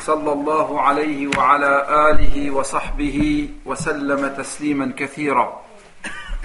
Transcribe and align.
صلى 0.00 0.32
الله 0.32 0.80
عليه 0.80 1.30
وعلى 1.38 1.86
آله 2.10 2.50
وصحبه 2.50 3.48
وسلم 3.66 4.28
تسليما 4.28 4.92
كثيرا 4.96 5.60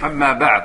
أما 0.04 0.32
بعد 0.32 0.64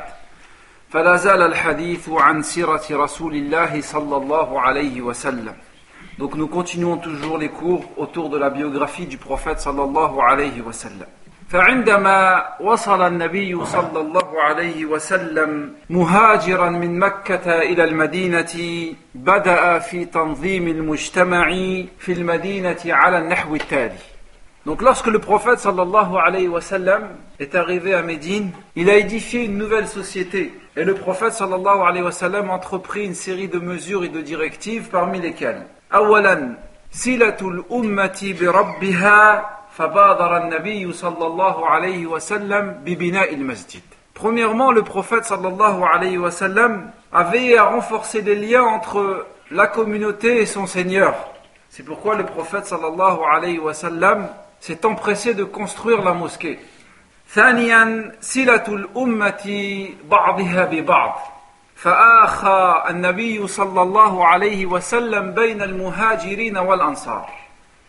فلا 0.90 1.16
زال 1.16 1.42
الحديث 1.42 2.10
عن 2.10 2.42
سيرة 2.42 2.84
رسول 2.92 3.36
الله 3.36 3.82
صلى 3.82 4.18
الله 4.18 4.62
عليه 4.62 5.02
وسلم 5.02 5.54
Donc 6.18 6.36
nous 6.36 6.48
continuons 6.48 6.98
toujours 6.98 7.38
les 7.38 7.50
cours 7.50 7.84
autour 7.98 8.30
de 8.30 8.38
la 8.38 8.50
biographie 8.50 9.06
du 9.06 9.18
prophète 9.18 9.60
sallallahu 9.60 10.18
alayhi 10.22 10.62
wa 10.62 10.72
sallam. 10.72 11.08
فعندما 11.50 12.46
وصل 12.60 13.02
النبي 13.08 13.66
صلى 13.66 14.00
الله 14.00 14.42
عليه 14.42 14.86
وسلم 14.86 15.74
مهاجرا 15.90 16.70
من 16.70 17.00
مكة 17.00 17.62
إلى 17.62 17.84
المدينة 17.84 18.54
بدأ 19.16 19.80
في 19.80 20.06
تنظيم 20.06 20.68
المجتمع 20.68 21.48
في 22.00 22.12
المدينة 22.12 22.82
على 22.86 23.18
النحو 23.18 23.56
التالي 23.56 24.16
Donc 24.66 24.82
lorsque 24.82 25.06
le 25.06 25.20
prophète 25.20 25.60
sallallahu 25.60 26.18
alayhi 26.18 26.48
wa 26.48 26.60
sallam 26.60 27.10
est 27.40 27.54
arrivé 27.54 27.94
à 27.94 28.02
Médine, 28.02 28.50
il 28.76 28.90
a 28.90 28.98
édifié 28.98 29.46
une 29.46 29.60
nouvelle 29.60 29.88
société. 29.88 30.54
Et 30.76 30.84
le 30.84 30.96
prophète 30.96 31.34
sallallahu 31.34 31.82
alayhi 31.86 32.04
wa 32.04 32.12
sallam 32.12 32.50
entreprit 32.50 33.06
une 33.06 33.14
série 33.14 33.48
de 33.48 33.60
mesures 33.60 34.04
et 34.04 34.10
de 34.10 34.22
directives 34.22 34.90
parmi 34.92 35.22
lesquelles 35.22 35.68
أولا 35.94 36.58
صلة 36.92 37.38
الأمة 37.42 38.36
بربها 38.42 39.46
فبادر 39.78 40.38
النبي 40.38 40.94
صلى 40.94 41.28
الله 41.28 41.68
عليه 41.68 42.06
وسلم 42.06 42.82
ببناء 42.86 43.34
المسجد 43.34 43.82
Premièrement, 44.14 44.72
le 44.72 44.82
prophète 44.82 45.26
sallallahu 45.26 45.84
alayhi 45.84 46.18
wa 46.18 46.32
sallam 46.32 46.90
avait 47.12 47.58
à 47.58 47.66
renforcer 47.66 48.22
les 48.22 48.36
liens 48.36 48.64
entre 48.64 49.26
la 49.52 49.68
communauté 49.68 50.40
et 50.40 50.46
son 50.46 50.68
Seigneur. 50.68 51.14
C'est 51.70 51.84
pourquoi 51.84 52.16
le 52.16 52.26
prophète 52.26 52.66
sallallahu 52.66 53.20
alayhi 53.30 53.60
wa 53.60 53.74
sallam 53.74 54.30
s'est 54.62 54.86
empressé 54.86 55.34
de 55.34 55.44
construire 55.44 56.02
la 56.02 56.14
mosquée. 56.14 56.60
ثانيا 57.28 58.12
صلة 58.22 58.64
الأمة 58.68 59.46
بعضها 60.10 60.66
ببعض 60.66 61.20
فآخى 61.76 62.84
النبي 62.90 63.48
صلى 63.48 63.82
الله 63.82 64.26
عليه 64.28 64.66
وسلم 64.66 65.32
بين 65.32 65.62
المهاجرين 65.62 66.58
والأنصار 66.58 67.30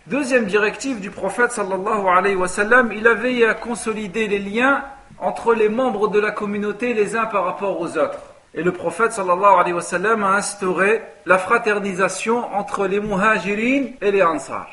Deuxième 0.08 0.46
directive 0.46 1.00
du 1.00 1.12
prophète 1.12 1.52
sallallahu 1.52 2.08
alayhi 2.08 2.36
wa 2.36 2.48
sallam, 2.48 2.92
il 2.92 3.08
avait 3.08 3.46
à 3.46 3.54
consolider 3.54 4.28
les 4.28 4.40
liens 4.40 4.84
entre 5.20 5.54
les 5.54 5.70
membres 5.70 6.08
de 6.08 6.20
la 6.20 6.32
communauté 6.32 6.94
les 6.94 7.16
uns 7.16 7.26
par 7.26 7.46
rapport 7.46 7.80
aux 7.80 7.98
autres. 7.98 8.20
Et 8.54 8.64
le 8.64 8.72
prophète 8.72 9.14
sallallahu 9.14 9.60
alayhi 9.60 9.74
wa 9.74 9.82
sallam 9.82 10.24
a 10.24 10.36
instauré 10.36 11.02
la 11.26 11.38
fraternisation 11.38 12.54
entre 12.56 12.88
les 12.88 13.00
muhajirin 13.00 13.92
et 14.02 14.12
les 14.12 14.24
ansar. 14.24 14.68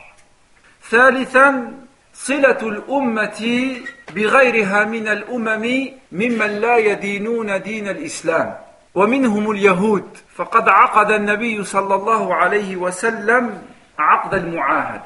ثالثا 0.90 1.72
صلة 2.14 2.58
الأمة 2.62 3.76
بغيرها 4.14 4.84
من 4.84 5.08
الأمم 5.08 5.88
ممن 6.12 6.60
لا 6.60 6.76
يدينون 6.76 7.62
دين 7.62 7.88
الإسلام 7.88 8.54
ومنهم 8.94 9.50
اليهود 9.50 10.08
فقد 10.34 10.68
عقد 10.68 11.10
النبي 11.10 11.64
صلى 11.64 11.94
الله 11.94 12.34
عليه 12.34 12.76
وسلم 12.76 13.62
عقد 13.98 14.34
المعاهد 14.34 15.02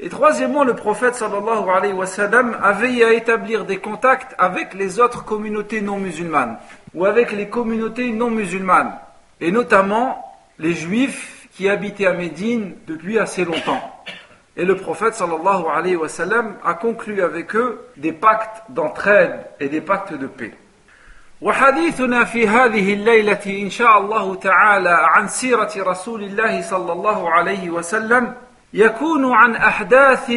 Et 0.00 0.08
troisièmement, 0.08 0.64
le 0.64 0.74
prophète 0.74 1.14
sallallahu 1.14 1.68
alayhi 1.70 1.92
wa 1.92 2.06
sallam 2.06 2.56
avait 2.62 3.04
à 3.04 3.12
établir 3.12 3.64
des 3.64 3.78
contacts 3.78 4.34
avec 4.38 4.74
les 4.74 4.98
autres 4.98 5.24
communautés 5.24 5.80
non 5.80 5.98
musulmanes 5.98 6.58
ou 6.94 7.04
avec 7.04 7.30
les 7.30 7.48
communautés 7.48 8.10
non 8.12 8.30
musulmanes 8.30 8.92
et 9.40 9.52
notamment 9.52 10.36
les 10.58 10.74
juifs 10.74 11.48
qui 11.52 11.68
habitaient 11.68 12.06
à 12.06 12.12
Médine 12.12 12.74
depuis 12.88 13.18
assez 13.18 13.44
longtemps. 13.44 13.80
Et 14.56 14.64
le 14.64 14.76
prophète 14.76 15.14
sallallahu 15.14 15.64
alayhi 15.72 15.96
wa 15.96 16.08
sallam 16.08 16.56
a 16.64 16.74
conclu 16.74 17.22
avec 17.22 17.54
eux 17.54 17.86
des 17.96 18.12
pactes 18.12 18.64
d'entraide 18.70 19.46
et 19.60 19.68
des 19.68 19.80
pactes 19.80 20.12
de 20.12 20.26
paix. 20.26 20.54
وحديثنا 21.42 22.24
في 22.24 22.48
هذه 22.48 22.94
الليلة 22.94 23.62
إن 23.62 23.70
شاء 23.70 23.98
الله 23.98 24.34
تعالى 24.34 24.98
عن 25.00 25.28
سيرة 25.28 25.70
رسول 25.76 26.22
الله 26.22 26.62
صلى 26.62 26.92
الله 26.92 27.30
عليه 27.30 27.70
وسلم 27.70 28.34
يكون 28.74 29.32
عن 29.32 29.56
أحداث 29.56 30.32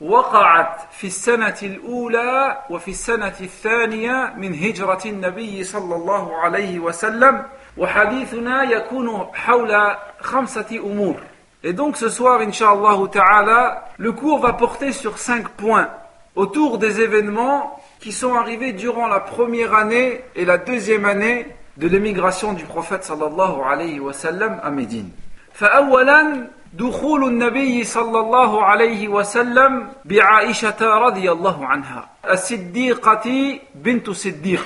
وقعت 0.00 0.80
في 0.92 1.06
السنة 1.06 1.56
الأولى 1.62 2.58
وفي 2.70 2.90
السنة 2.90 3.34
الثانية 3.40 4.34
من 4.36 4.54
هجرة 4.54 5.00
النبي 5.06 5.64
صلى 5.64 5.94
الله 5.96 6.36
عليه 6.36 6.78
وسلم 6.78 7.42
وحديثنا 7.76 8.62
يكون 8.62 9.26
حول 9.34 9.96
خمسة 10.20 10.66
أمور 10.72 11.16
Et 11.64 11.72
donc 11.72 11.96
ce 11.96 12.08
soir, 12.08 12.40
Inch'Allah 12.42 12.96
Ta'ala, 13.10 13.84
le 13.96 14.12
cours 14.12 14.38
va 14.38 14.52
porter 14.52 14.92
sur 14.92 15.18
cinq 15.18 15.48
points 15.48 15.88
autour 16.36 16.78
des 16.78 17.00
événements 17.00 17.80
qui 17.98 18.12
sont 18.12 18.34
arrivés 18.34 18.72
durant 18.72 19.08
la 19.08 19.18
première 19.18 19.74
année 19.74 20.20
et 20.36 20.44
la 20.44 20.58
deuxième 20.58 21.04
année 21.06 21.46
de 21.76 21.88
l'émigration 21.88 22.52
du 22.52 22.64
prophète 22.64 23.02
sallallahu 23.04 23.62
alayhi 23.66 23.98
wa 23.98 24.12
sallam 24.12 24.60
à 24.62 24.70
Médine. 24.70 25.10
فأولا 25.56 26.46
دخول 26.72 27.24
النبي 27.24 27.84
صلى 27.84 28.20
الله 28.20 28.64
عليه 28.64 29.08
وسلم 29.08 29.88
بعائشة 30.04 30.80
رضي 30.80 31.32
الله 31.32 31.66
عنها 31.66 32.08
الصديقة 32.30 33.58
بنت 33.74 34.10
صديق 34.10 34.64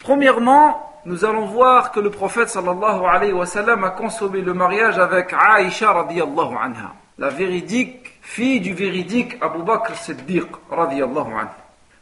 Premièrement, 0.00 0.78
nous 1.04 1.24
allons 1.24 1.46
voir 1.46 1.90
que 1.90 1.98
le 1.98 2.10
prophète 2.10 2.48
sallallahu 2.48 3.04
alayhi 3.06 3.32
wa 3.32 3.44
sallam 3.46 3.82
a 3.84 3.90
consommé 3.90 4.40
le 4.40 4.54
mariage 4.54 4.98
avec 4.98 5.32
Aïcha 5.32 5.92
radiyallahu 5.92 6.54
anha, 6.62 6.94
la 7.18 7.28
véridique 7.28 8.18
fille 8.22 8.60
du 8.60 8.72
véridique 8.72 9.36
Abu 9.40 9.62
Bakr 9.62 9.94
Siddiq 9.96 10.46
radiyallahu 10.70 11.32
anha. 11.32 11.56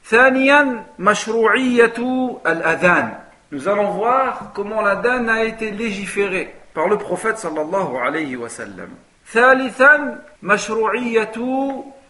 ثانيا 0.05 0.85
مشروعية 0.99 1.95
الأذان 2.47 3.15
Nous 3.53 3.69
allons 3.69 3.91
voir 3.91 4.51
comment 4.55 4.83
l'adhan 4.83 5.29
a 5.29 5.45
été 5.45 5.71
légiféré 5.71 6.55
par 6.75 6.89
le 6.89 6.99
prophète 6.99 7.39
sallallahu 7.39 7.97
alayhi 8.05 8.37
wa 8.37 8.49
sallam. 8.49 8.91
ثالثا 9.33 10.19
مشروعية 10.43 11.33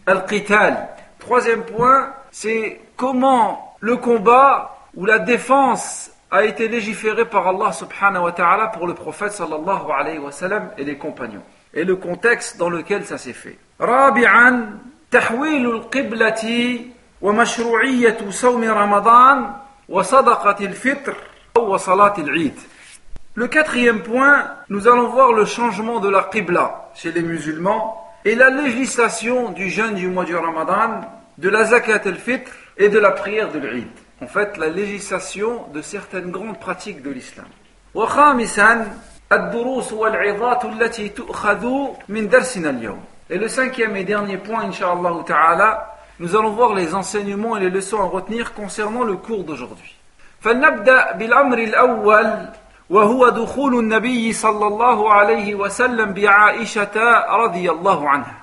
القتال 0.09 0.87
Troisième 1.19 1.63
point, 1.63 2.13
c'est 2.29 2.79
comment 2.95 3.75
le 3.79 3.97
combat 3.97 4.77
ou 4.95 5.05
la 5.05 5.17
défense 5.17 6.11
a 6.29 6.43
été 6.43 6.67
légiféré 6.67 7.25
par 7.25 7.47
Allah 7.47 7.71
subhanahu 7.71 8.25
wa 8.25 8.31
ta'ala 8.31 8.67
pour 8.67 8.85
le 8.85 8.93
prophète 8.93 9.31
sallallahu 9.31 9.91
alayhi 9.91 10.19
wa 10.19 10.31
sallam 10.31 10.69
et 10.77 10.83
les 10.83 10.97
compagnons. 10.97 11.41
Et 11.73 11.83
le 11.83 11.95
contexte 11.95 12.57
dans 12.57 12.69
lequel 12.69 13.05
ça 13.05 13.17
s'est 13.17 13.33
fait. 13.33 13.57
رابعا 13.81 14.79
تحويل 15.11 15.65
القبلة 15.65 16.79
ومشروعية 17.21 18.17
صوم 18.29 18.63
رمضان 18.63 19.51
وصدقة 19.89 20.65
الفطر 20.65 21.15
وصلاة 21.57 22.13
العيد 22.17 22.53
Le 23.39 23.47
quatrième 23.47 24.01
point, 24.01 24.45
nous 24.69 24.87
allons 24.87 25.09
voir 25.09 25.33
le 25.33 25.45
changement 25.45 25.99
de 25.99 26.09
la 26.09 26.23
qibla 26.23 26.89
chez 26.95 27.11
les 27.11 27.21
musulmans 27.21 28.01
et 28.23 28.33
la 28.33 28.49
législation 28.49 29.51
du 29.51 29.69
jeûne 29.69 29.95
du 29.95 30.07
mois 30.07 30.23
du 30.23 30.35
Ramadan, 30.35 31.01
de 31.37 31.49
la 31.49 31.65
zakat 31.65 32.01
al-fitr 32.05 32.49
et 32.77 32.87
de 32.87 32.97
la 32.97 33.11
prière 33.11 33.51
de 33.51 33.59
l'Eid. 33.59 33.87
En 34.21 34.27
fait, 34.27 34.55
la 34.57 34.69
législation 34.69 35.65
de 35.73 35.81
certaines 35.81 36.31
grandes 36.31 36.59
pratiques 36.59 37.01
de 37.01 37.11
l'islam. 37.11 37.47
وخامسا 37.95 38.87
الدروس 39.31 39.93
والعظات 39.93 40.65
التي 40.65 41.09
تؤخذ 41.09 41.65
من 42.09 42.29
درسنا 42.29 42.69
اليوم. 42.69 42.99
Et 43.29 43.37
le 43.37 43.47
cinquième 43.47 43.95
et 43.95 44.03
dernier 44.03 44.37
point, 44.37 44.61
inshallah 44.61 45.23
ta'ala, 45.25 45.97
nous 46.19 46.35
allons 46.35 46.51
voir 46.51 46.73
les 46.73 46.93
enseignements 46.93 47.57
et 47.57 47.59
les 47.59 47.69
leçons 47.69 47.99
à 48.01 48.05
retenir 48.05 48.53
concernant 48.53 49.03
le 49.03 49.17
cours 49.17 49.43
d'aujourd'hui. 49.43 49.95
فلنبدأ 50.41 51.11
بالأمر 51.11 51.57
الأول 51.57 52.49
وهو 52.90 53.28
دخول 53.28 53.78
النبي 53.78 54.32
صلى 54.32 54.66
الله 54.66 55.12
عليه 55.12 55.54
وسلم 55.54 56.12
بعائشة 56.12 56.96
رضي 57.44 57.70
الله 57.70 58.08
عنها. 58.08 58.34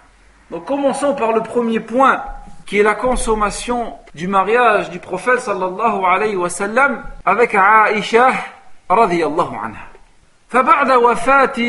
Donc 0.49 0.65
commençons 0.65 1.13
par 1.13 1.33
le 1.33 1.41
premier 1.41 1.81
point 1.81 2.21
qui 2.65 2.79
est 2.79 2.83
la 2.83 2.95
consommation 2.95 3.93
du 4.15 4.27
mariage 4.27 4.89
du 4.89 4.99
prophète 4.99 5.41
sallallahu 5.41 6.05
alayhi 6.05 6.37
wa 6.37 6.49
sallam 6.49 7.03
avec 7.25 7.55
Aïcha 7.55 8.31
radiyallahu 8.89 9.55
anha. 9.55 9.83
فبعد 10.49 10.91
وفاة 10.91 11.59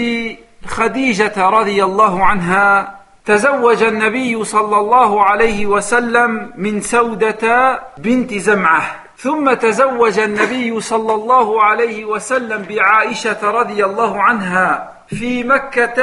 خديجة 0.67 1.49
رضي 1.49 1.85
الله 1.85 2.25
عنها 2.25 2.95
تزوج 3.25 3.83
النبي 3.83 4.45
صلى 4.45 4.77
الله 4.77 5.25
عليه 5.25 5.67
وسلم 5.67 6.53
من 6.57 6.81
سودة 6.81 7.81
بنت 7.99 8.35
زمعة 8.35 9.08
ثم 9.21 9.55
تزوج 9.55 10.19
النبي 10.19 10.81
صلى 10.81 11.15
الله 11.15 11.63
عليه 11.63 12.05
وسلم 12.05 12.63
بعائشة 12.63 13.51
رضي 13.51 13.85
الله 13.85 14.23
عنها 14.23 14.93
في 15.09 15.45
مكة 15.45 15.97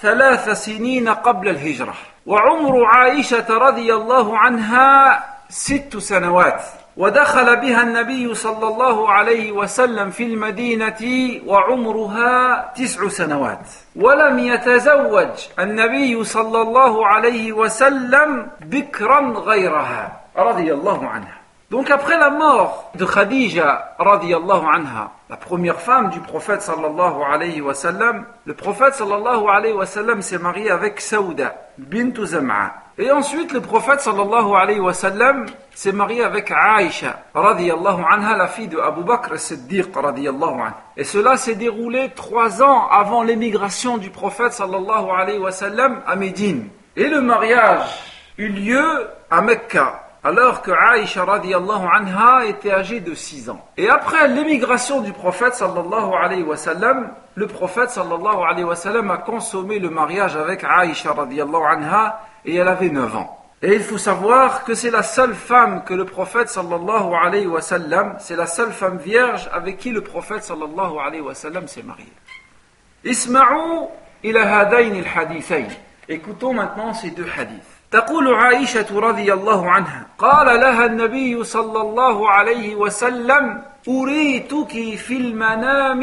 ثلاث 0.00 0.50
سنين 0.50 1.08
قبل 1.08 1.48
الهجرة. 1.48 1.94
وعمر 2.26 2.84
عائشة 2.84 3.58
رضي 3.58 3.94
الله 3.94 4.38
عنها 4.38 5.24
ست 5.48 5.96
سنوات. 5.96 6.62
ودخل 6.96 7.56
بها 7.56 7.82
النبي 7.82 8.34
صلى 8.34 8.68
الله 8.68 9.10
عليه 9.10 9.52
وسلم 9.52 10.10
في 10.10 10.22
المدينة 10.22 11.02
وعمرها 11.46 12.72
تسع 12.76 13.08
سنوات. 13.08 13.66
ولم 13.96 14.38
يتزوج 14.38 15.28
النبي 15.58 16.24
صلى 16.24 16.62
الله 16.62 17.06
عليه 17.06 17.52
وسلم 17.52 18.48
بكرا 18.60 19.20
غيرها 19.20 20.20
رضي 20.36 20.72
الله 20.72 21.08
عنها. 21.08 21.43
Donc 21.70 21.90
après 21.90 22.18
la 22.18 22.30
mort 22.30 22.90
de 22.94 23.06
Khadija 23.06 23.96
radiyallahu 23.98 24.66
anha, 24.72 25.12
la 25.30 25.36
première 25.36 25.80
femme 25.80 26.10
du 26.10 26.20
prophète 26.20 26.60
sallallahu 26.60 27.22
alayhi 27.32 27.60
wa 27.62 27.72
sallam, 27.72 28.26
le 28.44 28.54
prophète 28.54 28.94
sallallahu 28.94 29.48
alayhi 29.48 29.74
wa 29.74 29.86
sallam 29.86 30.20
s'est 30.20 30.38
marié 30.38 30.70
avec 30.70 31.00
Saouda 31.00 31.54
bint 31.78 32.12
Zam'a. 32.22 32.74
Et 32.98 33.10
ensuite 33.10 33.52
le 33.52 33.60
prophète 33.60 34.00
sallallahu 34.00 34.54
alayhi 34.54 34.78
wa 34.78 34.92
sallam 34.92 35.46
s'est 35.74 35.92
marié 35.92 36.22
avec 36.22 36.52
Aïcha 36.54 37.20
radiyallahu 37.34 38.02
anha, 38.10 38.36
la 38.36 38.46
fille 38.46 38.68
de 38.68 38.78
Abu 38.78 39.02
Bakr 39.02 39.38
Siddiq 39.38 39.86
radiyallahu 39.96 40.60
anha. 40.60 40.74
Et 40.98 41.04
cela 41.04 41.38
s'est 41.38 41.56
déroulé 41.56 42.10
trois 42.14 42.62
ans 42.62 42.88
avant 42.88 43.22
l'émigration 43.22 43.96
du 43.96 44.10
prophète 44.10 44.52
sallallahu 44.52 45.10
alayhi 45.16 45.38
wa 45.38 45.50
sallam 45.50 46.02
à 46.06 46.14
Médine. 46.14 46.68
Et 46.94 47.08
le 47.08 47.22
mariage 47.22 47.88
eut 48.36 48.48
lieu 48.48 49.08
à 49.30 49.40
Mecca 49.40 50.03
alors 50.24 50.62
que 50.62 50.70
Aïcha 50.70 51.22
radiallahu 51.24 51.86
anha 51.92 52.46
était 52.46 52.72
âgée 52.72 53.00
de 53.00 53.14
6 53.14 53.50
ans. 53.50 53.62
Et 53.76 53.90
après 53.90 54.26
l'émigration 54.26 55.02
du 55.02 55.12
prophète 55.12 55.54
sallallahu 55.54 56.14
alayhi 56.18 56.42
wa 56.42 56.56
le 57.34 57.46
prophète 57.46 57.90
sallallahu 57.90 59.10
a 59.10 59.16
consommé 59.18 59.78
le 59.78 59.90
mariage 59.90 60.34
avec 60.36 60.64
Aïcha 60.64 61.12
radiallahu 61.12 61.62
anha 61.62 62.20
et 62.46 62.56
elle 62.56 62.68
avait 62.68 62.88
9 62.88 63.16
ans. 63.16 63.38
Et 63.60 63.74
il 63.74 63.82
faut 63.82 63.98
savoir 63.98 64.64
que 64.64 64.74
c'est 64.74 64.90
la 64.90 65.02
seule 65.02 65.34
femme 65.34 65.84
que 65.84 65.92
le 65.92 66.06
prophète 66.06 66.48
sallallahu 66.48 67.14
alayhi 67.22 67.46
wa 67.46 67.60
c'est 67.60 68.36
la 68.36 68.46
seule 68.46 68.72
femme 68.72 68.96
vierge 68.96 69.48
avec 69.52 69.76
qui 69.76 69.90
le 69.90 70.00
prophète 70.00 70.42
sallallahu 70.42 70.98
alayhi 71.06 71.20
wa 71.20 71.34
s'est 71.34 71.82
marié. 71.82 72.12
Isma'u. 73.04 73.88
Écoutons 76.08 76.54
maintenant 76.54 76.94
ces 76.94 77.10
deux 77.10 77.26
hadiths. 77.38 77.73
تقول 77.94 78.34
عائشة 78.34 79.00
رضي 79.00 79.32
الله 79.32 79.70
عنها 79.70 80.06
قال 80.18 80.60
لها 80.60 80.86
النبي 80.86 81.44
صلى 81.44 81.80
الله 81.80 82.30
عليه 82.30 82.74
وسلم 82.74 83.62
أريتك 83.88 84.96
في 84.96 85.16
المنام 85.16 86.02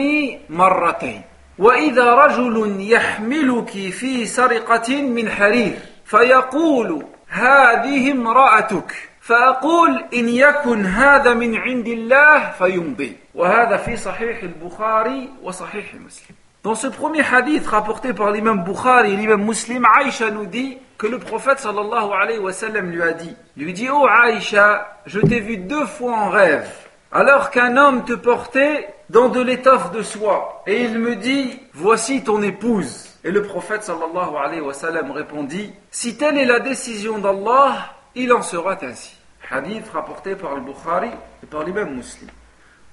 مرتين 0.49 1.21
وإذا 1.59 2.15
رجل 2.15 2.75
يحملك 2.79 3.69
في 3.69 4.25
سرقة 4.25 5.01
من 5.01 5.29
حرير 5.29 5.79
فيقول 6.05 7.05
هذه 7.27 8.11
امرأتك 8.11 9.09
فأقول 9.21 10.05
إن 10.13 10.29
يكن 10.29 10.85
هذا 10.85 11.33
من 11.33 11.55
عند 11.55 11.87
الله 11.87 12.51
فيمضي. 12.51 13.17
وهذا 13.35 13.77
في 13.77 13.97
صحيح 13.97 14.43
البخاري 14.43 15.29
وصحيح 15.43 15.95
مسلم. 15.95 16.35
Dans 16.62 16.74
ce 16.74 16.88
premier 16.88 17.22
hadith 17.22 17.66
rapporté 17.66 18.12
par 18.12 18.32
l'imam 18.32 18.64
Bukhari 18.64 19.12
et 19.12 19.16
l'imam 19.16 19.44
Muslim, 19.44 19.86
Aïcha 19.96 20.30
nous 20.30 20.46
dit 20.46 20.78
que 20.98 21.06
le 21.06 21.18
prophète 21.18 21.60
sallallahu 21.60 22.10
alayhi 22.12 22.38
wa 22.40 22.52
sallam 22.52 22.90
lui 22.90 23.02
a 23.02 23.12
dit, 23.12 23.36
lui 23.56 23.72
dit, 23.72 23.88
oh 23.88 24.06
Aïcha, 24.08 24.98
je 25.06 25.20
t'ai 25.20 25.40
vu 25.40 25.58
deux 25.58 25.86
fois 25.86 26.14
en 26.14 26.30
rêve, 26.30 26.68
alors 27.12 27.50
qu'un 27.50 27.76
homme 27.76 28.04
te 28.04 28.14
portait 28.14 28.88
dans 29.10 29.28
de 29.28 29.40
l'étoffe 29.40 29.92
de 29.92 30.02
soie, 30.02 30.62
et 30.66 30.82
il 30.82 30.98
me 30.98 31.14
dit, 31.14 31.60
voici 31.72 32.24
ton 32.24 32.42
épouse. 32.42 33.16
Et 33.22 33.30
le 33.30 33.42
prophète 33.42 33.84
sallallahu 33.84 34.36
alayhi 34.44 34.60
wa 34.60 34.74
sallam 34.74 35.10
répondit, 35.12 35.72
si 35.90 36.16
telle 36.16 36.38
est 36.38 36.44
la 36.44 36.60
décision 36.60 37.18
d'Allah, 37.18 37.94
il 38.14 38.32
en 38.32 38.42
sera 38.42 38.76
ainsi. 38.82 39.16
Hadith 39.48 39.88
rapporté 39.90 40.34
par 40.34 40.56
le 40.56 40.62
Bukhari 40.62 41.10
et 41.42 41.46
par 41.46 41.62
l'imam 41.62 41.94
Muslim. 41.94 42.30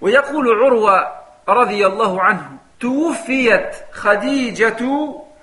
ويقول 0.01 0.63
عروة 0.63 1.07
رضي 1.49 1.87
الله 1.87 2.21
عنه 2.21 2.57
توفيت 2.80 3.76
خديجة 3.92 4.76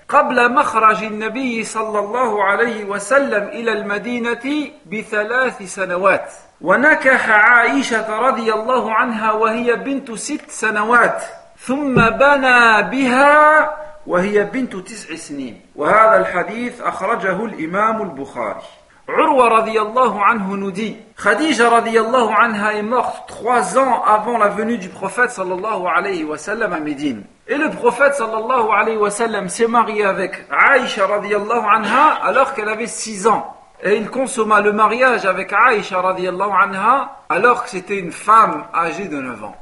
قبل 0.10 0.54
مخرج 0.54 1.04
النبي 1.04 1.64
صلى 1.64 2.00
الله 2.00 2.44
عليه 2.44 2.84
وسلم 2.84 3.44
إلى 3.44 3.72
المدينة 3.72 4.72
بثلاث 4.92 5.64
سنوات. 5.64 6.34
ونكح 6.62 7.30
عائشة 7.30 8.20
رضي 8.20 8.54
الله 8.54 8.94
عنها 8.94 9.32
وهي 9.32 9.76
بنت 9.76 10.12
ست 10.12 10.50
سنوات. 10.50 11.24
ثم 11.60 11.96
بنى 11.96 12.82
بها 12.82 13.78
وهي 14.08 14.44
بنت 14.44 14.76
تسع 14.76 15.16
سنين. 15.16 15.62
وهذا 15.76 16.18
الحديث 16.18 16.82
أخرجه 16.82 17.46
الإمام 17.46 18.02
البخاري. 18.02 18.62
Urwa 19.09 19.49
radiallahu 19.49 20.19
anhu 20.23 20.57
nous 20.57 20.71
dit 20.71 20.97
Khadija 21.21 21.69
radiallahu 21.69 22.33
anha 22.39 22.75
est 22.75 22.83
morte 22.83 23.27
trois 23.27 23.77
ans 23.79 24.03
avant 24.05 24.39
la 24.39 24.49
venue 24.49 24.79
du 24.79 24.89
prophète 24.89 25.31
sallallahu 25.31 25.87
alayhi 25.87 26.25
wa 26.25 26.39
sallam 26.39 26.73
à 26.73 26.81
Médine. 26.81 27.25
Et 27.49 27.57
le 27.57 27.71
prophète 27.71 28.15
sallallahu 28.15 28.69
alayhi 28.73 28.99
wa 28.99 29.11
sallam 29.11 29.49
s'est 29.49 29.67
marié 29.67 30.05
avec 30.05 30.47
Aïcha 30.51 31.07
radiallahu 31.07 31.65
anha 31.75 32.21
alors 32.23 32.55
qu'elle 32.55 32.69
avait 32.69 32.87
six 32.87 33.27
ans. 33.27 33.57
Et 33.83 33.97
il 33.97 34.11
consomma 34.11 34.61
le 34.61 34.73
mariage 34.73 35.27
avec 35.27 35.53
Aïcha 35.53 36.01
radiallahu 36.01 36.51
anha 36.53 37.17
alors 37.29 37.65
que 37.65 37.71
c'était 37.71 37.99
une 37.99 38.13
femme 38.13 38.65
âgée 38.75 39.09
de 39.09 39.21
9 39.21 39.45
ans. 39.45 39.57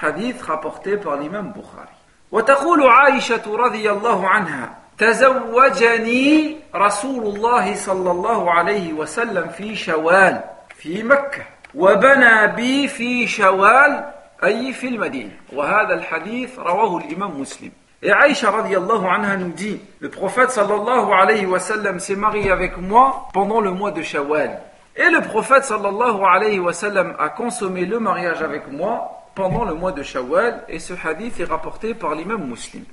Hadith 0.00 0.40
rapporté 0.42 0.96
par 0.96 1.16
l'imam 1.16 1.52
Bukhari. 1.52 1.94
وتقول 2.32 2.88
عائشة 2.88 3.56
رضي 3.56 3.90
الله 3.90 4.28
عنها 4.28 4.70
تزوجني 4.99 6.57
رسول 6.75 7.23
الله 7.23 7.75
صلى 7.75 8.11
الله 8.11 8.51
عليه 8.51 8.93
وسلم 8.93 9.47
في 9.47 9.75
شوال 9.75 10.41
في 10.75 11.03
مكة 11.03 11.43
وبنى 11.75 12.47
بي 12.47 12.87
في 12.87 13.27
شوال 13.27 14.11
أي 14.43 14.73
في 14.73 14.87
المدينة 14.87 15.31
وهذا 15.53 15.93
الحديث 15.93 16.59
رواه 16.59 16.97
الإمام 16.97 17.41
مسلم 17.41 17.71
Et 18.01 18.11
Aïcha 18.13 18.49
radiallahu 18.49 19.05
anha 19.07 19.35
nous 19.35 19.51
dit, 19.51 19.81
le 19.99 20.09
prophète 20.09 20.51
sallallahu 20.51 21.11
alayhi 21.11 21.45
wa 21.45 21.59
sallam 21.59 21.99
s'est 21.99 22.15
marié 22.15 22.49
avec 22.49 22.77
moi 22.77 23.27
pendant 23.33 23.59
le 23.59 23.71
mois 23.71 23.91
de 23.91 24.01
Shawwal. 24.01 24.57
Et 24.95 25.09
le 25.09 25.19
prophète 25.19 25.65
sallallahu 25.65 26.23
alayhi 26.23 26.59
wa 26.59 26.71
sallam 26.71 27.13
a 27.19 27.27
consommé 27.27 27.85
le 27.85 27.99
mariage 27.99 28.41
avec 28.41 28.71
moi 28.71 29.25
pendant 29.35 29.65
le 29.65 29.73
mois 29.73 29.91
de 29.91 30.01
Shawwal. 30.01 30.63
Et 30.69 30.79
ce 30.79 30.93
hadith 30.93 31.41
est 31.41 31.43
rapporté 31.43 31.93
par 31.93 32.15
l'imam 32.15 32.47
muslim. 32.47 32.85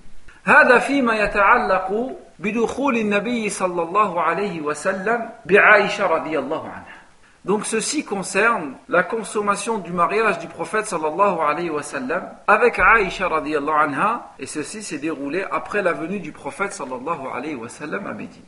هذا 0.45 0.79
فيما 0.79 1.15
يتعلق 1.15 2.17
بدخول 2.39 2.97
النبي 2.97 3.49
صلى 3.49 3.81
الله 3.81 4.21
عليه 4.21 4.61
وسلم 4.61 5.29
بعائشة 5.45 6.07
رضي 6.07 6.39
الله 6.39 6.69
عنها 6.69 7.01
Donc 7.43 7.65
ceci 7.65 8.05
concerne 8.05 8.75
la 8.87 9.01
consommation 9.01 9.79
du 9.79 9.91
mariage 9.91 10.37
du 10.37 10.47
prophète 10.47 10.85
sallallahu 10.85 11.39
alayhi 11.39 11.71
wa 11.71 11.81
sallam 11.81 12.29
avec 12.45 12.77
Aïcha 12.77 13.27
radiyallahu 13.27 13.75
anha 13.75 14.33
et 14.37 14.45
ceci 14.45 14.83
s'est 14.83 14.99
déroulé 14.99 15.43
après 15.51 15.81
la 15.81 15.93
venue 15.93 16.19
du 16.19 16.31
prophète 16.31 16.71
sallallahu 16.71 17.27
alayhi 17.33 17.55
wa 17.55 17.67
sallam 17.67 18.05
à 18.05 18.13
Médine. 18.13 18.43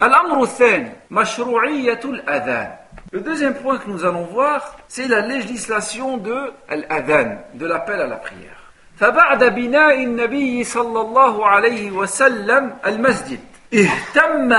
Al-amru 0.00 0.46
thani, 0.48 0.88
mashru'iyatul 1.10 2.22
adhan. 2.26 2.70
Le 3.12 3.20
deuxième 3.20 3.54
point 3.54 3.76
que 3.76 3.90
nous 3.90 4.06
allons 4.06 4.24
voir, 4.24 4.74
c'est 4.88 5.06
la 5.06 5.20
législation 5.20 6.16
de 6.16 6.50
l'adhan, 6.70 7.36
de 7.52 7.66
l'appel 7.66 8.00
à 8.00 8.06
la 8.06 8.16
prière. 8.16 8.57
فبعد 8.98 9.44
بناء 9.44 10.04
النبي 10.04 10.64
صلى 10.64 11.00
الله 11.00 11.46
عليه 11.46 11.90
وسلم 11.90 12.76
المسجد 12.86 13.40
اهتم 13.74 14.52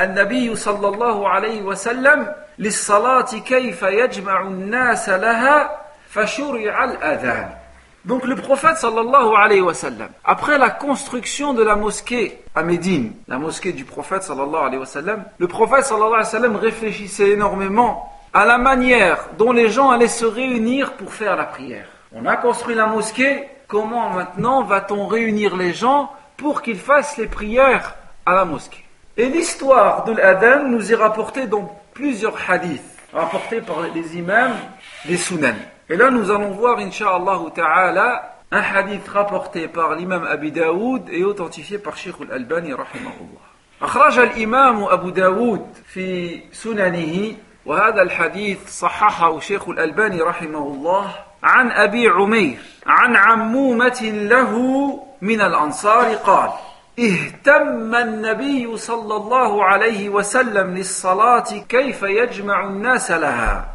النبي 0.00 0.56
صلى 0.56 0.88
الله 0.88 1.28
عليه 1.28 1.62
وسلم 1.62 2.32
للصلاة 2.58 3.38
كيف 3.46 3.82
يجمع 3.82 4.40
الناس 4.42 5.08
لها 5.08 5.70
فشرع 6.08 6.84
الأذان 6.84 7.48
Donc 8.04 8.24
le 8.24 8.36
prophète 8.36 8.78
sallallahu 8.78 9.34
alayhi 9.36 9.60
wa 9.60 9.74
sallam, 9.74 10.08
après 10.24 10.56
la 10.56 10.70
construction 10.70 11.52
de 11.52 11.62
la 11.62 11.76
mosquée 11.76 12.38
à 12.54 12.62
Médine, 12.62 13.12
la 13.26 13.38
mosquée 13.38 13.72
du 13.72 13.84
prophète 13.84 14.22
sallallahu 14.22 14.64
alayhi 14.64 14.78
wa 14.78 14.86
sallam, 14.86 15.24
le 15.36 15.46
prophète 15.46 15.84
sallallahu 15.84 16.14
alayhi 16.14 16.24
wa 16.24 16.24
sallam 16.24 16.56
réfléchissait 16.56 17.30
énormément 17.30 18.10
à 18.32 18.46
la 18.46 18.56
manière 18.56 19.18
dont 19.36 19.52
les 19.52 19.68
gens 19.68 19.90
allaient 19.90 20.08
se 20.08 20.24
réunir 20.24 20.92
pour 20.94 21.12
faire 21.12 21.36
la 21.36 21.44
prière. 21.44 21.86
On 22.14 22.24
a 22.24 22.36
construit 22.36 22.74
la 22.74 22.86
mosquée, 22.86 23.46
comment 23.72 24.10
maintenant 24.10 24.62
va-t-on 24.62 25.06
réunir 25.06 25.56
les 25.56 25.72
gens 25.72 26.12
pour 26.36 26.62
qu'ils 26.62 26.78
fassent 26.78 27.16
les 27.16 27.26
prières 27.26 27.94
à 28.26 28.34
la 28.34 28.44
mosquée 28.44 28.84
Et 29.16 29.26
l'histoire 29.26 30.04
de 30.04 30.12
l'Adhan 30.12 30.68
nous 30.68 30.92
est 30.92 30.96
rapportée 30.96 31.46
dans 31.46 31.76
plusieurs 31.92 32.38
hadiths, 32.48 32.82
rapportés 33.12 33.60
par 33.60 33.80
les 33.82 34.16
imams 34.16 34.56
des 35.04 35.16
sunan. 35.16 35.56
Et 35.88 35.96
là, 35.96 36.10
nous 36.10 36.30
allons 36.30 36.50
voir, 36.50 36.78
inshallah 36.78 37.40
ta'ala, 37.54 38.36
un 38.50 38.60
hadith 38.60 39.08
rapporté 39.08 39.68
par 39.68 39.94
l'imam 39.94 40.24
Abi 40.24 40.52
Daoud 40.52 41.08
et 41.10 41.24
authentifié 41.24 41.78
par 41.78 41.96
Sheikh 41.96 42.14
al-Albani, 42.20 42.72
rahimahullah. 42.72 43.48
أخرج 43.82 44.18
الإمام 44.18 44.84
أبو 44.84 45.08
داود 45.10 45.66
في 45.86 46.40
سننه 46.52 47.34
وهذا 47.66 48.02
الحديث 48.02 48.68
صححه 48.68 49.40
شيخ 49.40 49.68
الألباني 49.68 50.22
رحمه 50.22 50.58
الله 50.58 51.14
عن 51.43 51.71
أبي 51.71 52.07
عمير 52.07 52.57
عن 52.87 53.15
عمومة 53.15 54.01
له 54.03 54.53
من 55.21 55.41
الأنصار 55.41 56.15
قال 56.15 56.49
اهتم 56.99 57.95
النبي 57.95 58.77
صلى 58.77 59.15
الله 59.15 59.63
عليه 59.63 60.09
وسلم 60.09 60.77
للصلاة 60.77 61.45
كيف 61.69 62.03
يجمع 62.03 62.63
الناس 62.63 63.11
لها 63.11 63.69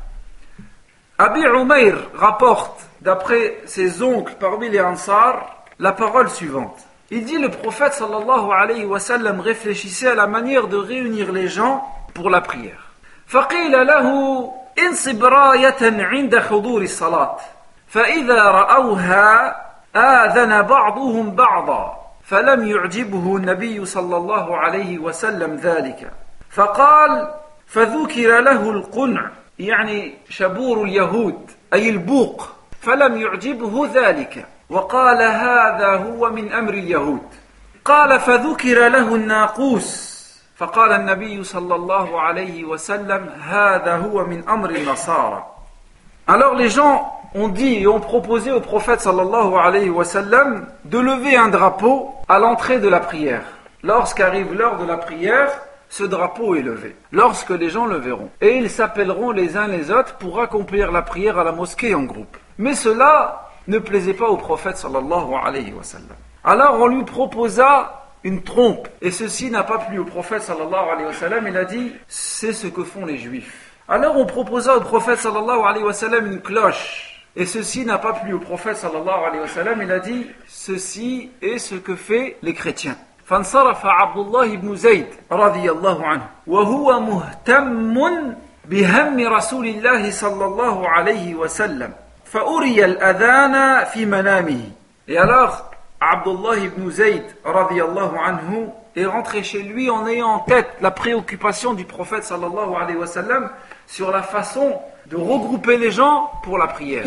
Abi 1.21 1.41
Umayr 1.41 1.97
rapporte, 2.15 2.81
d'après 3.01 3.59
ses 3.67 4.05
oncles 4.05 4.37
parmi 4.39 4.69
les 4.69 4.81
Ansar, 4.81 5.65
la 5.81 5.91
parole 5.91 6.31
suivante. 6.31 6.79
Il 7.11 7.25
dit 7.25 7.39
le 7.39 7.49
prophète 7.49 7.95
sallallahu 7.95 8.53
alayhi 8.53 8.85
wa 8.85 9.01
sallam 9.01 9.41
réfléchissait 9.41 10.11
à 10.11 10.15
la 10.15 10.29
manière 10.29 10.69
de 10.69 10.77
réunir 10.77 11.33
les 11.33 11.49
gens 11.49 11.83
pour 12.15 12.31
la 12.31 12.41
prière. 12.41 12.85
فقيل 13.27 13.87
له 13.87 14.09
انصب 14.79 15.25
راية 15.25 15.77
عند 15.83 16.39
حضور 16.39 16.83
الصلاة 16.83 17.37
فإذا 17.89 18.43
رأوها 18.43 19.57
آذن 19.97 20.63
بعضهم 20.63 21.31
بعضا 21.31 21.97
فلم 22.25 22.67
يعجبه 22.67 23.37
النبي 23.37 23.85
صلى 23.85 24.17
الله 24.17 24.57
عليه 24.57 24.99
وسلم 24.99 25.57
ذلك. 25.57 26.11
فقال 26.51 27.31
فذكر 27.67 28.41
له 28.41 28.71
القنع 28.71 29.31
يعني 29.59 30.15
شبور 30.29 30.83
اليهود 30.83 31.51
أي 31.73 31.91
البوق 31.91 32.49
فلم 32.81 33.17
يعجبه 33.17 33.89
ذلك. 33.95 34.47
وقال 34.71 35.23
هذا 35.23 35.97
هو 35.97 36.31
من 36.31 36.53
أمر 36.53 36.75
اليهود. 36.75 37.29
قال 37.85 38.21
فذكر 38.21 38.89
له 38.89 39.15
الناقوس 39.15 40.19
فقال 40.57 40.93
النبي 40.93 41.45
صلى 41.45 41.75
الله 41.75 42.21
عليه 42.21 42.65
وسلم 42.65 43.29
هذا 43.49 43.97
هو 43.97 44.25
من 44.25 44.49
أمر 44.49 44.71
النصارى. 44.71 45.47
Alors 46.29 46.55
les 46.55 46.69
gens 46.69 47.18
ont 47.35 47.49
dit 47.49 47.75
et 47.77 47.87
ont 47.87 48.01
proposé 48.01 48.51
au 48.53 48.61
prophète 48.61 49.01
sallallahu 49.01 49.55
alayhi 49.55 49.91
wa 49.91 50.05
de 50.85 50.99
lever 50.99 51.37
un 51.37 51.49
drapeau 51.49 52.15
à 52.29 52.39
l'entrée 52.39 52.79
de 52.79 52.89
la 52.89 53.01
prière. 53.01 53.43
Lorsqu'arrive 53.83 54.55
l'heure 54.55 54.79
de 54.79 54.87
la 54.87 54.97
prière, 54.97 55.51
ce 55.89 56.05
drapeau 56.05 56.55
est 56.55 56.63
levé, 56.63 56.97
lorsque 57.13 57.51
les 57.51 57.71
gens 57.71 57.87
le 57.87 57.97
verront. 57.97 58.31
Et 58.41 58.57
ils 58.57 58.71
s'appelleront 58.71 59.31
les 59.31 59.57
uns 59.57 59.69
les 59.69 59.91
autres 59.91 60.17
pour 60.17 60.41
accomplir 60.41 60.93
la 60.93 61.03
prière 61.03 61.39
à 61.39 61.45
la 61.45 61.53
mosquée 61.53 61.95
en 61.95 62.03
groupe. 62.03 62.37
Mais 62.59 62.75
cela 62.75 63.51
ne 63.69 63.79
plaisait 63.79 64.15
pas 64.15 64.29
au 64.29 64.37
prophète 64.37 64.77
sallallahu 64.77 65.35
alayhi 65.45 65.73
wa. 65.73 65.83
Alors 66.45 66.81
on 66.81 66.87
lui 66.87 67.05
proposa 67.05 68.05
une 68.25 68.43
trompe. 68.43 68.89
Et 69.01 69.11
ceci 69.11 69.51
n'a 69.51 69.63
pas 69.63 69.79
plu 69.79 69.99
au 69.99 70.05
prophète 70.05 70.43
sallallahu 70.43 70.91
alayhi 70.93 71.07
wa. 71.07 71.49
Il 71.49 71.57
a 71.57 71.65
dit, 71.65 71.93
c'est 72.09 72.53
ce 72.53 72.67
que 72.67 72.85
font 72.85 73.07
les 73.07 73.17
juifs. 73.17 73.73
Alors 73.89 74.17
on 74.17 74.27
proposa 74.27 74.77
au 74.77 74.81
prophète 74.81 75.19
sallallahu 75.19 75.61
alayhi 75.65 75.85
wa 75.85 76.19
une 76.19 76.41
cloche. 76.41 77.18
Et 77.38 77.46
ceci 77.46 77.84
n'a 77.86 77.98
pas 77.98 78.14
plu 78.14 78.34
au 78.34 78.40
prophète 78.40 78.78
sallallahu 78.78 79.26
alayhi 79.28 79.42
wa 79.42 79.48
sallam. 79.48 79.82
Il 79.82 79.92
a 79.92 80.00
dit, 80.00 80.28
ceci 80.48 81.32
est 81.42 81.58
ce 81.58 81.76
que 81.76 81.96
fait 81.96 82.38
les 82.42 82.54
chrétiens. 82.54 82.98
فانصرف 83.26 83.86
عبد 83.86 84.18
الله 84.18 84.56
بن 84.56 84.76
زيد 84.76 85.08
رضي 85.32 85.72
الله 85.72 86.06
عنه 86.06 86.30
وهو 86.48 87.00
مهتم 87.00 88.36
بهم 88.66 89.28
رسول 89.28 89.68
الله 89.68 90.12
صلى 90.12 90.46
الله 90.46 90.90
عليه 90.90 91.36
وسلم 91.36 91.94
فأري 92.26 92.86
الأذان 92.86 93.84
في 93.84 94.06
منامه 94.06 94.62
Et 95.08 95.18
alors, 95.18 95.70
Abdullah 96.00 96.58
ibn 96.58 96.90
Zayd 96.90 97.24
radiallahu 97.44 98.16
anhu 98.18 98.70
est 98.96 99.06
rentré 99.06 99.44
chez 99.44 99.62
lui 99.62 99.90
en 99.90 100.08
ayant 100.08 100.28
en 100.28 100.40
tête 100.40 100.70
la 100.82 100.92
préoccupation 100.92 101.74
du 101.74 101.84
prophète 101.84 102.24
sallallahu 102.24 102.76
alayhi 102.80 102.98
wa 102.98 103.08
sallam 103.08 103.50
sur 103.86 104.12
la 104.12 104.22
façon 104.22 104.80
de 105.08 105.18
regrouper 105.18 105.78
les 105.78 105.92
gens 105.92 106.30
pour 106.44 106.58
la 106.58 106.68
prière. 106.68 107.06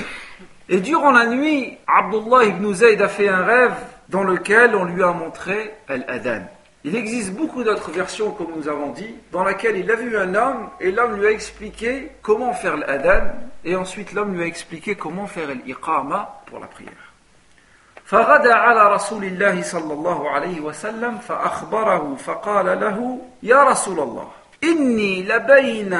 Et 0.70 0.80
durant 0.80 1.12
la 1.12 1.26
nuit, 1.26 1.78
Abdullah 1.86 2.44
ibn 2.44 2.72
Zayd 2.74 3.00
a 3.00 3.08
fait 3.08 3.28
un 3.28 3.44
rêve 3.44 3.74
dans 4.08 4.24
lequel 4.24 4.74
on 4.74 4.84
lui 4.84 5.02
a 5.02 5.12
montré 5.12 5.74
Al-Adhan. 5.88 6.42
Il 6.86 6.94
existe 6.94 7.32
beaucoup 7.32 7.64
d'autres 7.64 7.90
versions, 7.90 8.30
comme 8.30 8.52
nous 8.56 8.68
avons 8.68 8.90
dit, 8.90 9.12
dans 9.32 9.42
laquelle 9.42 9.76
il 9.76 9.90
a 9.90 9.96
vu 9.96 10.16
un 10.16 10.36
homme 10.36 10.68
et 10.80 10.92
l'homme 10.92 11.16
lui 11.16 11.26
a 11.26 11.32
expliqué 11.32 12.12
comment 12.22 12.52
faire 12.52 12.76
l'Adhan 12.76 13.24
et 13.64 13.74
ensuite 13.74 14.12
l'homme 14.12 14.34
lui 14.34 14.44
a 14.44 14.46
expliqué 14.46 14.94
comment 14.94 15.26
faire 15.26 15.48
l'iqama 15.48 16.42
pour 16.46 16.60
la 16.60 16.68
prière. 16.68 16.92
فغدا 18.06 18.54
على 18.54 18.94
رسول 18.94 19.24
الله 19.24 19.62
صلى 19.62 19.92
الله 19.92 20.30
عليه 20.30 20.60
وسلم 20.60 21.18
فأخبره 21.18 22.16
فقال 22.16 22.80
له 22.80 23.18
يا 23.42 23.62
رسول 23.64 24.00
الله 24.00 24.28
إني 24.64 25.22
لبين 25.22 25.98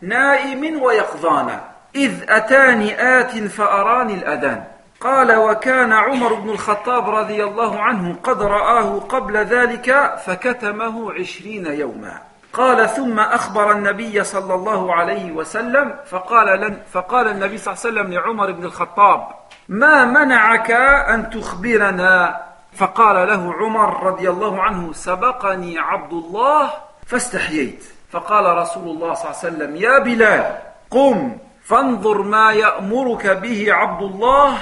نائم 0.00 0.82
ويقظان 0.82 1.60
إذ 1.95 2.13
أتاني 2.29 3.19
آت 3.19 3.37
فأراني 3.37 4.13
الأذان. 4.13 4.63
قال 5.01 5.35
وكان 5.35 5.93
عمر 5.93 6.33
بن 6.33 6.49
الخطاب 6.49 7.09
رضي 7.09 7.43
الله 7.43 7.79
عنه 7.79 8.15
قد 8.23 8.41
رآه 8.41 8.99
قبل 8.99 9.37
ذلك 9.37 10.15
فكتمه 10.25 11.13
عشرين 11.13 11.65
يوما. 11.65 12.21
قال 12.53 12.89
ثم 12.89 13.19
أخبر 13.19 13.71
النبي 13.71 14.23
صلى 14.23 14.53
الله 14.53 14.95
عليه 14.95 15.31
وسلم 15.31 15.95
فقال, 16.05 16.61
لن 16.61 16.77
فقال 16.91 17.27
النبي 17.27 17.57
صلى 17.57 17.73
الله 17.73 17.83
عليه 17.85 18.01
وسلم 18.01 18.13
لعمر 18.13 18.51
بن 18.51 18.63
الخطاب 18.65 19.27
ما 19.69 20.05
منعك 20.05 20.71
أن 21.09 21.29
تخبرنا؟ 21.29 22.41
فقال 22.73 23.27
له 23.27 23.53
عمر 23.53 24.03
رضي 24.03 24.29
الله 24.29 24.61
عنه 24.61 24.93
سبقني 24.93 25.79
عبد 25.79 26.13
الله 26.13 26.69
فاستحييت. 27.05 27.83
فقال 28.11 28.57
رسول 28.57 28.83
الله 28.83 29.13
صلى 29.13 29.29
الله 29.31 29.39
عليه 29.43 29.47
وسلم 29.47 29.75
يا 29.75 29.99
بلال 29.99 30.57
قم. 30.91 31.37
فانظر 31.63 32.21
ما 32.21 32.51
يأمرك 32.51 33.27
به 33.27 33.73
عبد 33.73 34.01
الله 34.03 34.57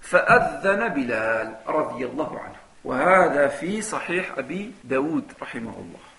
فأذن 0.00 0.88
بلال 0.88 1.54
رضي 1.68 2.06
الله 2.06 2.38
عنه 2.38 2.60
وهذا 2.84 3.48
في 3.48 3.82
صحيح 3.82 4.38
أبي 4.38 4.72
داود 4.84 5.24
رحمه 5.42 5.70
الله 5.70 6.10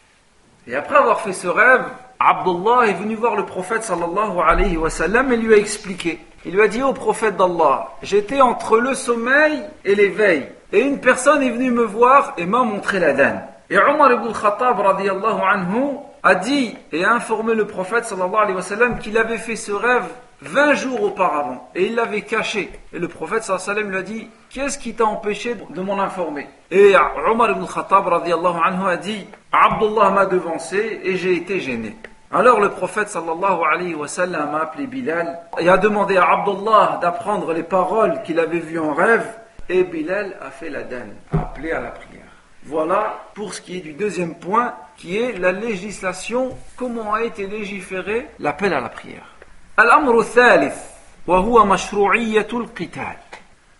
Et 0.67 0.75
après 0.75 0.95
avoir 0.95 1.21
fait 1.21 1.33
ce 1.33 1.47
rêve, 1.47 1.85
Abdullah 2.19 2.85
est 2.85 2.93
venu 2.93 3.15
voir 3.15 3.35
le 3.35 3.45
prophète 3.47 3.81
sallallahu 3.83 4.39
alayhi 4.45 4.77
wa 4.77 4.91
sallam 4.91 5.31
et 5.31 5.38
lui 5.38 5.55
a 5.55 5.57
expliqué. 5.57 6.19
Il 6.45 6.53
lui 6.53 6.61
a 6.61 6.67
dit 6.67 6.83
au 6.83 6.93
prophète 6.93 7.35
d'Allah, 7.35 7.89
j'étais 8.03 8.41
entre 8.41 8.79
le 8.79 8.93
sommeil 8.93 9.63
et 9.83 9.95
l'éveil. 9.95 10.50
Et 10.71 10.81
une 10.81 11.00
personne 11.00 11.41
est 11.41 11.50
venue 11.50 11.71
me 11.71 11.83
voir 11.83 12.33
et 12.38 12.45
m'a 12.45 12.61
montré 12.61 13.00
la 13.00 13.13
danne. 13.13 13.41
Et 13.71 13.77
Omar 13.79 14.11
ibn 14.11 14.31
Khattab 14.31 14.79
radiallahu 14.79 15.41
anhu 15.41 15.97
a 16.23 16.35
dit 16.35 16.75
et 16.91 17.03
a 17.03 17.13
informé 17.13 17.55
le 17.55 17.65
prophète 17.65 18.05
sallallahu 18.05 18.35
alayhi 18.35 18.55
wa 18.55 18.61
sallam 18.61 18.99
qu'il 18.99 19.17
avait 19.17 19.37
fait 19.37 19.55
ce 19.55 19.71
rêve 19.71 20.05
20 20.41 20.73
jours 20.73 21.03
auparavant 21.03 21.69
et 21.75 21.85
il 21.85 21.95
l'avait 21.95 22.21
caché. 22.21 22.71
Et 22.93 22.99
le 22.99 23.07
prophète 23.07 23.43
sallallahu 23.43 23.69
alayhi 23.69 23.87
wa 23.87 23.89
sallam 23.89 23.91
lui 23.91 23.97
a 23.97 24.01
dit 24.03 24.29
Qu'est-ce 24.49 24.77
qui 24.77 24.93
t'a 24.93 25.05
empêché 25.05 25.55
de 25.69 25.81
m'en 25.81 25.99
informer? 25.99 26.47
Et 26.69 26.93
Omar 27.27 27.51
ibn 27.51 27.65
Khattab 27.65 28.07
anhu 28.07 28.87
a 28.87 28.97
dit 28.97 29.25
Abdullah 29.51 30.09
m'a 30.09 30.25
devancé 30.25 31.01
et 31.03 31.15
j'ai 31.15 31.35
été 31.35 31.59
gêné. 31.59 31.95
Alors 32.31 32.59
le 32.59 32.69
prophète 32.69 33.09
sallallahu 33.09 33.61
alayhi 33.71 33.95
wa 33.95 34.07
sallam 34.07 34.55
a 34.55 34.63
appelé 34.63 34.87
Bilal 34.87 35.39
et 35.59 35.69
a 35.69 35.77
demandé 35.77 36.17
à 36.17 36.31
Abdullah 36.31 36.99
d'apprendre 37.01 37.53
les 37.53 37.63
paroles 37.63 38.21
qu'il 38.23 38.39
avait 38.39 38.59
vues 38.59 38.79
en 38.79 38.93
rêve 38.93 39.25
et 39.69 39.83
Bilal 39.83 40.37
a 40.41 40.49
fait 40.49 40.69
la 40.69 40.83
danne, 40.83 41.13
appelé 41.33 41.71
à 41.71 41.79
la 41.81 41.91
prière. 41.91 42.21
Voilà 42.63 43.19
pour 43.33 43.53
ce 43.53 43.61
qui 43.61 43.77
est 43.77 43.81
du 43.81 43.93
deuxième 43.93 44.35
point 44.35 44.73
qui 45.01 45.17
est 45.17 45.31
la 45.39 45.51
législation, 45.51 46.55
comment 46.75 47.15
a 47.15 47.24
été 47.24 47.48
légiféré 47.48 48.27
l'appel 48.38 48.72
à 48.72 48.79
la 48.79 48.89
prière. 48.89 49.25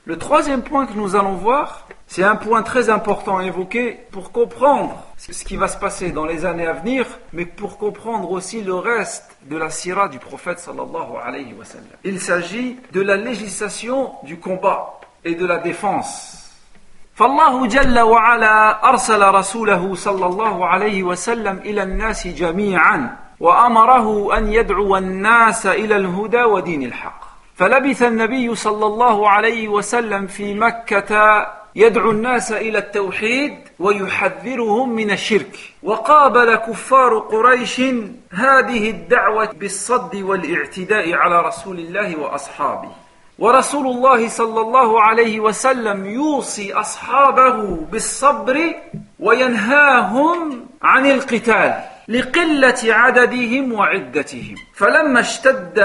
Le 0.06 0.18
troisième 0.18 0.63
point 0.63 0.88
que 0.88 0.94
nous 0.94 1.16
allons 1.16 1.36
voir, 1.36 1.88
c'est 2.08 2.24
un 2.24 2.36
point 2.36 2.63
très 2.63 2.90
important 2.90 3.38
à 3.38 3.44
évoquer 3.44 4.00
pour 4.12 4.32
comprendre 4.32 5.06
ce 5.16 5.46
qui 5.46 5.58
va 5.58 5.68
se 5.68 5.78
passer 5.78 6.12
dans 6.12 6.25
les 6.25 6.44
années 6.44 6.66
à 6.66 6.74
venir, 6.74 7.06
mais 7.34 7.46
pour 7.46 7.78
comprendre 7.78 8.32
aussi 8.32 8.63
le 8.63 8.74
reste 8.74 9.38
de 9.44 9.58
la 9.58 9.70
sira 9.70 10.08
du 10.08 10.18
prophète 10.18 10.58
sallallahu 10.58 11.18
alayhi 11.24 11.54
wa 11.54 11.66
sallam. 11.66 11.86
Il 12.04 12.20
s'agit 12.20 12.80
de 12.94 13.01
la 13.01 13.16
législation 13.16 14.13
du 14.24 14.40
combat 14.40 15.00
et 15.24 15.36
de 15.36 15.46
la 15.46 15.60
défense. 15.60 16.40
فالله 17.15 17.68
جل 17.68 18.00
وعلا 18.00 18.89
أرسل 18.89 19.22
رسوله 19.27 19.96
صلى 19.96 20.25
الله 20.25 20.65
عليه 20.65 21.03
وسلم 21.03 21.58
إلى 21.58 21.84
الناس 21.84 22.27
جميعا 22.27 23.18
وأمره 23.39 24.38
أن 24.38 24.53
يدعو 24.53 24.98
الناس 24.98 25.65
إلى 25.65 25.96
الهدى 25.96 26.44
ودين 26.44 26.84
الحق. 26.84 27.22
فلبث 27.56 28.03
النبي 28.03 28.56
صلى 28.56 28.86
الله 28.86 29.30
عليه 29.30 29.68
وسلم 29.68 30.27
في 30.27 30.53
مكة 30.53 31.48
يدعو 31.75 32.12
الناس 32.12 32.51
إلى 32.51 32.77
التوحيد 32.77 33.58
ويحذرهم 33.80 34.89
من 34.89 35.12
الشرك. 35.12 35.56
وقابل 35.84 36.56
كفار 36.56 37.18
قريش 37.18 37.82
هذه 38.32 38.89
الدعوة 38.89 39.50
بالصد 39.53 40.15
والإعتداء 40.15 41.13
على 41.13 41.41
رسول 41.41 41.80
الله 41.80 42.20
وأصحابه. 42.20 43.00
ورسول 43.41 43.88
الله 43.88 44.27
صلى 44.27 44.62
الله 44.62 45.01
عليه 45.01 45.39
وسلم 45.39 46.05
يوصي 46.05 46.74
أصحابه 46.74 47.75
بالصبر 47.91 48.57
وينهاهم 49.19 50.65
عن 50.81 51.05
القتال 51.05 51.74
لقلة 52.07 52.81
عددهم 52.83 53.74
وعدتهم. 53.74 54.55
فلما 54.75 55.19
اشتد 55.19 55.79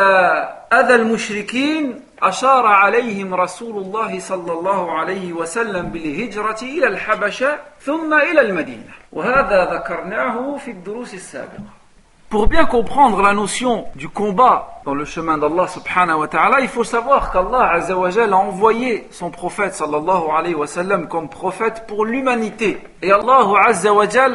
أذى 0.72 0.94
المشركين 0.94 2.00
أشار 2.22 2.66
عليهم 2.66 3.34
رسول 3.34 3.76
الله 3.82 4.20
صلى 4.20 4.52
الله 4.52 4.98
عليه 4.98 5.32
وسلم 5.32 5.86
بالهجرة 5.86 6.62
إلى 6.62 6.86
الحبشة 6.86 7.58
ثم 7.80 8.14
إلى 8.14 8.40
المدينة. 8.40 8.92
وهذا 9.12 9.75
ذكرناه 9.75 10.56
في 10.56 10.70
الدروس 10.70 11.14
السابقة. 11.14 11.86
Pour 12.28 12.49
bien 12.49 12.64
comprendre 12.64 13.23
la 13.23 13.35
notion 13.35 13.85
du 13.95 14.09
combat 14.09 14.80
dans 14.85 14.95
le 14.95 15.04
chemin 15.04 15.38
d'Allah 15.38 15.68
subhanahu 15.68 16.18
wa 16.18 16.26
ta'ala, 16.26 16.61
il 16.61 16.66
faut 16.66 16.83
savoir 16.83 17.30
qu'Allah 17.30 17.78
a 17.78 18.37
envoyé 18.37 19.06
son 19.12 19.30
prophète 19.30 19.75
sallallahu 19.75 20.25
alayhi 20.37 20.56
wa 20.56 20.66
sallam 20.66 21.06
comme 21.06 21.28
prophète 21.28 21.85
pour 21.87 22.04
l'humanité. 22.04 22.78
Et 23.00 23.12
Allah 23.12 23.47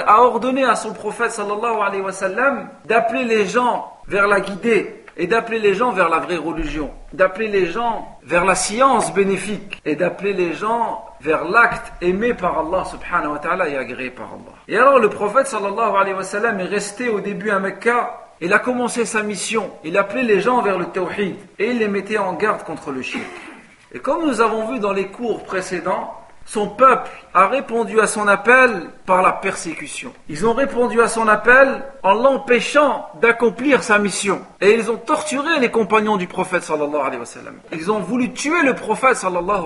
a 0.08 0.22
ordonné 0.22 0.64
à 0.64 0.76
son 0.76 0.94
prophète 0.94 1.32
sallallahu 1.32 1.82
alayhi 1.86 2.02
wa 2.02 2.14
sallam 2.14 2.70
d'appeler 2.86 3.26
les 3.26 3.46
gens 3.46 3.92
vers 4.08 4.28
la 4.28 4.40
guidée 4.40 5.01
et 5.18 5.28
d'appeler 5.28 5.60
les 5.60 5.74
gens 5.74 5.92
vers 5.92 6.10
la 6.10 6.20
vraie 6.20 6.38
religion, 6.38 6.92
d'appeler 7.14 7.48
les 7.48 7.66
gens 7.66 8.18
vers 8.24 8.46
la 8.46 8.56
science 8.56 9.14
bénéfique 9.14 9.82
et 9.86 9.96
d'appeler 9.96 10.34
les 10.34 10.54
gens 10.54 11.06
vers 11.20 11.46
l'acte 11.46 11.94
aimé 12.02 12.34
par 12.34 12.60
Allah 12.60 12.86
subhanahu 12.86 13.34
wa 13.34 13.40
ta'ala 13.40 13.70
et 13.70 13.78
agréé 13.78 14.10
par 14.10 14.28
Allah. 14.28 14.56
Et 14.68 14.78
alors 14.78 15.00
le 15.00 15.10
prophète 15.10 15.48
sallallahu 15.48 15.96
alayhi 15.96 16.16
wa 16.16 16.24
est 16.24 16.64
resté 16.64 17.10
au 17.10 17.20
début 17.20 17.52
à 17.52 17.60
Mecca, 17.60 18.18
il 18.40 18.54
a 18.54 18.60
commencé 18.60 19.06
sa 19.06 19.22
mission, 19.22 19.70
il 19.84 19.98
appelait 19.98 20.24
les 20.24 20.40
gens 20.40 20.62
vers 20.62 20.80
le 20.80 20.86
tawhid 20.86 21.36
et 21.60 21.70
il 21.70 21.78
les 21.78 21.88
mettait 21.88 22.18
en 22.18 22.34
garde 22.34 22.64
contre 22.64 22.92
le 22.92 23.02
shirk. 23.02 23.24
Et 23.94 24.00
comme 24.00 24.26
nous 24.26 24.42
avons 24.42 24.72
vu 24.72 24.80
dans 24.80 24.94
les 24.94 25.08
cours 25.08 25.44
précédents, 25.44 26.16
son 26.46 26.68
peuple 26.68 27.10
a 27.34 27.48
répondu 27.48 28.00
à 28.00 28.08
son 28.08 28.28
appel 28.28 28.90
par 29.06 29.22
la 29.22 29.32
persécution. 29.32 30.12
Ils 30.28 30.46
ont 30.46 30.54
répondu 30.54 31.02
à 31.02 31.08
son 31.08 31.28
appel 31.28 31.84
en 32.04 32.14
l'empêchant 32.14 33.10
d'accomplir 33.22 33.84
sa 33.84 34.00
mission. 34.00 34.42
Et 34.60 34.74
ils 34.74 34.92
ont 34.92 34.98
torturé 34.98 35.60
les 35.60 35.72
compagnons 35.72 36.18
du 36.18 36.28
prophète 36.28 36.64
sallallahu 36.64 37.02
alayhi 37.02 37.20
wa. 37.20 37.26
Ils 37.72 37.92
ont 37.92 38.00
voulu 38.00 38.34
tuer 38.34 38.64
le 38.64 38.76
prophète 38.76 39.16
sallallahu. 39.16 39.64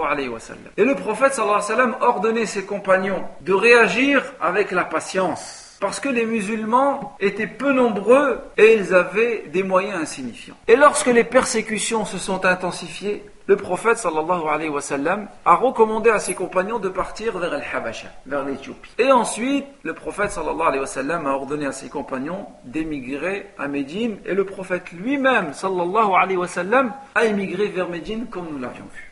Et 0.77 0.85
le 0.85 0.95
prophète 0.95 1.33
sallallahu 1.33 1.61
alayhi 1.71 1.91
wa 1.91 2.07
ordonnait 2.07 2.45
ses 2.45 2.65
compagnons 2.65 3.23
de 3.41 3.53
réagir 3.53 4.21
avec 4.39 4.71
la 4.71 4.83
patience 4.83 5.65
parce 5.79 5.99
que 5.99 6.09
les 6.09 6.25
musulmans 6.25 7.15
étaient 7.19 7.47
peu 7.47 7.73
nombreux 7.73 8.39
et 8.57 8.75
ils 8.75 8.93
avaient 8.93 9.45
des 9.51 9.63
moyens 9.63 10.01
insignifiants. 10.01 10.55
Et 10.67 10.75
lorsque 10.75 11.07
les 11.07 11.23
persécutions 11.23 12.05
se 12.05 12.17
sont 12.17 12.45
intensifiées, 12.45 13.23
le 13.46 13.56
prophète 13.56 13.98
sallallahu 13.98 14.46
alayhi 14.48 14.68
wa 14.70 14.80
sallam 14.80 15.26
a 15.44 15.56
recommandé 15.56 16.10
à 16.10 16.20
ses 16.20 16.34
compagnons 16.34 16.78
de 16.78 16.88
partir 16.88 17.36
vers 17.36 17.52
Al-Habasha, 17.52 18.08
vers 18.26 18.44
l'Éthiopie. 18.44 18.92
Et 18.98 19.10
ensuite, 19.10 19.66
le 19.82 19.92
prophète 19.92 20.30
sallallahu 20.30 20.68
alayhi 20.68 20.80
wa 20.80 20.86
sallam 20.86 21.26
a 21.26 21.32
ordonné 21.32 21.66
à 21.66 21.72
ses 21.72 21.88
compagnons 21.88 22.46
d'émigrer 22.64 23.50
à 23.58 23.66
Médine 23.66 24.18
et 24.24 24.34
le 24.34 24.44
prophète 24.44 24.92
lui-même 24.92 25.52
sallallahu 25.52 26.12
alayhi 26.16 26.36
wa 26.36 26.46
sallam 26.46 26.92
a 27.14 27.24
émigré 27.24 27.66
vers 27.66 27.88
Médine 27.88 28.26
comme 28.30 28.46
nous 28.52 28.58
l'avions 28.58 28.86
vu. 28.94 29.06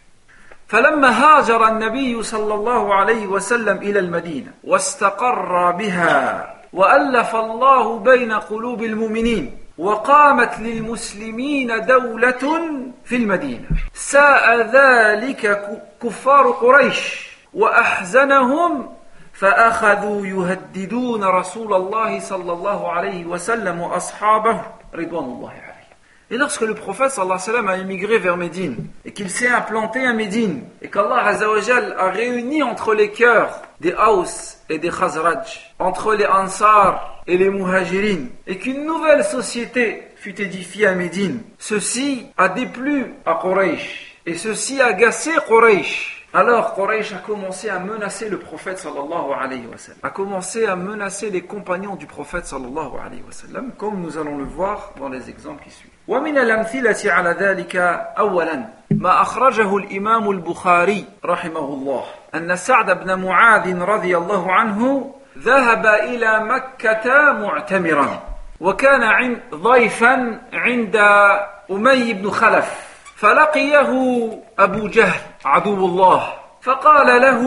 فلما 0.69 1.09
هاجر 1.09 1.69
النبي 1.69 2.23
صلى 2.23 2.55
الله 2.55 2.95
عليه 2.95 3.27
وسلم 3.27 3.77
إلى 3.77 3.99
المدينة 3.99 4.53
واستقر 4.65 5.71
بها 5.71 6.55
وألف 6.73 7.37
الله 7.37 7.99
بين 7.99 8.33
قلوب 8.33 8.83
المؤمنين 8.83 9.59
وقامت 9.78 10.60
للمسلمين 10.60 11.86
دولة 11.86 12.62
في 13.06 13.16
المدينة 13.16 13.68
ساء 13.94 14.58
ذلك 14.62 15.70
كفار 16.04 16.52
قريش 16.52 17.30
وأحزنهم 17.54 18.90
فأخذوا 19.34 20.26
يهددون 20.26 21.24
رسول 21.24 21.74
الله 21.74 22.20
صلى 22.20 22.54
الله 22.54 22.92
عليه 22.92 23.26
وسلم 23.26 23.82
وأصحابه 23.82 24.62
رضوان 24.96 25.24
الله 25.24 25.50
عليه 25.50 25.74
Et 26.32 26.38
lorsque 26.38 26.62
le 26.62 26.74
prophète 26.74 27.12
sallallahu 27.12 27.38
alayhi 27.38 27.52
wa 27.52 27.54
sallam 27.54 27.68
a 27.68 27.78
émigré 27.78 28.18
vers 28.18 28.38
Médine 28.38 28.88
et 29.06 29.12
qu'il 29.14 29.30
s'est 29.30 29.50
implanté 29.50 30.04
à 30.04 30.14
Médine 30.14 30.64
et 30.82 30.90
qu'Allah 30.90 31.18
a 31.18 32.10
réuni 32.10 32.64
entre 32.64 32.96
les 32.96 33.12
cœurs 33.12 33.62
des 33.82 33.94
Haus 33.94 34.58
et 34.70 34.80
des 34.80 34.90
Khazraj, 34.90 35.76
entre 35.78 36.16
les 36.16 36.26
Ansar 36.26 37.13
et 37.27 37.37
les 37.37 37.51
Muhajirin, 37.51 38.27
et 38.47 38.59
qu'une 38.59 38.85
nouvelle 38.85 39.25
société 39.25 40.09
fut 40.17 40.41
édifiée 40.41 40.87
à 40.87 40.95
Médine, 40.95 41.43
ceci 41.59 42.27
a 42.37 42.49
déplu 42.49 43.15
à 43.27 43.39
Quraysh 43.41 44.21
et 44.27 44.35
ceci 44.37 44.81
a 44.81 44.87
agacé 44.87 45.31
Quraysh. 45.47 46.27
Alors 46.35 46.75
Quraysh 46.75 47.13
a 47.15 47.19
commencé 47.19 47.71
à 47.71 47.79
menacer 47.79 48.29
le 48.29 48.39
prophète 48.39 48.79
sallallahu 48.79 49.33
alayhi 49.41 49.67
wa 49.67 49.79
sallam, 49.79 49.99
a 50.03 50.11
commencé 50.11 50.67
à 50.67 50.77
menacer 50.77 51.31
les 51.31 51.43
compagnons 51.43 51.97
du 51.97 52.07
prophète 52.07 52.45
sallallahu 52.47 52.99
alayhi 53.05 53.23
wa 53.27 53.33
sallam, 53.33 53.73
comme 53.79 54.01
nous 54.01 54.19
allons 54.19 54.37
le 54.37 54.45
voir 54.45 54.93
dans 54.99 55.09
les 55.09 55.31
exemples 55.31 55.65
qui 55.65 55.71
suivent. 55.71 55.91
ومن 56.09 56.39
الأمثلة 56.39 57.13
على 57.13 57.37
ذلك 57.41 57.77
أولا 58.19 58.65
ما 58.91 59.23
أخرجه 59.23 59.77
الإمام 59.77 60.31
البخاري 60.31 61.05
رحمه 61.25 61.69
الله 61.75 62.05
أن 62.35 62.57
سعد 62.57 63.05
بن 63.05 63.15
معاذ 63.15 63.79
رضي 63.79 64.17
الله 64.17 64.53
عنه 64.53 65.15
ذهب 65.38 65.86
إلى 65.86 66.40
مكة 66.44 67.32
معتمرا 67.32 68.24
وكان 68.60 69.40
ضيفا 69.54 70.42
عند 70.54 70.96
أمي 71.72 72.14
بن 72.14 72.30
خلف 72.30 72.94
فلقيه 73.16 73.90
أبو 74.60 74.88
جهل 74.88 75.22
عدو 75.46 75.86
الله 75.86 76.34
فقال 76.62 77.22
له 77.22 77.44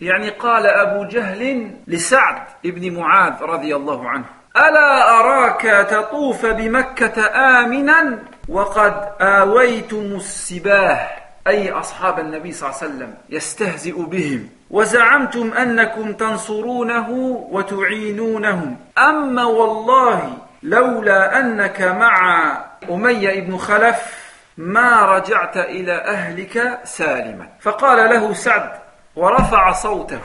يعني 0.00 0.30
قال 0.30 0.66
أبو 0.66 1.04
جهل 1.04 1.70
لسعد 1.86 2.42
بن 2.64 2.96
معاذ 2.96 3.42
رضي 3.42 3.76
الله 3.76 4.08
عنه 4.08 4.24
ألا 4.56 5.20
أراك 5.20 5.62
تطوف 5.90 6.46
بمكة 6.46 7.26
آمنا 7.60 8.18
وقد 8.48 9.08
آويتم 9.20 10.16
السباه؟ 10.16 11.08
أي 11.46 11.70
أصحاب 11.70 12.18
النبي 12.18 12.52
صلى 12.52 12.68
الله 12.68 12.80
عليه 12.82 12.92
وسلم 12.94 13.14
يستهزئ 13.30 14.02
بهم. 14.02 14.48
وزعمتم 14.70 15.52
أنكم 15.52 16.12
تنصرونه 16.12 17.10
وتعينونهم. 17.50 18.76
أما 18.98 19.44
والله 19.44 20.32
لولا 20.62 21.40
أنك 21.40 21.82
مع 21.82 22.46
أمية 22.90 23.40
بن 23.40 23.56
خلف 23.56 24.28
ما 24.56 25.16
رجعت 25.16 25.56
إلى 25.56 25.92
أهلك 25.92 26.80
سالما. 26.84 27.46
فقال 27.60 28.10
له 28.10 28.32
سعد 28.32 28.70
ورفع 29.16 29.72
صوته. 29.72 30.20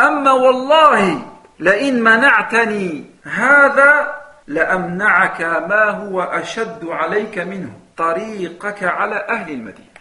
أما 0.00 0.32
والله 0.32 1.22
لئن 1.58 2.02
منعتني 2.02 3.04
هذا 3.24 4.14
لأمنعك 4.46 5.40
ما 5.40 5.90
هو 5.90 6.22
أشد 6.22 6.84
عليك 6.84 7.38
منه 7.38 7.70
طريقك 7.96 8.84
على 8.84 9.26
أهل 9.28 9.52
المدينة. 9.52 9.97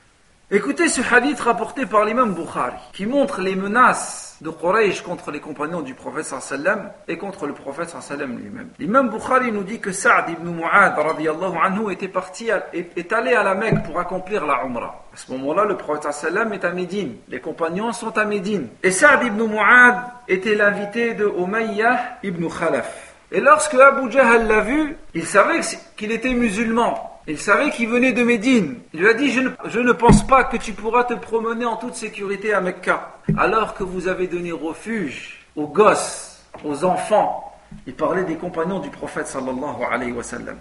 Écoutez 0.50 0.88
ce 0.88 1.02
hadith 1.14 1.42
rapporté 1.42 1.86
par 1.86 2.06
l'imam 2.06 2.34
Bukhari, 2.34 2.78
qui 2.94 3.06
montre 3.06 3.42
les 3.42 3.54
menaces 3.54 4.38
de 4.40 4.50
Quraysh 4.50 5.02
contre 5.02 5.30
les 5.30 5.42
compagnons 5.42 5.82
du 5.82 5.94
prophète 5.94 6.24
sallam 6.24 6.90
et 7.10 7.18
contre 7.18 7.48
le 7.48 7.54
prophète 7.54 7.90
sallam 7.90 8.38
lui-même. 8.38 8.70
L'imam 8.80 9.10
Bukhari 9.10 9.52
nous 9.52 9.64
dit 9.64 9.82
que 9.82 9.92
Saad 9.92 10.30
ibn 10.30 10.48
Mu'ad 10.48 10.96
anhu 10.98 11.92
était 11.92 12.08
parti, 12.08 12.48
est 12.72 13.12
allé 13.12 13.34
à 13.34 13.44
la 13.44 13.56
Mecque 13.56 13.84
pour 13.84 14.00
accomplir 14.00 14.46
la 14.46 14.64
Umrah. 14.64 15.04
À 15.14 15.18
ce 15.18 15.30
moment-là, 15.34 15.66
le 15.66 15.76
prophète 15.76 16.14
sallam 16.14 16.54
est 16.54 16.64
à 16.64 16.72
Médine. 16.72 17.18
Les 17.28 17.42
compagnons 17.42 17.92
sont 17.92 18.18
à 18.18 18.24
Médine. 18.24 18.70
Et 18.84 18.92
Saad 18.92 19.26
ibn 19.26 19.44
Mu'ad 19.44 19.98
était 20.30 20.56
l'invité 20.56 21.14
de 21.14 21.26
Umayyah 21.26 22.20
ibn 22.24 22.48
Khalaf. 22.48 23.16
Et 23.34 23.42
lorsque 23.42 23.74
Abu 23.74 24.10
Jahl 24.10 24.48
l'a 24.48 24.62
vu, 24.62 24.96
il 25.14 25.26
savait 25.26 25.60
qu'il 25.98 26.14
était 26.14 26.34
musulman. 26.34 27.17
Il 27.30 27.38
savait 27.38 27.72
qu'il 27.72 27.90
venait 27.90 28.14
de 28.14 28.24
Médine. 28.24 28.80
Il 28.94 29.02
lui 29.02 29.10
a 29.10 29.14
dit, 29.14 29.32
je 29.32 29.80
ne, 29.80 29.92
pense 29.92 30.26
pas 30.26 30.46
que 30.46 30.56
tu 30.56 30.72
pourras 30.72 31.04
te 31.04 31.14
promener 31.14 31.66
en 31.66 31.76
toute 31.76 31.96
sécurité 31.96 32.54
à 32.54 32.62
Mecca, 32.62 33.18
alors 33.38 33.74
que 33.74 33.84
vous 33.84 34.08
avez 34.08 34.28
donné 34.28 34.54
refuge 34.54 35.46
aux 35.58 35.68
gosses, 35.68 36.42
aux 36.64 36.86
enfants. 36.86 37.54
Il 37.86 37.96
parlait 37.96 38.24
des 38.24 38.36
compagnons 38.36 38.80
du 38.80 38.90
prophète 38.90 39.28
sallallahu 39.28 39.84
alayhi 39.92 40.14
wa 40.14 40.24
sallam, 40.24 40.56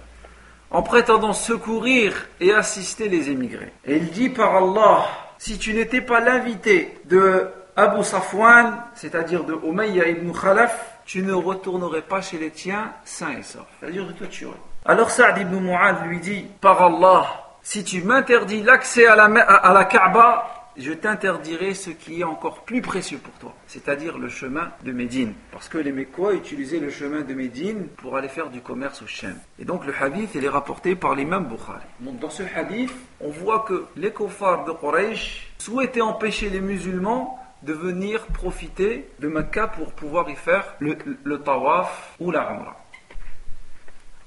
en 0.73 0.83
prétendant 0.83 1.33
secourir 1.33 2.27
et 2.41 2.53
assister 2.53 3.09
les 3.09 3.31
émigrés. 3.31 3.73
Et 3.85 3.99
il 3.99 4.11
dit 4.11 4.31
par 4.31 4.57
Allah, 4.57 5.07
si 5.39 5.59
tu 5.59 5.73
n'étais 5.73 6.01
pas 6.01 6.19
l'invité 6.19 6.99
de 7.05 7.47
Abu 7.77 8.03
Safwan, 8.03 8.77
c'est-à-dire 8.97 9.45
de 9.45 9.55
Umayya 9.65 10.09
ibn 10.09 10.33
Khalaf, 10.33 10.99
tu 11.05 11.23
ne 11.23 11.33
retournerais 11.33 12.03
pas 12.03 12.21
chez 12.21 12.39
les 12.39 12.51
tiens 12.51 12.93
sains 13.05 13.37
et 13.39 13.45
saufs. 13.45 13.63
C'est-à-dire 13.79 14.13
que 14.19 14.25
tu 14.25 14.47
alors 14.89 15.11
Saad 15.11 15.39
ibn 15.39 15.59
Mu'ad 15.59 16.07
lui 16.07 16.21
dit, 16.21 16.45
par 16.61 16.81
Allah, 16.81 17.27
si 17.63 17.83
tu 17.83 18.03
m'interdis 18.03 18.63
l'accès 18.63 19.07
à 19.07 19.17
la, 19.17 19.25
à 19.25 19.73
la 19.73 19.85
Kaaba, 19.85 20.57
je 20.77 20.93
t'interdirai 20.93 21.75
ce 21.75 21.91
qui 21.91 22.21
est 22.21 22.25
encore 22.25 22.61
plus 22.63 22.83
précieux 22.83 23.19
pour 23.19 23.33
toi, 23.35 23.55
c'est-à-dire 23.67 24.19
le 24.19 24.29
chemin 24.29 24.71
de 24.85 24.93
Médine. 24.93 25.33
Parce 25.51 25.69
que 25.69 25.79
les 25.79 25.93
Mécois 25.93 26.35
utilisaient 26.35 26.79
le 26.79 26.91
chemin 26.91 27.23
de 27.23 27.35
Médine 27.35 27.89
pour 27.97 28.17
aller 28.17 28.29
faire 28.29 28.51
du 28.51 28.61
commerce 28.61 29.03
au 29.03 29.07
Shem. 29.07 29.37
Et 29.59 29.65
donc 29.65 29.87
le 29.87 29.95
hadith, 29.99 30.31
il 30.35 30.45
est 30.45 30.49
rapporté 30.51 30.95
par 30.95 31.15
l'imam 31.15 31.47
Bukhari. 31.47 31.81
Donc 32.01 32.19
dans 32.19 32.31
ce 32.31 32.43
hadith, 32.55 32.93
on 33.21 33.31
voit 33.31 33.61
que 33.61 33.87
les 33.97 34.13
kuffars 34.13 34.65
de 34.65 34.73
Quraysh 34.73 35.51
souhaitaient 35.59 36.03
empêcher 36.03 36.51
les 36.51 36.61
musulmans 36.61 37.41
de 37.63 37.73
venir 37.73 38.27
profiter 38.27 39.09
de 39.19 39.29
Mecca 39.29 39.67
pour 39.67 39.93
pouvoir 39.93 40.29
y 40.29 40.37
faire 40.37 40.75
le, 40.79 40.97
le 41.25 41.41
tawaf 41.41 42.15
ou 42.21 42.31
la 42.31 42.53
umrah. 42.53 42.77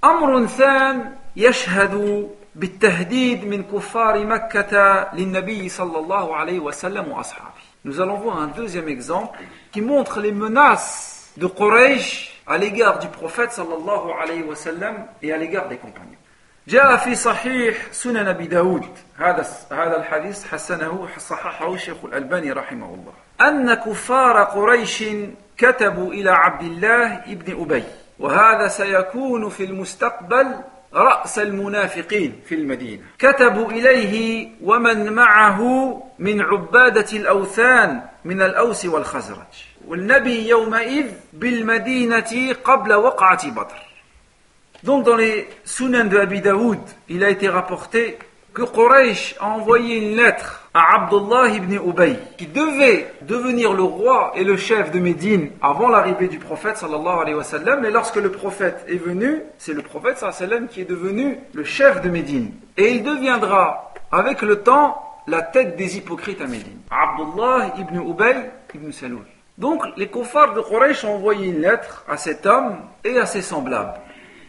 أمر 0.03 0.45
ثان 0.47 1.15
يشهد 1.35 2.27
بالتهديد 2.55 3.45
من 3.45 3.63
كفار 3.63 4.25
مكة 4.25 5.07
للنبي 5.13 5.69
صلى 5.69 5.99
الله 5.99 6.35
عليه 6.35 6.59
وسلم 6.59 7.11
وأصحابه. 7.11 7.59
Nous 7.85 7.99
allons 8.01 8.15
voir 8.15 8.37
un 8.37 8.47
deuxième 8.47 8.89
exemple 8.89 9.39
qui 9.71 9.81
montre 9.81 10.19
les 10.19 10.31
menaces 10.31 11.31
de 11.37 11.47
Quraysh 11.47 12.41
à 12.47 12.57
l'égard 12.57 12.99
du 12.99 13.07
prophète 13.07 13.51
sallallahu 13.51 14.11
alayhi 14.21 14.43
wa 14.43 14.55
sallam 14.55 15.05
et 15.21 15.33
à 15.33 15.37
l'égard 15.37 15.67
des 15.67 15.77
compagnons. 15.77 16.17
جاء 16.67 16.97
في 16.97 17.15
صحيح 17.15 17.91
سنن 17.91 18.27
أبي 18.27 18.47
داود. 18.47 18.85
هذا 19.17 19.45
هذا 19.71 19.97
الحديث 19.97 20.47
حسنه 20.47 21.07
صححه 21.17 21.73
الشيخ 21.73 21.97
الألباني 22.05 22.51
رحمه 22.51 22.85
الله. 22.85 23.13
أن 23.41 23.73
كفار 23.73 24.43
قريش 24.43 25.03
كتبوا 25.57 26.13
إلى 26.13 26.29
عبد 26.29 26.63
الله 26.63 27.15
ابن 27.15 27.61
أبي. 27.61 27.83
وهذا 28.19 28.67
سيكون 28.67 29.49
في 29.49 29.63
المستقبل 29.63 30.55
رأس 30.93 31.39
المنافقين 31.39 32.39
في 32.45 32.55
المدينة. 32.55 33.03
كتبوا 33.19 33.71
إليه 33.71 34.47
ومن 34.63 35.13
معه 35.13 35.61
من 36.19 36.41
عبادة 36.41 37.17
الأوثان 37.17 38.01
من 38.25 38.41
الأوس 38.41 38.85
والخزرج. 38.85 39.53
والنبي 39.87 40.47
يومئذ 40.49 41.07
بالمدينة 41.33 42.53
قبل 42.63 42.93
وقعة 42.93 43.51
بدر. 43.51 43.85
Donc 44.83 45.03
dans 45.05 45.15
les 45.15 45.47
Sunan 45.65 46.05
de 46.05 46.17
Abi 46.17 46.41
Daoud, 46.41 46.79
il 47.09 47.23
a 47.23 47.29
été 47.29 47.49
rapporté 47.49 48.17
que 48.53 48.61
Quraysh 48.61 49.35
a 49.39 49.47
envoyé 49.47 49.97
une 49.97 50.15
lettre 50.15 50.58
à 50.73 50.95
Abdullah 50.95 51.49
ibn 51.49 51.73
Ubay, 51.73 52.17
qui 52.37 52.47
devait 52.47 53.13
devenir 53.21 53.73
le 53.73 53.83
roi 53.83 54.31
et 54.35 54.43
le 54.43 54.57
chef 54.57 54.91
de 54.91 54.99
Médine 54.99 55.49
avant 55.61 55.89
l'arrivée 55.89 56.27
du 56.27 56.37
prophète 56.37 56.77
sallallahu 56.77 57.21
alayhi 57.21 57.35
wa 57.35 57.43
sallam. 57.43 57.85
Et 57.85 57.91
lorsque 57.91 58.17
le 58.17 58.31
prophète 58.31 58.85
est 58.87 58.97
venu, 58.97 59.41
c'est 59.57 59.73
le 59.73 59.81
prophète 59.81 60.17
sallallahu 60.17 60.67
qui 60.67 60.81
est 60.81 60.89
devenu 60.89 61.39
le 61.53 61.63
chef 61.63 62.01
de 62.01 62.09
Médine. 62.09 62.51
Et 62.77 62.91
il 62.91 63.03
deviendra, 63.03 63.93
avec 64.11 64.41
le 64.41 64.61
temps, 64.61 65.01
la 65.27 65.41
tête 65.41 65.75
des 65.75 65.97
hypocrites 65.97 66.41
à 66.41 66.47
Médine. 66.47 66.79
Abdullah 66.89 67.73
ibn 67.77 67.99
Ubay 68.01 68.51
ibn 68.73 68.91
Saloul. 68.91 69.25
Donc 69.57 69.83
les 69.97 70.07
kuffars 70.07 70.53
de 70.53 70.61
Quraysh 70.61 71.03
ont 71.03 71.15
envoyé 71.15 71.47
une 71.49 71.61
lettre 71.61 72.05
à 72.07 72.17
cet 72.17 72.45
homme 72.45 72.77
et 73.03 73.17
à 73.17 73.25
ses 73.25 73.41
semblables 73.41 73.93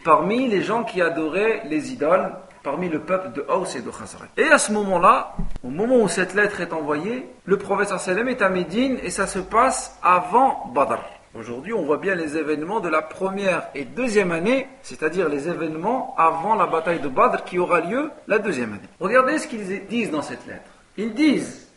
parmi 0.03 0.47
les 0.47 0.61
gens 0.61 0.83
qui 0.83 1.01
adoraient 1.01 1.61
les 1.65 1.91
idoles, 1.93 2.31
parmi 2.63 2.89
le 2.89 2.99
peuple 2.99 3.31
de 3.33 3.45
Haus 3.49 3.75
et 3.75 3.81
de 3.81 3.89
Khazraj. 3.89 4.29
Et 4.37 4.45
à 4.45 4.57
ce 4.57 4.71
moment-là, 4.71 5.35
au 5.63 5.69
moment 5.69 5.97
où 5.97 6.07
cette 6.07 6.33
lettre 6.33 6.61
est 6.61 6.73
envoyée, 6.73 7.27
le 7.45 7.57
prophète 7.57 7.89
sallam 7.97 8.27
est 8.27 8.41
à 8.41 8.49
Médine 8.49 8.97
et 9.03 9.09
ça 9.09 9.27
se 9.27 9.39
passe 9.39 9.97
avant 10.03 10.71
Badr. 10.73 10.99
Aujourd'hui, 11.33 11.73
on 11.73 11.83
voit 11.83 11.97
bien 11.97 12.13
les 12.13 12.35
événements 12.35 12.81
de 12.81 12.89
la 12.89 13.01
première 13.01 13.69
et 13.73 13.85
deuxième 13.85 14.33
année, 14.33 14.67
c'est-à-dire 14.81 15.29
les 15.29 15.47
événements 15.47 16.13
avant 16.17 16.55
la 16.55 16.65
bataille 16.65 16.99
de 16.99 17.07
Badr 17.07 17.45
qui 17.45 17.57
aura 17.57 17.79
lieu 17.79 18.11
la 18.27 18.37
deuxième 18.37 18.73
année. 18.73 18.81
Regardez 18.99 19.37
ce 19.37 19.47
qu'ils 19.47 19.87
disent 19.87 20.11
dans 20.11 20.21
cette 20.21 20.45
lettre. 20.45 20.69
Ils 20.97 21.13
disent 21.13 21.69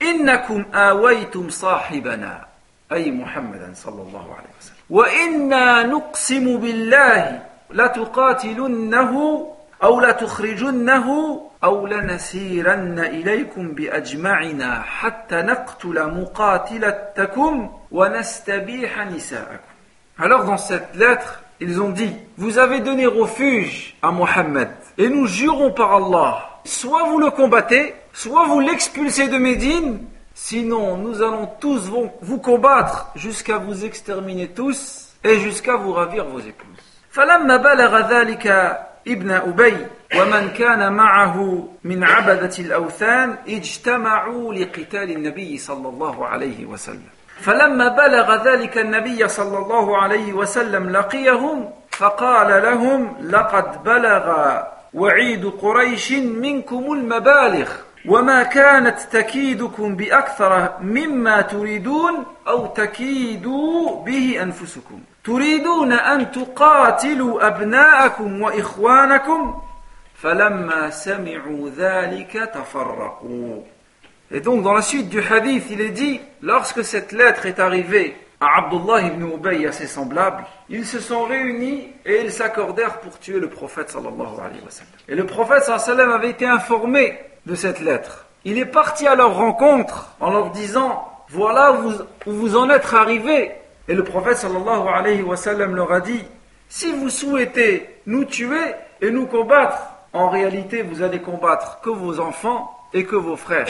awaytum 0.00 1.50
sahibana, 1.50 2.48
ay 2.90 3.10
Muhammadan 3.10 3.74
sallallahu 3.74 4.24
inna 5.24 5.82
أو 9.83 9.99
لتخرجنه 9.99 11.41
أو 11.63 11.87
لنسيرن 11.87 12.99
إليكم 12.99 13.71
بأجمعنا 13.71 14.81
حتى 14.81 15.35
نقتل 15.35 16.21
مقاتلتكم 16.21 17.71
ونستبيح 17.91 19.07
نساءكم 19.07 19.71
Alors 20.19 20.43
dans 20.43 20.57
cette 20.57 20.93
lettre, 20.95 21.41
ils 21.59 21.81
ont 21.81 21.89
dit, 21.89 22.13
vous 22.37 22.59
avez 22.59 22.79
donné 22.79 23.07
refuge 23.07 23.95
à 24.03 24.11
Mohammed, 24.11 24.69
et 24.99 25.09
nous 25.09 25.25
jurons 25.25 25.71
par 25.71 25.95
Allah, 25.95 26.59
soit 26.63 27.05
vous 27.05 27.17
le 27.17 27.31
combattez, 27.31 27.95
soit 28.13 28.45
vous 28.45 28.59
l'expulsez 28.59 29.29
de 29.29 29.37
Médine, 29.37 29.99
Sinon, 30.33 30.97
nous 30.97 31.21
allons 31.21 31.47
tous 31.59 31.89
vous 32.21 32.39
combattre 32.39 33.11
jusqu'à 33.15 33.57
vous 33.57 33.85
exterminer 33.85 34.47
tous 34.47 35.09
et 35.23 35.39
jusqu'à 35.39 35.75
vous 35.75 35.93
ravir 35.93 36.25
vos 36.25 36.39
épouses. 36.39 36.81
فلما 37.11 37.57
بلغ 37.57 38.09
ذلك 38.09 38.47
ابن 39.08 39.30
أبي 39.30 39.76
ومن 40.16 40.50
كان 40.50 40.92
معه 40.92 41.68
من 41.84 42.04
عبدة 42.04 42.50
الأوثان 42.58 43.36
اجتمعوا 43.48 44.54
لقتال 44.54 45.10
النبي 45.10 45.58
صلى 45.58 45.88
الله 45.88 46.26
عليه 46.26 46.66
وسلم. 46.66 47.08
فلما 47.40 47.88
بلغ 47.88 48.44
ذلك 48.48 48.78
النبي 48.78 49.28
صلى 49.28 49.58
الله 49.58 49.98
عليه 49.98 50.32
وسلم 50.32 50.90
لقيهم 50.90 51.70
فقال 51.90 52.62
لهم 52.62 53.16
لقد 53.30 53.84
بلغ 53.84 54.56
وعيد 54.94 55.46
قريش 55.46 56.12
منكم 56.12 56.92
المبالغ 56.92 57.70
وما 58.08 58.42
كانت 58.42 58.98
تكيدكم 59.12 59.96
بأكثر 59.96 60.72
مما 60.80 61.40
تريدون 61.40 62.24
أو 62.48 62.66
تكيدوا 62.66 64.04
به 64.04 64.42
أنفسكم. 64.42 65.00
تريدون 65.25 65.93
أن 65.93 66.31
تقاتلوا 66.31 67.47
أبناءكم 67.47 68.41
وإخوانكم 68.41 69.61
فلما 70.15 70.89
سمعوا 70.89 71.69
ذلك 71.77 72.51
تفرقوا 72.53 73.63
Et 74.33 74.39
donc 74.39 74.63
dans 74.63 74.73
la 74.73 74.81
suite 74.81 75.09
du 75.09 75.21
hadith, 75.21 75.65
il 75.69 75.81
est 75.81 75.89
dit, 75.89 76.21
lorsque 76.41 76.85
cette 76.85 77.11
lettre 77.11 77.45
est 77.45 77.59
arrivée 77.59 78.15
à 78.39 78.59
Abdullah 78.59 79.01
ibn 79.01 79.25
Ubay 79.25 79.61
et 79.61 79.67
à 79.67 79.73
ses 79.73 79.87
semblables, 79.87 80.45
ils 80.69 80.85
se 80.85 80.99
sont 81.01 81.25
réunis 81.25 81.89
et 82.05 82.21
ils 82.21 82.31
s'accordèrent 82.31 82.99
pour 82.99 83.19
tuer 83.19 83.39
le 83.39 83.49
prophète 83.49 83.89
sallallahu 83.89 84.39
alayhi 84.39 84.63
wa 84.63 84.69
sallam. 84.69 84.93
Et 85.09 85.15
le 85.15 85.25
prophète 85.25 85.63
sallallahu 85.63 85.83
alayhi 85.83 85.97
wa 85.97 86.05
sallam 86.05 86.11
avait 86.11 86.29
été 86.29 86.45
informé 86.45 87.19
de 87.45 87.55
cette 87.55 87.81
lettre. 87.81 88.25
Il 88.45 88.57
est 88.57 88.65
parti 88.65 89.05
à 89.05 89.15
leur 89.15 89.35
rencontre 89.35 90.15
en 90.19 90.31
leur 90.31 90.51
disant 90.51 91.07
Voilà 91.29 91.73
où 91.73 91.91
vous, 92.25 92.55
en 92.55 92.69
êtes 92.69 92.93
arrivés. 92.93 93.51
Et 93.87 93.93
le 93.93 94.03
prophète 94.03 94.37
sallallahu 94.37 94.87
alayhi 94.87 95.21
wa 95.21 95.35
sallam 95.35 95.75
leur 95.75 95.91
a 95.91 95.99
dit 95.99 96.23
Si 96.69 96.91
vous 96.91 97.09
souhaitez 97.09 97.89
nous 98.05 98.25
tuer 98.25 98.75
et 99.01 99.11
nous 99.11 99.25
combattre, 99.27 99.81
en 100.13 100.29
réalité 100.29 100.81
vous 100.81 101.01
allez 101.01 101.19
combattre 101.19 101.81
que 101.81 101.89
vos 101.89 102.19
enfants 102.19 102.77
et 102.93 103.05
que 103.05 103.15
vos 103.15 103.35
frères. 103.35 103.67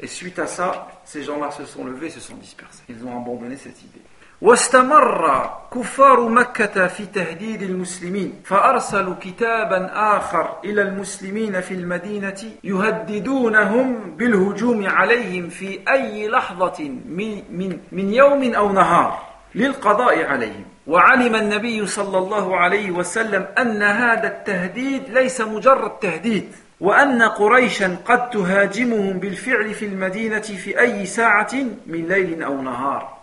Et 0.00 0.06
suite 0.06 0.38
à 0.38 0.46
ça, 0.46 0.88
ces 1.04 1.22
gens-là 1.22 1.50
se 1.50 1.64
sont 1.64 1.84
levés, 1.84 2.10
se 2.10 2.20
sont 2.20 2.36
dispersés. 2.36 2.82
Ils 2.88 3.04
ont 3.04 3.16
abandonné 3.16 3.56
cette 3.56 3.82
idée. 3.82 4.02
واستمر 4.42 5.50
كفار 5.74 6.28
مكة 6.28 6.86
في 6.86 7.06
تهديد 7.06 7.62
المسلمين 7.62 8.40
فأرسلوا 8.44 9.14
كتابا 9.20 9.90
آخر 10.16 10.56
إلى 10.64 10.82
المسلمين 10.82 11.60
في 11.60 11.74
المدينة 11.74 12.42
يهددونهم 12.64 14.16
بالهجوم 14.16 14.86
عليهم 14.86 15.48
في 15.48 15.80
أي 15.88 16.28
لحظة 16.28 16.88
من, 17.08 17.42
من, 17.50 17.78
من 17.92 18.14
يوم 18.14 18.54
أو 18.54 18.72
نهار 18.72 19.29
للقضاء 19.55 20.25
عليهم. 20.25 20.65
وعلم 20.87 21.35
النبي 21.35 21.87
صلى 21.87 22.17
الله 22.17 22.57
عليه 22.57 22.91
وسلم 22.91 23.47
أن 23.57 23.83
هذا 23.83 24.27
التهديد 24.27 25.09
ليس 25.09 25.41
مجرد 25.41 25.91
تهديد 25.99 26.51
وأن 26.79 27.21
قريشا 27.21 27.97
قد 28.05 28.29
تهاجمهم 28.29 29.19
بالفعل 29.19 29.73
في 29.73 29.85
المدينة 29.85 30.39
في 30.41 30.79
أي 30.79 31.05
ساعة 31.05 31.53
من 31.87 32.07
ليل 32.07 32.43
أو 32.43 32.61
نهار. 32.61 33.21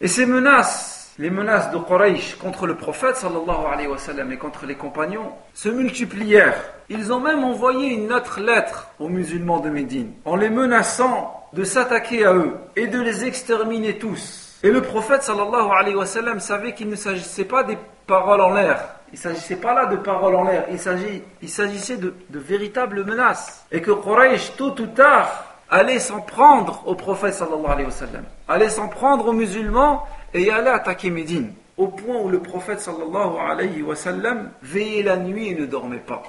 et 0.00 0.08
ces 0.08 0.26
menaces, 0.26 0.95
les 1.18 1.30
menaces 1.30 1.70
de 1.70 1.78
Quraysh 1.78 2.36
contre 2.36 2.66
le 2.66 2.74
prophète 2.74 3.16
sallallahu 3.16 4.32
et 4.32 4.36
contre 4.36 4.66
les 4.66 4.74
compagnons 4.74 5.32
se 5.54 5.68
multiplièrent. 5.68 6.62
Ils 6.90 7.12
ont 7.12 7.20
même 7.20 7.42
envoyé 7.42 7.88
une 7.94 8.12
autre 8.12 8.40
lettre 8.40 8.88
aux 9.00 9.08
musulmans 9.08 9.60
de 9.60 9.70
Médine 9.70 10.12
en 10.24 10.36
les 10.36 10.50
menaçant 10.50 11.48
de 11.54 11.64
s'attaquer 11.64 12.26
à 12.26 12.34
eux 12.34 12.54
et 12.76 12.86
de 12.86 13.00
les 13.00 13.24
exterminer 13.24 13.98
tous. 13.98 14.58
Et 14.62 14.70
le 14.70 14.82
prophète 14.82 15.22
sallallahu 15.22 16.40
savait 16.40 16.74
qu'il 16.74 16.88
ne 16.88 16.96
s'agissait 16.96 17.44
pas 17.44 17.62
des 17.62 17.78
paroles 18.06 18.40
en 18.40 18.52
l'air, 18.52 18.84
il 19.12 19.16
ne 19.16 19.18
s'agissait 19.18 19.56
pas 19.56 19.72
là 19.72 19.86
de 19.86 19.96
paroles 19.96 20.34
en 20.34 20.44
l'air, 20.44 20.64
il, 20.70 21.48
s'agissait 21.48 21.96
de, 21.96 22.14
véritables 22.30 23.04
menaces. 23.04 23.64
Et 23.72 23.80
que 23.80 23.90
Quraysh, 23.90 24.56
tôt 24.56 24.74
ou 24.80 24.86
tard, 24.86 25.44
allait 25.70 25.98
s'en 25.98 26.20
prendre 26.20 26.82
au 26.86 26.94
prophète 26.94 27.34
sallallahu 27.34 27.86
allait 28.48 28.68
s'en 28.68 28.88
prendre 28.88 29.28
aux 29.28 29.32
musulmans 29.32 30.04
et 30.34 30.50
allait 30.50 30.70
attaquer 30.70 31.10
Médine. 31.10 31.52
Au 31.76 31.88
point 31.88 32.20
où 32.20 32.28
le 32.28 32.40
prophète 32.40 32.80
sallallahu 32.80 33.36
alayhi 33.38 33.82
wa 33.82 33.94
sallam 33.94 34.50
veillait 34.62 35.02
la 35.02 35.16
nuit 35.16 35.48
et 35.48 35.54
ne 35.54 35.66
dormait 35.66 35.98
pas. 35.98 36.22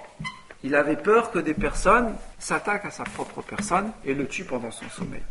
Il 0.64 0.76
avait 0.76 0.98
peur 0.98 1.32
que 1.32 1.40
des 1.40 1.54
personnes 1.54 2.14
s'attaquent 2.40 2.86
à 2.86 2.92
sa 2.92 3.04
propre 3.04 3.42
personne 3.42 3.92
et 4.04 4.14
le 4.14 4.28
tuent 4.28 4.44
pendant 4.44 4.72
son 4.72 4.90
sommeil. 4.90 5.24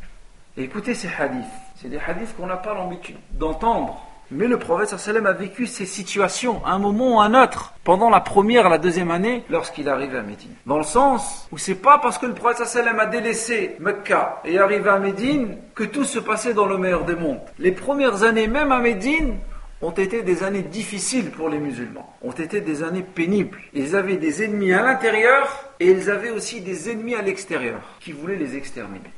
Et 0.57 0.65
écoutez 0.65 0.95
ces 0.95 1.09
hadiths. 1.09 1.45
C'est 1.77 1.89
des 1.89 1.99
hadiths 1.99 2.35
qu'on 2.37 2.47
n'a 2.47 2.57
pas 2.57 2.75
l'habitude 2.75 3.19
d'entendre 3.33 4.01
Mais 4.34 4.48
le 4.48 4.58
prophète 4.58 4.98
sallam 4.98 5.26
a 5.26 5.34
vécu 5.34 5.68
ces 5.68 5.86
situations 5.86 6.66
à 6.66 6.72
un 6.72 6.80
moment 6.80 7.18
ou 7.18 7.20
à 7.20 7.26
un 7.26 7.44
autre 7.44 7.74
pendant 7.84 8.10
la 8.10 8.22
première, 8.22 8.70
la 8.70 8.78
deuxième 8.78 9.12
année 9.12 9.44
lorsqu'il 9.50 9.90
arrivait 9.90 10.20
à 10.20 10.22
Médine. 10.22 10.56
Dans 10.66 10.78
le 10.78 10.86
sens 10.86 11.50
où 11.52 11.58
c'est 11.58 11.76
pas 11.76 11.98
parce 11.98 12.18
que 12.18 12.28
le 12.28 12.34
prophète 12.34 12.66
sallam 12.66 12.98
a 13.00 13.08
délaissé 13.08 13.76
Mecca 13.80 14.42
et 14.46 14.58
arrivé 14.58 14.90
à 14.90 15.00
Médine 15.00 15.58
que 15.76 15.84
tout 15.84 16.06
se 16.06 16.20
passait 16.20 16.54
dans 16.54 16.66
le 16.66 16.78
meilleur 16.78 17.04
des 17.04 17.16
mondes. 17.16 17.42
Les 17.60 17.74
premières 17.74 18.24
années 18.24 18.48
même 18.48 18.72
à 18.72 18.80
Médine 18.80 19.38
ont 19.82 19.92
été 19.92 20.22
des 20.22 20.44
années 20.44 20.62
difficiles 20.62 21.32
pour 21.32 21.50
les 21.50 21.58
musulmans, 21.58 22.16
ont 22.22 22.32
été 22.32 22.62
des 22.62 22.84
années 22.84 23.02
pénibles. 23.04 23.60
Ils 23.74 23.98
avaient 23.98 24.18
des 24.18 24.46
ennemis 24.46 24.72
à 24.72 24.84
l'intérieur 24.84 25.72
et 25.82 25.92
ils 25.92 26.10
avaient 26.10 26.30
aussi 26.30 26.62
des 26.62 26.90
ennemis 26.90 27.16
à 27.16 27.22
l'extérieur 27.22 27.82
qui 28.00 28.14
voulaient 28.14 28.38
les 28.38 28.56
exterminer. 28.56 29.12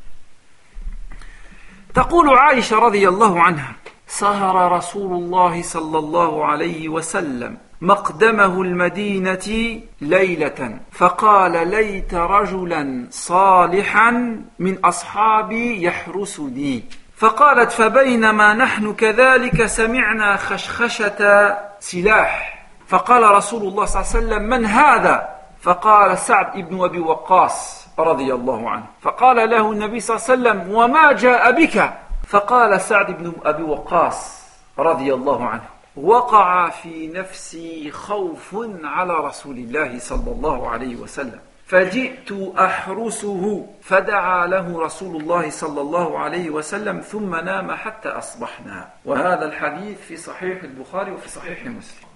تقول 1.93 2.29
عائشة 2.29 2.79
رضي 2.79 3.07
الله 3.07 3.41
عنها 3.41 3.75
سهر 4.10 4.72
رسول 4.72 5.12
الله 5.12 5.62
صلى 5.62 5.98
الله 5.98 6.44
عليه 6.44 6.88
وسلم 6.88 7.56
مقدمه 7.80 8.62
المدينة 8.62 9.80
ليلة 10.00 10.80
فقال 10.92 11.68
ليت 11.68 12.14
رجلا 12.14 13.06
صالحا 13.10 14.10
من 14.58 14.78
أصحابي 14.84 15.82
يحرسني. 15.82 16.84
فقالت 17.16 17.72
فبينما 17.72 18.54
نحن 18.54 18.94
كذلك 18.94 19.66
سمعنا 19.66 20.36
خشخشة 20.36 21.56
سلاح. 21.80 22.64
فقال 22.86 23.22
رسول 23.22 23.62
الله 23.62 23.84
صلى 23.84 24.02
الله 24.02 24.14
عليه 24.14 24.18
وسلم 24.18 24.42
من 24.48 24.66
هذا؟ 24.66 25.28
فقال 25.60 26.18
سعد 26.18 26.56
بن 26.56 26.84
أبي 26.84 27.00
وقاص 27.00 27.88
رضي 27.98 28.34
الله 28.34 28.70
عنه. 28.70 28.84
فقال 29.00 29.50
له 29.50 29.72
النبي 29.72 30.00
صلى 30.00 30.16
الله 30.16 30.28
عليه 30.28 30.60
وسلم 30.60 30.74
وما 30.74 31.12
جاء 31.12 31.52
بك؟ 31.52 32.07
فقال 32.28 32.80
سعد 32.80 33.18
بن 33.18 33.32
أبي 33.44 33.62
وقاص 33.62 34.42
رضي 34.78 35.14
الله 35.14 35.44
عنه 35.44 35.62
وقع 35.96 36.68
في 36.68 37.06
نفسي 37.06 37.90
خوف 37.90 38.56
على 38.84 39.14
رسول 39.14 39.56
الله 39.56 39.98
صلى 39.98 40.30
الله 40.30 40.68
عليه 40.68 40.96
وسلم 40.96 41.40
فجئت 41.66 42.32
أحرسه 42.58 43.66
فدعا 43.82 44.46
له 44.46 44.80
رسول 44.80 45.16
الله 45.16 45.50
صلى 45.50 45.80
الله 45.80 46.18
عليه 46.18 46.50
وسلم 46.50 47.00
ثم 47.00 47.34
نام 47.34 47.72
حتى 47.72 48.08
أصبحنا 48.08 48.88
وهذا 49.04 49.44
الحديث 49.44 49.98
في 50.08 50.16
صحيح 50.16 50.62
البخاري 50.62 51.10
وفي 51.10 51.28
صحيح 51.28 51.66
مسلم 51.66 52.08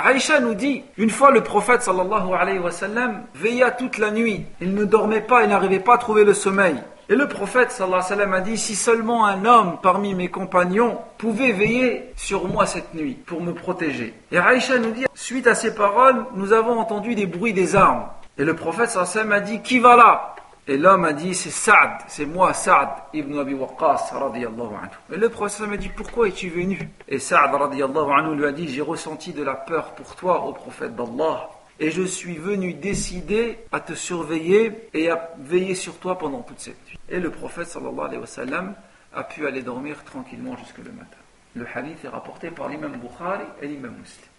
Aïcha 0.00 0.38
nous 0.38 0.54
dit, 0.54 0.84
une 0.96 1.10
fois 1.10 1.32
le 1.32 1.42
prophète 1.42 1.82
sallallahu 1.82 2.32
alayhi 2.32 2.60
wa 2.60 2.70
sallam 2.70 3.24
veilla 3.34 3.72
toute 3.72 3.98
la 3.98 4.12
nuit. 4.12 4.46
Il 4.60 4.76
ne 4.76 4.84
dormait 4.84 5.20
pas, 5.20 5.42
il 5.42 5.48
n'arrivait 5.48 5.80
pas 5.80 5.94
à 5.94 5.98
trouver 5.98 6.22
le 6.22 6.34
sommeil. 6.34 6.76
Et 7.10 7.16
le 7.16 7.26
prophète 7.26 7.70
sallallahu 7.70 8.12
alayhi 8.12 8.30
wa 8.30 8.36
a 8.36 8.40
dit, 8.40 8.58
si 8.58 8.76
seulement 8.76 9.24
un 9.24 9.46
homme 9.46 9.78
parmi 9.82 10.14
mes 10.14 10.28
compagnons 10.28 10.98
pouvait 11.16 11.52
veiller 11.52 12.12
sur 12.16 12.46
moi 12.46 12.66
cette 12.66 12.92
nuit 12.94 13.14
pour 13.14 13.40
me 13.40 13.54
protéger. 13.54 14.12
Et 14.30 14.38
Aïcha 14.38 14.78
nous 14.78 14.90
dit, 14.90 15.06
suite 15.14 15.46
à 15.46 15.54
ces 15.54 15.74
paroles, 15.74 16.26
nous 16.34 16.52
avons 16.52 16.78
entendu 16.78 17.14
des 17.14 17.26
bruits 17.26 17.54
des 17.54 17.76
armes. 17.76 18.04
Et 18.36 18.44
le 18.44 18.54
prophète 18.54 18.90
sallallahu 18.90 19.16
alayhi 19.16 19.28
wa 19.30 19.36
a 19.36 19.40
dit, 19.40 19.62
qui 19.62 19.78
va 19.78 19.96
là? 19.96 20.34
Et 20.70 20.76
l'homme 20.76 21.06
a 21.06 21.14
dit, 21.14 21.34
c'est 21.34 21.48
Saad, 21.48 21.92
c'est 22.08 22.26
moi, 22.26 22.52
Saad 22.52 22.90
ibn 23.14 23.38
Abi 23.38 23.54
Waqqas, 23.54 24.10
radiallahu 24.12 24.74
anhu. 24.82 24.90
Et 25.10 25.16
le 25.16 25.30
prophète 25.30 25.66
m'a 25.66 25.78
dit, 25.78 25.88
pourquoi 25.88 26.28
es-tu 26.28 26.50
venu? 26.50 26.90
Et 27.08 27.18
Saad, 27.18 27.54
radiallahu 27.54 28.10
anhu, 28.12 28.36
lui 28.36 28.44
a 28.44 28.52
dit, 28.52 28.68
j'ai 28.68 28.82
ressenti 28.82 29.32
de 29.32 29.42
la 29.42 29.54
peur 29.54 29.92
pour 29.92 30.14
toi, 30.14 30.44
au 30.44 30.52
prophète 30.52 30.94
d'Allah. 30.94 31.48
Et 31.80 31.90
je 31.90 32.02
suis 32.02 32.36
venu 32.36 32.74
décider 32.74 33.60
à 33.72 33.80
te 33.80 33.94
surveiller 33.94 34.88
et 34.92 35.10
à 35.10 35.30
veiller 35.38 35.74
sur 35.74 35.96
toi 35.96 36.18
pendant 36.18 36.42
toute 36.42 36.60
cette 36.60 36.76
nuit. 36.86 36.87
Et 37.09 37.19
le 37.19 37.31
prophète, 37.31 37.67
sallallahu 37.67 38.05
alayhi 38.07 38.21
wa 38.21 38.27
sallam, 38.27 38.75
a 39.13 39.23
pu 39.23 39.47
aller 39.47 39.61
dormir 39.61 40.03
tranquillement 40.03 40.55
jusque 40.57 40.79
le 40.79 40.91
matin. 40.91 41.17
Le 41.55 41.65
hadith 41.73 42.03
est 42.03 42.09
rapporté 42.09 42.49
par 42.49 42.67
l'imam 42.69 42.93
Bukhari 42.97 43.45
et 43.61 43.67
l'imam 43.67 43.95
Muslim. 43.99 44.29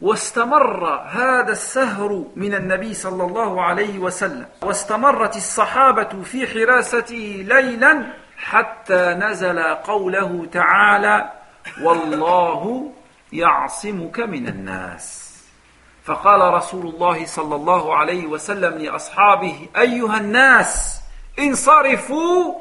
واستمر 0.00 0.84
هذا 1.06 1.52
السهر 1.52 2.26
من 2.36 2.54
النبي 2.54 2.94
صلى 2.94 3.24
الله 3.24 3.62
عليه 3.62 3.98
وسلم 3.98 4.46
واستمرت 4.62 5.36
الصحابة 5.36 6.22
في 6.22 6.46
حراسته 6.46 7.44
ليلا 7.48 8.06
حتى 8.36 9.14
نزل 9.14 9.60
قوله 9.60 10.46
تعالى 10.52 11.32
والله 11.82 12.92
يعصمك 13.32 14.20
من 14.20 14.48
الناس 14.48 15.28
فقال 16.04 16.54
رسول 16.54 16.86
الله 16.86 17.26
صلى 17.26 17.54
الله 17.54 17.96
عليه 17.96 18.26
وسلم 18.26 18.78
لأصحابه 18.78 19.68
أيها 19.76 20.16
الناس 20.16 21.00
انصرفوا 21.38 22.54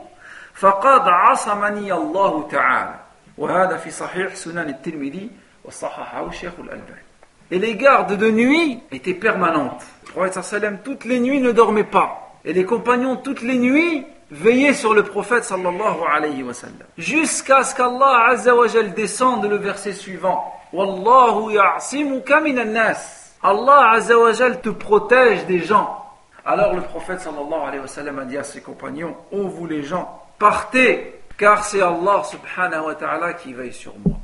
فقد 0.54 1.08
عصمني 1.08 1.94
الله 1.94 2.48
تعالى 2.52 2.96
وهذا 3.38 3.78
في 3.78 3.92
صحيح 3.92 4.36
سنن 4.36 4.70
الترمذي 4.70 5.30
وصححه 5.66 6.28
الشيخ 6.28 6.52
الألباني 6.60 7.08
Et 7.50 7.60
les 7.60 7.76
gardes 7.76 8.18
de 8.18 8.30
nuit 8.30 8.82
étaient 8.92 9.13
permanentes. 9.13 9.82
Le 10.08 10.12
prophète 10.12 10.44
sallam 10.44 10.80
toutes 10.84 11.06
les 11.06 11.20
nuits 11.22 11.40
ne 11.40 11.54
dormait 11.54 11.86
pas. 11.86 12.34
Et 12.44 12.52
les 12.52 12.66
compagnons 12.66 13.16
toutes 13.16 13.42
les 13.42 13.58
nuits 13.58 14.06
veillaient 14.32 14.74
sur 14.74 14.94
le 14.94 15.04
prophète 15.04 15.46
sallallahu 15.46 16.02
alayhi 16.12 16.44
wa 16.44 16.54
sallam. 16.54 16.88
Jusqu'à 16.98 17.63
ce 17.63 17.74
qu'Allah 17.74 18.28
azza 18.32 18.54
wa 18.54 18.68
jal 18.68 18.94
descende 18.94 19.46
le 19.46 19.56
verset 19.56 19.94
suivant. 19.94 20.44
Wallahu 20.74 21.54
ya'simuka 21.54 22.42
minan 22.42 22.74
nas. 22.74 23.34
Allah 23.42 23.92
azza 23.92 24.20
wa 24.20 24.34
jal 24.34 24.60
te 24.60 24.70
protège 24.70 25.46
des 25.46 25.60
gens. 25.60 26.01
Alors 26.45 26.75
le 26.75 26.83
prophète 26.83 27.21
sallallahu 27.21 27.69
alayhi 27.69 27.81
wa 27.81 27.87
sallam 27.87 28.19
a 28.19 28.25
dit 28.25 28.37
à 28.37 28.43
ses 28.43 28.61
compagnons, 28.61 29.17
ô 29.31 29.49
vous 29.49 29.67
les 29.67 29.83
gens, 29.83 30.23
partez, 30.39 31.21
car 31.39 31.65
c'est 31.65 31.81
Allah 31.81 32.23
subhanahu 32.25 32.87
wa 32.87 32.95
ta'ala 32.95 33.35
qui 33.35 33.53
veille 33.53 33.73
sur 33.73 33.95
moi. 34.05 34.19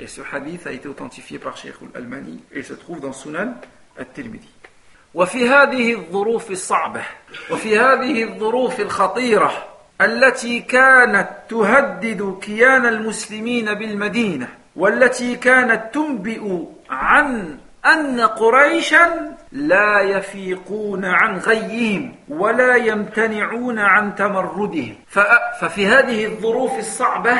Et 0.00 0.06
ce 0.08 0.20
hadith 0.32 0.66
a 0.66 0.72
été 0.72 0.88
authentifié 0.88 1.38
par 1.38 1.56
Sheikh 1.56 1.74
al-Almani 1.94 2.42
et 2.52 2.62
se 2.62 2.72
trouve 2.72 3.00
dans 3.00 3.12
Sunan 3.12 3.54
al-Tirmidhi. 3.98 4.48
وفي 5.14 5.48
هذه 5.48 5.92
الظروف 5.92 6.50
الصعبة 6.50 7.02
وفي 7.50 7.78
هذه 7.78 8.22
الظروف 8.24 8.80
الخطيرة 8.80 9.52
التي 10.00 10.60
كانت 10.60 11.28
تهدد 11.48 12.38
كيان 12.42 12.86
المسلمين 12.86 13.74
بالمدينة 13.74 14.48
والتي 14.76 15.36
كانت 15.36 15.94
تنبئ 15.94 16.64
عن 16.90 17.58
أن 17.86 18.20
قريشا 18.20 19.34
لا 19.52 20.00
يفيقون 20.00 21.04
عن 21.04 21.38
غيهم 21.38 22.14
ولا 22.28 22.76
يمتنعون 22.76 23.78
عن 23.78 24.14
تمردهم. 24.14 24.94
ففي 25.60 25.86
هذه 25.86 26.24
الظروف 26.24 26.78
الصعبة 26.78 27.36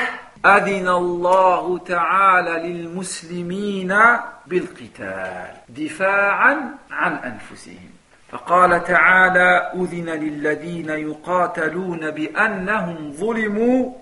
أذن 0.47 0.89
الله 0.89 1.79
تعالى 1.79 2.69
للمسلمين 2.69 3.95
بالقتال 4.47 5.51
دفاعا 5.69 6.75
عن 6.91 7.13
أنفسهم. 7.13 7.91
فقال 8.31 8.85
تعالى 8.85 9.73
أذن 9.75 10.09
للذين 10.11 10.89
يقاتلون 10.89 12.11
بأنهم 12.11 13.13
ظلموا 13.13 13.93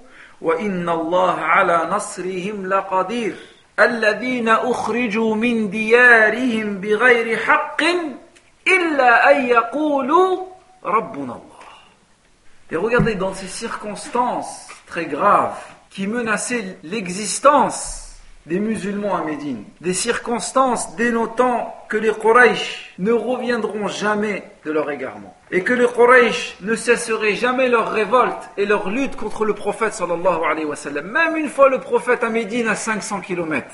وإن 0.40 0.88
الله 0.88 1.40
على 1.40 1.88
نصرهم 1.90 2.66
لقدير. 2.66 3.34
الذين 3.79 4.49
أخرجوا 4.49 5.35
من 5.35 5.69
ديارهم 5.69 6.77
بغير 6.77 7.37
حق 7.37 7.81
إلا 8.67 9.31
أن 9.31 9.45
يقولوا 9.45 10.45
ربنا 10.83 11.33
الله 11.33 11.55
Et 12.71 12.77
regardez 12.77 13.13
dans 13.15 13.33
ces 13.33 13.47
circonstances 13.47 14.67
très 14.87 15.05
graves 15.05 15.55
qui 15.91 16.07
menaçaient 16.07 16.77
l'existence 16.83 18.05
des 18.47 18.59
musulmans 18.59 19.15
à 19.15 19.23
Médine, 19.23 19.63
des 19.81 19.93
circonstances 19.93 20.95
dénotant 20.95 21.75
que 21.89 21.97
les 21.97 22.11
Quraysh 22.11 22.93
ne 22.99 23.11
reviendront 23.11 23.87
jamais 23.87 24.43
de 24.64 24.70
leur 24.70 24.90
égarement 24.90 25.34
et 25.50 25.62
que 25.62 25.72
les 25.72 25.86
Quraysh 25.86 26.56
ne 26.60 26.74
cesseraient 26.74 27.34
jamais 27.34 27.68
leur 27.68 27.92
révolte 27.92 28.50
et 28.56 28.66
leur 28.66 28.90
lutte 28.90 29.16
contre 29.16 29.44
le 29.44 29.54
prophète 29.54 29.98
wa 30.00 31.02
même 31.02 31.36
une 31.36 31.48
fois 31.48 31.68
le 31.68 31.78
prophète 31.78 32.24
à 32.24 32.30
Médine 32.30 32.68
à 32.68 32.74
500 32.74 33.20
km. 33.20 33.66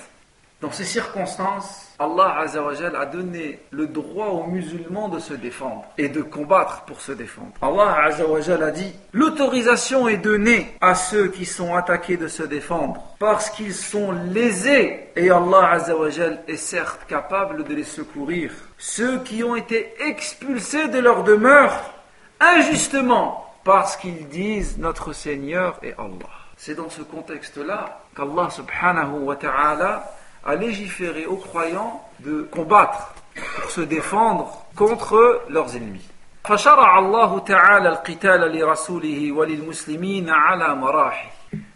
Dans 0.62 0.72
ces 0.72 0.84
circonstances, 0.84 1.86
Allah 1.98 2.38
Azzawajal 2.38 2.96
a 2.96 3.04
donné 3.04 3.60
le 3.72 3.86
droit 3.86 4.28
aux 4.28 4.46
musulmans 4.46 5.10
de 5.10 5.18
se 5.18 5.34
défendre 5.34 5.84
et 5.98 6.08
de 6.08 6.22
combattre 6.22 6.84
pour 6.86 7.02
se 7.02 7.12
défendre. 7.12 7.52
Allah 7.60 8.04
Azzawajal 8.04 8.62
a 8.62 8.70
dit 8.70 8.90
L'autorisation 9.12 10.08
est 10.08 10.16
donnée 10.16 10.74
à 10.80 10.94
ceux 10.94 11.28
qui 11.28 11.44
sont 11.44 11.74
attaqués 11.74 12.16
de 12.16 12.26
se 12.26 12.42
défendre 12.42 13.02
parce 13.18 13.50
qu'ils 13.50 13.74
sont 13.74 14.12
lésés 14.12 15.10
et 15.14 15.28
Allah 15.28 15.72
Azzawajal 15.72 16.42
est 16.48 16.56
certes 16.56 17.02
capable 17.06 17.64
de 17.64 17.74
les 17.74 17.84
secourir. 17.84 18.50
Ceux 18.78 19.18
qui 19.24 19.44
ont 19.44 19.56
été 19.56 19.92
expulsés 20.08 20.88
de 20.88 21.00
leur 21.00 21.22
demeure 21.22 21.92
injustement 22.40 23.44
parce 23.62 23.98
qu'ils 23.98 24.26
disent 24.28 24.78
Notre 24.78 25.12
Seigneur 25.12 25.78
est 25.82 25.94
Allah. 25.98 26.32
C'est 26.56 26.74
dans 26.74 26.88
ce 26.88 27.02
contexte-là 27.02 28.00
qu'Allah 28.16 28.48
subhanahu 28.48 29.18
wa 29.24 29.36
ta'ala 29.36 30.15
a 30.45 30.55
légiféré 30.55 31.25
aux 31.25 31.37
croyants 31.37 32.01
de 32.19 32.43
combattre 32.43 33.13
pour 33.61 33.71
se 33.71 33.81
défendre 33.81 34.65
contre 34.75 35.41
leurs 35.49 35.75
ennemis. 35.75 36.07
فشرع 36.43 36.99
الله 36.99 37.39
تعالى 37.39 37.89
القتال 37.89 38.57
لرسوله 38.57 39.31
وللمسلمين 39.31 40.29
على 40.29 40.75
مراحل 40.75 41.29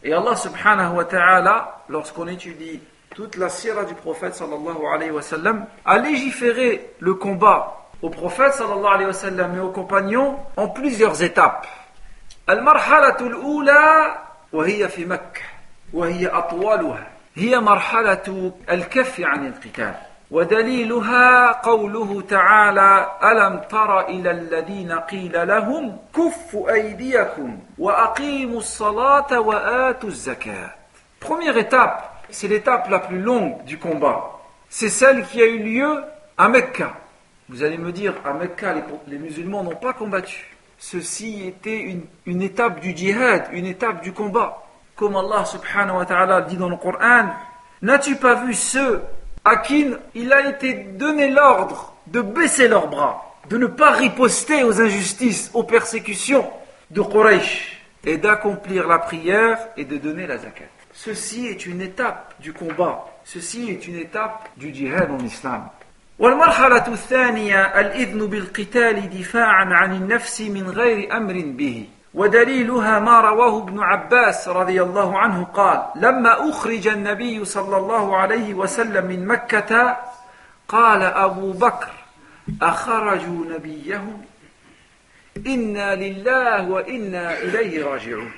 Et 0.04 0.14
Allah 0.14 0.36
subhanahu 0.36 0.96
wa 0.96 1.06
ta'ala 1.06 1.84
lorsqu'on 1.90 2.28
étudie 2.28 2.80
toute 3.16 3.38
la 3.38 3.50
sira 3.50 3.86
du 3.86 3.94
prophète 3.94 4.36
sallallahu 4.36 4.86
alayhi 4.94 5.12
wa 5.12 5.22
sallam, 5.22 5.66
a 5.86 5.98
légiféré 6.00 6.94
le 7.00 7.14
combat 7.16 7.90
au 8.02 8.10
prophète 8.10 8.54
sallallahu 8.54 8.94
alayhi 8.94 9.08
wa 9.08 9.14
sallam 9.14 9.56
et 9.56 9.60
aux 9.60 9.72
compagnons 9.72 10.38
en 10.58 10.68
plusieurs 10.70 11.22
étapes. 11.22 11.68
المرحلة 12.50 13.20
الأولى 13.22 14.18
وهي 14.54 14.88
في 14.90 15.06
مكة 15.06 15.42
وهي 15.94 16.28
أطولها 16.28 17.08
هي 17.36 17.60
مرحلة 17.60 18.52
الكف 18.72 19.22
عن 19.22 19.48
القتال 19.48 19.96
ودليلها 20.32 21.52
قوله 21.52 22.22
تعالى 22.22 23.12
ألم 23.24 23.62
تر 23.70 24.08
إلى 24.10 24.32
الذين 24.32 24.92
قيل 24.92 25.48
لهم 25.48 25.98
كفوا 26.16 26.74
أيديكم 26.74 27.60
وأقيموا 27.78 28.58
الصلاة 28.58 29.40
وآتوا 29.40 30.10
الزكاة 30.10 30.70
Première 31.20 31.58
étape, 31.58 32.24
c'est 32.30 32.48
l'étape 32.48 32.88
la 32.90 33.00
plus 33.00 33.20
longue 33.20 33.64
du 33.64 33.80
combat. 33.80 34.32
C'est 34.70 34.90
celle 34.90 35.26
qui 35.26 35.42
a 35.42 35.48
eu 35.48 35.58
lieu 35.58 36.04
à 36.38 36.50
Mecca. 36.50 36.94
Vous 37.50 37.64
allez 37.64 37.80
me 37.80 37.92
dire, 37.92 38.14
à 38.24 38.34
Mecca, 38.34 38.74
les, 38.74 38.84
les 39.08 39.18
musulmans 39.18 39.64
n'ont 39.64 39.76
pas 39.76 39.94
combattu. 39.94 40.56
Ceci 40.78 41.48
était 41.48 41.80
une, 41.80 42.04
une 42.28 42.44
étape 42.44 42.80
du 42.80 42.96
djihad, 42.96 43.48
une 43.54 43.66
étape 43.66 44.04
du 44.04 44.12
combat. 44.12 44.62
Comme 45.00 45.16
Allah 45.16 45.44
subhanahu 45.46 45.98
wa 45.98 46.06
ta'ala 46.06 46.42
dit 46.42 46.58
dans 46.58 46.70
le 46.70 46.78
Coran, 46.78 47.30
n'as-tu 47.82 48.16
pas 48.16 48.36
vu 48.36 48.54
ceux 48.54 49.02
à 49.44 49.58
qui 49.58 49.88
il 50.14 50.34
a 50.34 50.50
été 50.50 50.74
donné 50.74 51.30
l'ordre 51.30 51.94
de 52.08 52.22
baisser 52.22 52.68
leurs 52.68 52.88
bras, 52.88 53.36
de 53.50 53.58
ne 53.58 53.68
pas 53.68 53.92
riposter 53.92 54.64
aux 54.64 54.82
injustices, 54.82 55.52
aux 55.54 55.64
persécutions 55.64 56.50
de 56.92 57.02
Quraysh, 57.02 57.82
et 58.06 58.18
d'accomplir 58.18 58.88
la 58.88 59.00
prière 59.00 59.58
et 59.78 59.86
de 59.86 59.98
donner 59.98 60.28
la 60.28 60.38
zakat. 60.38 60.66
Ceci 60.94 61.48
est 61.48 61.66
une 61.66 61.82
étape 61.82 62.36
du 62.40 62.54
combat, 62.54 63.06
ceci 63.26 63.70
est 63.70 63.88
une 63.88 63.98
étape 63.98 64.50
du 64.58 64.74
djihad 64.74 65.12
en 65.12 65.20
islam. 65.20 65.70
والمرحلة 66.20 66.88
الثانية 66.88 67.80
الإذن 67.80 68.28
بالقتال 68.28 69.10
دفاعا 69.10 69.66
عن 69.66 69.96
النفس 69.96 70.42
من 70.42 70.70
غير 70.70 71.18
أمر 71.18 71.34
به 71.46 71.86
ودليلها 72.15 72.99
ما 72.99 73.21
رواه 73.21 73.63
ابن 73.63 73.81
عباس 73.81 74.49
رضي 74.49 74.83
الله 74.83 75.19
عنه 75.19 75.45
قال 75.45 75.83
لما 75.95 76.51
أخرج 76.51 76.89
النبي 76.89 77.45
صلى 77.45 77.77
الله 77.77 78.17
عليه 78.17 78.55
وسلم 78.55 79.07
من 79.07 79.27
مكة 79.27 79.97
قال 80.69 81.03
أبو 81.03 81.53
بكر 81.53 81.91
أخرجوا 82.63 83.45
نبيهم؟ 83.47 84.23
إنا 85.47 85.95
لله 85.95 86.71
وإنا 86.71 87.39
إليه 87.39 87.85
راجعون. 87.85 88.33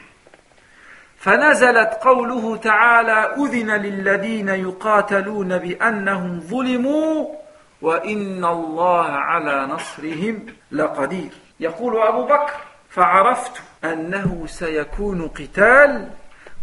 فنزلت 1.18 1.98
قوله 2.02 2.56
تعالى 2.56 3.34
أذن 3.44 3.70
للذين 3.70 4.48
يقاتلون 4.48 5.58
بأنهم 5.58 6.40
ظلموا 6.40 7.26
وإن 7.82 8.44
الله 8.44 9.06
على 9.10 9.66
نصرهم 9.66 10.46
لقدير. 10.72 11.30
يقول 11.60 12.02
أبو 12.02 12.24
بكر 12.24 12.71
فعرفت 12.91 13.51
أنه 13.83 14.43
سيكون 14.47 15.27
قتال 15.27 16.09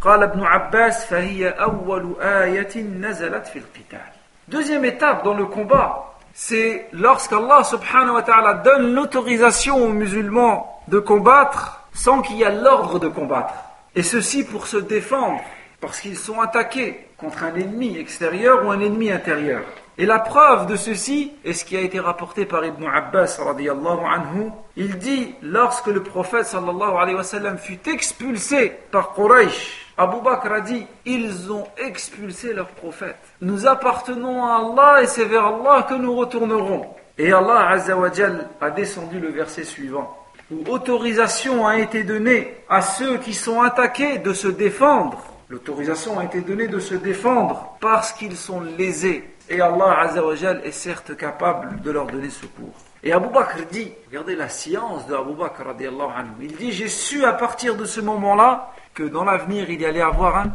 قال 0.01 0.23
ابن 0.23 0.43
عباس 0.43 1.07
فهي 1.07 1.49
أول 1.49 2.15
آية 2.21 2.83
نزلت 2.83 3.47
في 3.47 3.59
القتال 3.59 4.15
Deuxième 4.47 4.85
étape 4.85 5.25
dans 5.25 5.33
le 5.33 5.47
combat, 5.47 6.17
c'est 6.35 6.87
lorsqu'Allah 6.93 7.65
subhanahu 7.65 8.17
wa 8.17 8.23
ta'ala 8.23 8.55
donne 8.55 8.93
l'autorisation 8.93 9.77
aux 9.83 9.89
musulmans 9.89 10.83
de 10.89 10.99
combattre 10.99 11.81
sans 11.95 12.21
qu'il 12.21 12.37
y 12.37 12.43
ait 12.43 12.53
l'ordre 12.53 12.99
de 12.99 13.09
combattre. 13.09 13.55
Et 13.95 14.03
ceci 14.03 14.45
pour 14.45 14.67
se 14.67 14.77
défendre, 14.77 15.41
parce 15.81 16.01
qu'ils 16.01 16.19
sont 16.19 16.41
attaqués 16.43 17.08
contre 17.20 17.44
un 17.44 17.56
ennemi 17.56 17.98
extérieur 17.98 18.66
ou 18.66 18.72
un 18.72 18.80
ennemi 18.80 19.12
intérieur. 19.12 19.62
Et 19.98 20.06
la 20.06 20.20
preuve 20.20 20.68
de 20.68 20.78
ceci 20.78 21.34
est 21.44 21.52
ce 21.54 21.66
qui 21.66 21.76
a 21.76 21.82
été 21.82 22.00
rapporté 22.00 22.46
par 22.46 22.64
Ibn 22.66 22.86
Abbas 22.86 23.40
anhu. 23.42 24.50
Il 24.78 24.98
dit, 24.98 25.36
lorsque 25.42 25.88
le 25.88 26.02
prophète 26.02 26.46
sallallahu 26.46 27.58
fut 27.58 27.90
expulsé 27.90 28.72
par 28.92 29.14
Quraysh, 29.14 29.94
Abu 29.98 30.22
Bakr 30.22 30.54
a 30.54 30.62
dit, 30.62 30.88
ils 31.06 31.52
ont 31.52 31.68
expulsé 31.78 32.54
leur 32.54 32.70
prophète. 32.70 33.20
Nous 33.42 33.68
appartenons 33.68 34.46
à 34.46 34.56
Allah 34.56 35.04
et 35.04 35.08
c'est 35.08 35.26
vers 35.26 35.46
Allah 35.46 35.86
que 35.90 35.96
nous 35.96 36.16
retournerons. 36.16 36.88
Et 37.18 37.34
Allah 37.34 37.68
azza 37.70 37.98
wa 37.98 38.10
jal 38.10 38.48
a 38.62 38.70
descendu 38.70 39.20
le 39.20 39.30
verset 39.30 39.66
suivant 39.66 40.16
où 40.52 40.64
autorisation 40.72 41.68
a 41.68 41.78
été 41.78 42.04
donnée 42.04 42.56
à 42.70 42.82
ceux 42.82 43.18
qui 43.18 43.34
sont 43.34 43.62
attaqués 43.62 44.18
de 44.18 44.34
se 44.34 44.48
défendre. 44.48 45.24
L'autorisation 45.49 46.19
a 46.19 46.25
été 46.25 46.41
donnée 46.41 46.69
de 46.69 46.79
se 46.79 46.95
défendre 46.95 47.77
parce 47.81 48.13
qu'ils 48.13 48.37
sont 48.37 48.61
lésés. 48.61 49.29
Et 49.49 49.61
Allah 49.61 50.01
Azzawajal 50.01 50.63
est 50.65 50.73
certes 50.73 51.17
capable 51.17 51.81
de 51.83 51.91
leur 51.91 52.07
donner 52.07 52.31
secours. 52.31 52.75
Et 53.03 53.13
Abu 53.13 53.29
Bakr 53.29 53.67
dit, 53.71 53.93
regardez 54.09 54.35
la 54.35 54.49
science 54.49 55.07
de 55.07 55.15
Abu 55.15 55.35
Bakr 55.35 55.67
radiallahu 55.67 56.09
anhu, 56.17 56.31
il 56.41 56.57
dit 56.57 56.73
j'ai 56.73 56.89
su 56.89 57.25
à 57.25 57.35
partir 57.35 57.77
de 57.77 57.85
ce 57.85 58.01
moment-là 58.01 58.73
que 58.95 59.03
dans 59.03 59.25
l'avenir 59.25 59.69
il 59.69 59.81
y 59.83 59.85
allait 59.85 60.01
avoir 60.01 60.39
un 60.39 60.47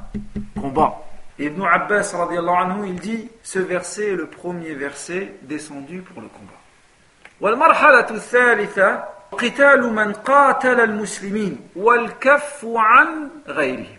combat. 0.60 1.00
Et 1.38 1.46
Ibn 1.46 1.64
Abbas 1.64 2.12
radiallahu 2.18 2.56
anhu, 2.56 2.88
il 2.88 3.00
dit 3.00 3.30
ce 3.44 3.60
verset 3.60 4.14
est 4.14 4.16
le 4.16 4.26
premier 4.26 4.74
verset 4.74 5.36
descendu 5.44 6.02
pour 6.02 6.22
le 6.22 6.28
combat. 6.28 6.60
والمرحلة 7.42 8.10
الثالثة 8.12 9.04
قتال 9.32 9.94
من 9.94 10.14
قاتل 10.14 10.80
المسلمين 10.80 11.60
والكف 11.76 12.66
عن 12.76 13.30
غيرهم 13.48 13.98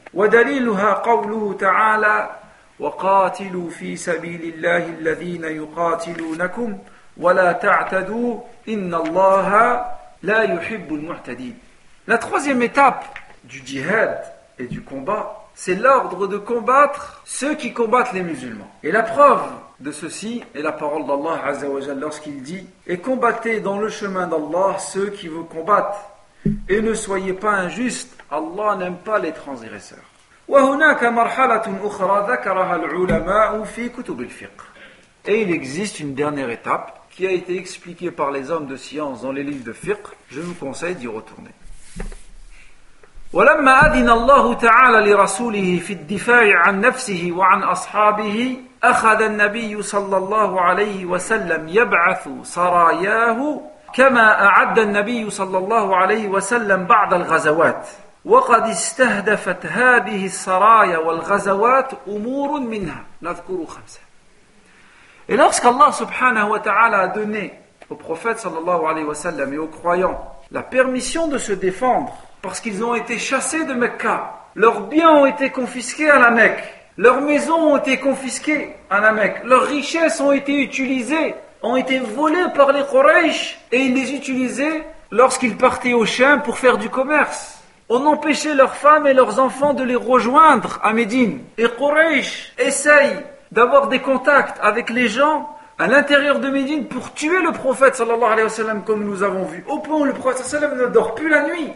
la 12.08 12.18
troisième 12.18 12.62
étape 12.62 13.06
du 13.44 13.62
djihad 13.66 14.24
et 14.58 14.68
du 14.68 14.82
combat, 14.82 15.50
c'est 15.54 15.76
l'ordre 15.76 16.28
de 16.28 16.38
combattre 16.38 17.22
ceux 17.26 17.56
qui 17.56 17.74
combattent 17.74 18.14
les 18.14 18.24
musulmans. 18.24 18.72
Et 18.84 18.94
la 18.94 19.04
preuve 19.04 19.44
de 19.82 19.92
ceci 19.92 20.46
est 20.56 20.62
la 20.62 20.72
parole 20.72 21.06
d'Allah 21.06 21.42
lorsqu'il 22.00 22.42
dit 22.42 22.66
Et 22.88 23.00
combattez 23.00 23.60
dans 23.60 23.80
le 23.80 23.90
chemin 23.90 24.28
d'Allah 24.28 24.78
ceux 24.80 25.10
qui 25.10 25.28
vous 25.28 25.44
combattent, 25.44 26.10
et 26.70 26.82
ne 26.82 26.94
soyez 26.94 27.34
pas 27.34 27.52
injustes, 27.52 28.16
Allah 28.32 28.76
n'aime 28.78 28.98
pas 28.98 29.20
les 29.20 29.34
transgresseurs. 29.34 30.05
وهناك 30.48 31.04
مرحلة 31.04 31.80
أخرى 31.84 32.28
ذكرها 32.32 32.76
العلماء 32.76 33.64
في 33.64 33.90
كتب 33.90 34.22
الفقه. 34.22 34.66
Et 35.28 35.42
il 35.42 35.52
existe 35.52 36.00
une 36.00 36.14
dernière 36.14 36.50
étape 36.50 37.02
qui 37.10 37.26
a 37.26 37.32
été 37.32 37.58
expliquée 37.58 38.12
par 38.12 38.30
les 38.30 38.52
hommes 38.52 38.68
de 38.68 38.76
science 38.76 39.22
dans 39.22 39.32
les 39.32 39.44
livres 39.44 39.66
de 39.66 39.74
fiqh. 39.74 40.06
Je 40.30 40.42
vous 40.42 40.54
conseille 40.54 40.96
d'y 40.96 41.08
retourner. 41.08 41.52
ولما 43.34 43.86
أذن 43.86 44.10
الله 44.10 44.54
تعالى 44.54 45.12
لرسوله 45.12 45.80
في 45.80 45.94
الدفاع 45.94 46.60
عن 46.60 46.82
نفسه 46.82 47.32
وعن 47.36 47.64
أصحابه 47.64 48.58
أخذ 48.84 49.22
النبي 49.22 49.82
صلى 49.82 50.18
الله 50.18 50.62
عليه 50.62 51.06
وسلم 51.06 51.68
يبعث 51.68 52.30
سراياه 52.44 53.62
كما 53.94 54.46
أعد 54.46 54.80
النبي 54.80 55.30
صلى 55.30 55.58
الله 55.58 55.96
عليه 55.96 56.28
وسلم 56.28 56.86
بعض 56.86 57.14
الغزوات 57.14 57.88
وقد 58.25 58.63
استهدفت 58.63 59.67
هذه 59.67 60.27
السرايا 60.27 60.99
والغزوات 60.99 61.91
أمور 62.09 62.61
منها 62.61 63.05
نذكر 63.23 63.67
خمسة 63.67 64.01
Et 65.29 65.37
lorsqu'Allah 65.37 65.93
subhanahu 65.93 66.51
wa 66.51 66.59
ta'ala 66.59 66.99
a 67.03 67.07
donné 67.09 67.55
au 67.89 67.95
prophète 67.95 68.41
sallallahu 68.41 68.87
alayhi 68.87 69.07
wa 69.07 69.15
sallam 69.15 69.55
et 69.55 69.59
aux 69.59 69.69
croyants 69.69 70.21
la 70.51 70.63
permission 70.63 71.29
de 71.29 71.39
se 71.39 71.53
défendre 71.53 72.17
parce 72.43 72.61
qu'ils 72.61 72.83
ont 72.83 72.95
été 72.95 73.19
chassés 73.19 73.65
de 73.65 73.75
Mecca, 73.75 74.35
leurs 74.57 74.89
biens 74.89 75.11
ont 75.11 75.27
été 75.27 75.51
confisqués 75.51 76.11
à 76.11 76.19
la 76.19 76.31
Mecque, 76.31 76.65
leurs 76.97 77.21
maisons 77.21 77.73
ont 77.73 77.77
été 77.77 77.99
confisquées 77.99 78.75
à 78.91 79.01
la 79.01 79.13
Mecque, 79.13 79.43
leurs 79.45 79.63
richesses 79.63 80.21
ont 80.21 80.33
été 80.33 80.61
utilisées, 80.61 81.35
ont 81.63 81.77
été 81.77 81.99
volées 82.01 82.49
par 82.55 82.73
les 82.73 82.83
Quraysh 82.85 83.59
et 83.71 83.79
ils 83.79 83.95
les 83.95 84.13
utilisaient 84.13 84.85
lorsqu'ils 85.11 85.57
partaient 85.57 85.93
au 85.93 86.07
Chien 86.07 86.39
pour 86.39 86.59
faire 86.59 86.79
du 86.79 86.89
commerce. 86.89 87.54
On 87.88 88.04
empêchait 88.08 88.56
leurs 88.56 88.76
femmes 88.76 89.06
et 89.06 89.14
leurs 89.14 89.40
enfants 89.40 89.76
de 89.76 89.84
les 89.84 89.96
rejoindre 89.96 90.80
à 90.82 90.92
Médine. 90.92 91.42
Et 91.60 91.68
Quraysh 91.70 92.52
essaye 92.58 93.16
d'avoir 93.52 93.90
des 93.90 94.00
contacts 94.00 94.58
avec 94.60 94.90
les 94.90 95.08
gens 95.08 95.56
à 95.78 95.86
l'intérieur 95.86 96.40
de 96.40 96.50
Médine 96.50 96.88
pour 96.88 97.14
tuer 97.14 97.44
le 97.44 97.52
prophète 97.52 97.96
sallallahu 97.96 98.82
comme 98.88 99.06
nous 99.06 99.22
avons 99.22 99.44
vu. 99.44 99.64
Au 99.68 99.78
point 99.78 100.00
où 100.00 100.04
le 100.04 100.14
prophète 100.14 100.44
sallallahu 100.44 100.82
ne 100.82 100.88
dort 100.88 101.14
plus 101.14 101.30
la 101.30 101.44
nuit. 101.44 101.74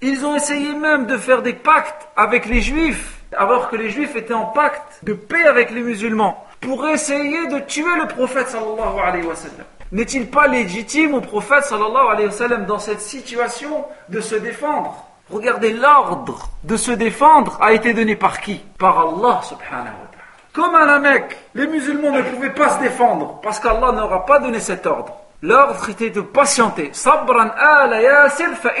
Ils 0.00 0.26
ont 0.26 0.34
essayé 0.34 0.74
même 0.74 1.06
de 1.06 1.16
faire 1.16 1.42
des 1.42 1.52
pactes 1.52 2.08
avec 2.16 2.46
les 2.46 2.60
juifs, 2.60 3.20
alors 3.36 3.70
que 3.70 3.76
les 3.76 3.90
juifs 3.90 4.16
étaient 4.16 4.34
en 4.34 4.46
pacte 4.46 4.82
de 5.04 5.12
paix 5.12 5.44
avec 5.44 5.70
les 5.70 5.82
musulmans, 5.82 6.44
pour 6.60 6.88
essayer 6.88 7.46
de 7.46 7.60
tuer 7.60 7.94
le 8.00 8.08
prophète 8.08 8.48
sallallahu. 8.48 9.30
N'est-il 9.92 10.28
pas 10.28 10.48
légitime 10.48 11.14
au 11.14 11.20
prophète 11.20 11.62
sallallahu 11.62 12.66
dans 12.66 12.80
cette 12.80 13.00
situation 13.00 13.84
de 14.08 14.20
se 14.20 14.34
défendre? 14.34 15.06
Regardez 15.30 15.72
l'ordre 15.72 16.48
de 16.64 16.76
se 16.76 16.90
défendre 16.90 17.58
a 17.60 17.72
été 17.72 17.94
donné 17.94 18.16
par 18.16 18.40
qui? 18.40 18.60
Par 18.78 18.98
Allah 18.98 19.40
subhanahu 19.42 19.84
wa 19.84 20.08
ta'ala. 20.10 20.22
Comme 20.52 20.74
à 20.74 20.84
la 20.84 20.98
Mecque, 20.98 21.38
les 21.54 21.66
musulmans 21.66 22.10
ne 22.10 22.22
pouvaient 22.22 22.52
pas 22.52 22.70
se 22.70 22.80
défendre 22.80 23.40
parce 23.42 23.58
qu'Allah 23.58 23.92
n'aura 23.92 24.26
pas 24.26 24.38
donné 24.38 24.60
cet 24.60 24.86
ordre. 24.86 25.14
L'ordre 25.40 25.88
était 25.88 26.10
de 26.10 26.20
patienter. 26.20 26.90
Sabran 26.92 27.48
ala 27.56 28.28
fa 28.28 28.72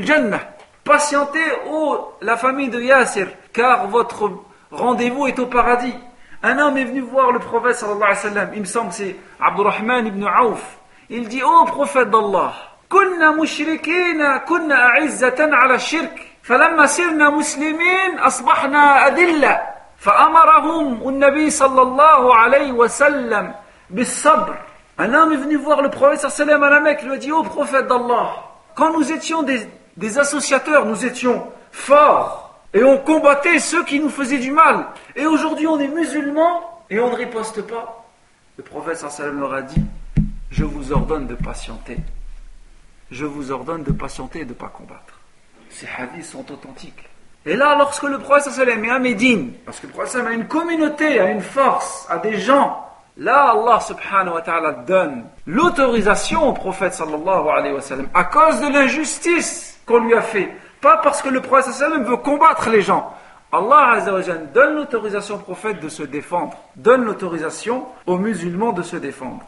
jannah. 0.00 0.40
Patientez, 0.84 1.40
ô 1.68 2.12
la 2.20 2.36
famille 2.36 2.68
de 2.68 2.80
Yasir, 2.80 3.28
car 3.52 3.88
votre 3.88 4.30
rendez-vous 4.70 5.26
est 5.26 5.38
au 5.38 5.46
paradis. 5.46 5.94
Un 6.42 6.58
homme 6.58 6.76
est 6.76 6.84
venu 6.84 7.00
voir 7.00 7.32
le 7.32 7.38
prophète 7.40 7.76
sallallahu 7.76 8.02
alayhi 8.02 8.36
wa. 8.36 8.54
Il 8.54 8.60
me 8.60 8.66
semble 8.66 8.90
que 8.90 8.94
c'est 8.94 9.16
Abdurrahman 9.40 10.06
ibn 10.06 10.24
Auf. 10.24 10.78
Il 11.08 11.26
dit, 11.28 11.42
ô 11.42 11.64
prophète 11.64 12.10
d'Allah, 12.10 12.52
كنا 12.89 13.31
مشركين 13.31 14.37
كنا 14.37 14.75
أعزة 14.75 15.37
على 15.39 15.75
الشرك 15.75 16.31
فلما 16.43 16.85
صرنا 16.85 17.29
مسلمين 17.29 18.19
أصبحنا 18.19 19.07
أذلة 19.07 19.61
فأمرهم 19.97 21.09
النبي 21.09 21.49
صلى 21.49 21.81
الله 21.81 22.35
عليه 22.35 22.71
وسلم 22.71 23.53
بالصبر 23.89 24.55
Un 24.97 25.13
homme 25.15 25.33
est 25.33 25.37
venu 25.37 25.55
voir 25.55 25.81
le 25.81 25.89
prophète 25.89 26.29
sallam 26.29 26.61
à 26.61 26.69
la 26.69 26.79
Mecque, 26.79 26.99
il 27.01 27.07
lui 27.07 27.15
a 27.15 27.17
dit, 27.17 27.31
ô 27.31 27.41
prophète 27.41 27.87
d'Allah, 27.87 28.35
quand 28.75 28.93
nous 28.93 29.11
étions 29.11 29.41
des, 29.41 29.65
des 29.97 30.19
associateurs, 30.19 30.85
nous 30.85 31.05
étions 31.05 31.47
forts, 31.71 32.53
et 32.73 32.83
on 32.83 32.99
combattait 32.99 33.57
ceux 33.57 33.83
qui 33.83 33.99
nous 33.99 34.09
faisaient 34.09 34.37
du 34.37 34.51
mal, 34.51 34.85
et 35.15 35.25
aujourd'hui 35.25 35.65
on 35.65 35.79
est 35.79 35.87
musulmans, 35.87 36.83
et 36.91 36.99
on 36.99 37.09
ne 37.09 37.15
riposte 37.15 37.63
pas. 37.63 38.05
Le 38.57 38.63
prophète 38.63 38.97
sallam 38.97 39.39
leur 39.39 39.53
a 39.55 39.63
dit, 39.63 39.81
je 40.51 40.65
vous 40.65 40.91
ordonne 40.91 41.25
de 41.25 41.35
patienter. 41.35 41.97
Je 43.10 43.24
vous 43.24 43.52
ordonne 43.52 43.82
de 43.82 43.92
patienter 43.92 44.40
et 44.40 44.44
de 44.44 44.50
ne 44.50 44.54
pas 44.54 44.68
combattre. 44.68 45.20
Ces 45.70 45.86
hadiths 45.96 46.24
sont 46.24 46.50
authentiques. 46.52 47.08
Et 47.44 47.54
là, 47.54 47.76
lorsque 47.78 48.02
le 48.02 48.18
prophète 48.18 48.52
sallam 48.52 48.84
est 48.84 48.90
à 48.90 48.98
Médine, 48.98 49.52
parce 49.64 49.78
que 49.78 49.86
le 49.86 49.92
prophète 49.92 50.12
sallam 50.12 50.26
a 50.26 50.32
une 50.32 50.48
communauté, 50.48 51.20
a 51.20 51.30
une 51.30 51.40
force, 51.40 52.06
a 52.10 52.18
des 52.18 52.38
gens, 52.38 52.84
là, 53.16 53.50
Allah 53.50 53.78
subhanahu 53.80 54.34
wa 54.34 54.42
ta'ala 54.42 54.72
donne 54.72 55.24
l'autorisation 55.46 56.48
au 56.48 56.52
prophète 56.52 56.94
sallallahu 56.94 57.48
alayhi 57.48 57.74
wa 57.74 57.80
sallam 57.80 58.08
à 58.14 58.24
cause 58.24 58.60
de 58.60 58.68
l'injustice 58.68 59.80
qu'on 59.86 60.00
lui 60.00 60.14
a 60.14 60.22
fait. 60.22 60.50
Pas 60.80 60.96
parce 60.98 61.22
que 61.22 61.28
le 61.28 61.40
prophète 61.40 61.72
sallam 61.72 62.02
veut 62.02 62.16
combattre 62.16 62.68
les 62.68 62.82
gens. 62.82 63.14
Allah 63.52 64.00
donne 64.52 64.74
l'autorisation 64.74 65.36
au 65.36 65.38
prophète 65.38 65.80
de 65.80 65.88
se 65.88 66.02
défendre, 66.02 66.58
donne 66.74 67.04
l'autorisation 67.04 67.86
aux 68.06 68.18
musulmans 68.18 68.72
de 68.72 68.82
se 68.82 68.96
défendre. 68.96 69.44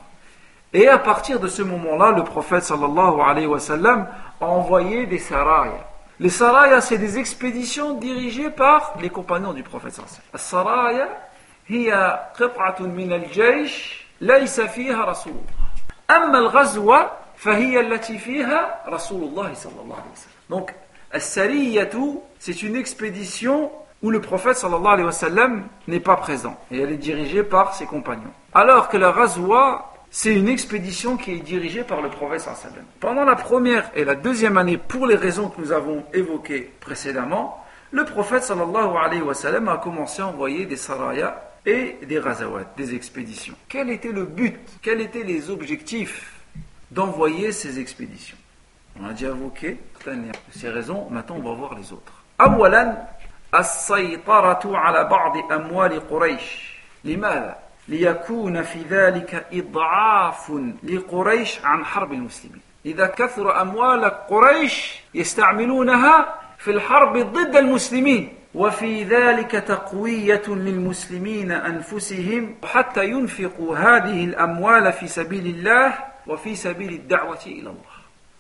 Et 0.74 0.88
à 0.88 0.98
partir 0.98 1.40
de 1.40 1.48
ce 1.48 1.62
moment-là, 1.62 2.12
le 2.12 2.24
prophète 2.24 2.64
sallallahu 2.64 3.22
alayhi 3.22 3.46
wa 3.46 3.60
sallam 3.60 4.08
a 4.42 4.46
envoyé 4.46 5.06
des 5.06 5.20
sarayas. 5.20 5.86
Les 6.20 6.30
sarayas, 6.30 6.82
c'est 6.82 6.98
des 6.98 7.20
expéditions 7.20 7.94
dirigées 7.94 8.50
par 8.50 8.94
les 9.00 9.10
compagnons 9.10 9.54
du 9.54 9.64
prophète 9.64 9.94
sallallahu 9.94 10.16
alayhi 10.16 10.32
wa 10.34 10.40
sallam. 10.40 10.64
السرايا 11.04 11.08
هي 11.68 12.20
قطعة 12.40 12.82
من 12.82 13.14
الجيش 13.14 14.06
ليس 14.22 14.62
فيها 14.62 15.06
رسول 15.06 15.34
الله. 15.34 16.18
أما 16.18 16.38
الغزوة 16.40 17.12
فهي 17.38 17.80
التي 17.80 18.18
فيها 18.18 18.84
رسول 18.88 19.24
الله 19.24 19.54
صلى 19.54 19.82
الله 19.84 19.96
عليه 19.96 20.12
وسلم. 20.14 20.34
Donc, 20.50 20.74
السرية, 21.14 21.90
c'est 22.40 22.64
une 22.64 22.76
expédition 22.76 23.72
où 24.02 24.10
le 24.10 24.20
prophète 24.20 24.58
sallallahu 24.58 24.94
alayhi 24.94 25.06
wa 25.06 25.12
sallam 25.12 25.68
n'est 25.88 26.00
pas 26.00 26.18
présent. 26.18 26.58
Et 26.72 26.82
elle 26.82 26.92
est 26.92 26.98
dirigée 26.98 27.44
par 27.44 27.74
ses 27.74 27.86
compagnons. 27.86 28.34
Alors 28.54 28.90
que 28.90 28.98
la 28.98 29.12
Ghazwa, 29.12 29.94
c'est 30.16 30.36
une 30.36 30.48
expédition 30.48 31.18
qui 31.18 31.32
est 31.32 31.40
dirigée 31.40 31.84
par 31.84 32.02
le 32.02 32.10
prophète 32.10 32.42
sallam. 32.42 32.86
Pendant 33.00 33.26
la 33.26 33.36
première 33.36 33.90
et 33.96 34.06
la 34.06 34.14
deuxième 34.14 34.58
année, 34.58 34.78
pour 34.78 35.08
les 35.08 35.16
raisons 35.16 35.50
que 35.50 35.60
nous 35.60 35.72
avons 35.72 36.04
évoquées 36.14 36.72
précédemment, 36.82 37.66
le 37.92 38.06
prophète 38.06 38.44
sallallahu 38.44 38.96
alayhi 38.96 39.24
wa 39.24 39.34
sallam 39.34 39.68
a 39.70 39.78
commencé 39.78 40.22
à 40.22 40.28
envoyer 40.28 40.68
des 40.68 40.78
sarayas 40.78 41.36
et 41.66 41.98
des 42.08 42.20
razawat, 42.20 42.66
des 42.78 42.94
expéditions. 42.94 43.56
Quel 43.68 43.90
était 43.90 44.12
le 44.12 44.26
but 44.26 44.60
Quels 44.84 45.02
étaient 45.02 45.24
les 45.24 45.50
objectifs 45.50 46.32
d'envoyer 46.92 47.52
ces 47.52 47.80
expéditions 47.80 48.38
On 49.02 49.08
a 49.08 49.14
déjà 49.14 49.30
évoqué 49.30 49.80
ces 50.52 50.70
raisons, 50.70 51.08
maintenant 51.10 51.38
on 51.38 51.50
va 51.50 51.54
voir 51.56 51.76
les 51.76 51.92
autres. 51.92 52.14
أولا 52.42 53.08
السيطرة 53.56 54.78
على 54.78 55.04
بعض 55.04 55.52
أموال 55.52 56.10
قريش 56.10 56.74
لماذا؟ 57.04 57.58
ليكون 57.88 58.62
في 58.62 58.82
ذلك 58.90 59.46
إضعاف 59.54 60.52
لقريش 60.84 61.60
عن 61.64 61.86
حرب 61.86 62.14
المسلمين 62.14 62.62
إذا 62.86 63.08
كثر 63.08 63.62
أموال 63.62 64.06
قريش 64.06 65.02
يستعملونها 65.14 66.36
في 66.58 66.72
الحرب 66.72 67.18
ضد 67.18 67.56
المسلمين 67.56 68.34
وفي 68.56 69.04
ذلك 69.04 69.52
تقوية 69.52 70.42
للمسلمين 70.48 71.52
أنفسهم 71.52 72.56
حتى 72.64 73.06
ينفقوا 73.06 73.78
هذه 73.78 74.26
الأموال 74.26 74.94
في 74.94 75.08
سبيل 75.08 75.46
الله 75.46 75.94
وفي 76.28 76.56
سبيل 76.56 76.94
الدعوة 76.94 77.40
إلى 77.46 77.70
الله 77.70 77.94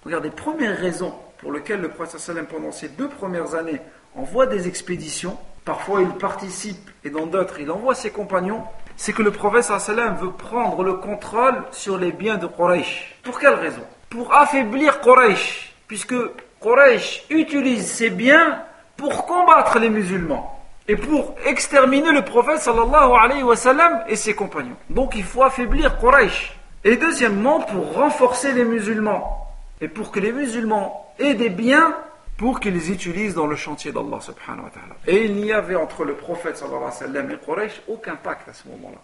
Regardez, 0.06 0.32
première 0.32 0.78
raison 0.78 1.14
pour 1.38 1.54
laquelle 1.54 1.80
le 1.80 1.88
prophète 1.88 2.20
sallam 2.20 2.46
pendant 2.46 2.74
ces 2.74 2.90
deux 2.90 3.08
premières 3.08 3.56
années 3.56 3.80
envoie 4.16 4.48
des 4.48 4.68
expéditions, 4.68 5.38
parfois 5.64 6.02
il 6.02 6.10
participe 6.10 6.90
et 7.06 7.10
dans 7.10 7.26
d'autres 7.26 7.62
il 7.62 7.72
envoie 7.72 7.96
ses 7.96 8.10
compagnons, 8.10 8.64
c'est 8.99 9.13
que 9.13 9.23
le 9.23 9.31
prophète 9.31 9.63
sallam 9.63 10.17
veut 10.17 10.33
prendre 10.33 10.83
le 10.83 10.95
contrôle 10.95 11.63
sur 11.71 11.97
les 11.97 12.11
biens 12.11 12.37
de 12.37 12.49
Quraysh. 12.49 13.15
Pour 13.23 13.39
quelle 13.39 13.55
raison? 13.55 13.85
Pour 14.11 14.35
affaiblir 14.35 15.01
Quraysh, 15.01 15.73
puisque 15.87 16.17
Quraysh 16.61 17.25
utilise 17.31 17.87
ses 17.87 18.11
biens 18.11 18.61
pour 18.97 19.25
combattre 19.25 19.79
les 19.79 19.89
musulmans 19.89 20.61
et 20.89 20.97
pour 20.97 21.37
exterminer 21.47 22.11
le 22.11 22.23
prophète 22.23 22.59
sallallahu 22.59 23.13
alayhi 23.17 23.45
wa 23.45 23.55
sallam 23.55 24.03
et 24.09 24.17
ses 24.17 24.35
compagnons. 24.35 24.77
Donc 24.91 25.15
il 25.15 25.23
faut 25.23 25.45
affaiblir 25.45 25.97
Quraysh. 26.01 26.59
Et 26.83 26.97
deuxièmement, 26.97 27.61
pour 27.61 27.95
renforcer 27.95 28.53
les 28.53 28.65
musulmans 28.65 29.47
et 29.81 29.87
pour 29.87 30.11
que 30.11 30.19
les 30.19 30.33
musulmans 30.33 31.15
aient 31.21 31.35
des 31.35 31.51
biens 31.51 31.95
pour 32.38 32.60
qu'ils 32.60 32.74
les 32.74 32.92
utilisent 32.92 33.36
dans 33.36 33.48
le 33.48 33.56
chantier 33.56 33.92
d'Allah 33.92 34.20
subhanahu 34.20 34.66
wa 34.66 34.70
ta'ala. 34.70 34.96
Et 35.08 35.26
il 35.26 35.36
n'y 35.36 35.52
avait 35.52 35.76
entre 35.76 36.04
le 36.04 36.16
prophète 36.16 36.58
sallallahu 36.58 36.84
alayhi 36.84 36.94
wa 36.94 37.08
sallam 37.08 37.32
et 37.32 37.38
Quraysh 37.46 37.82
aucun 37.88 38.16
pacte 38.16 38.50
à 38.50 38.54
ce 38.54 38.68
moment-là. 38.70 39.00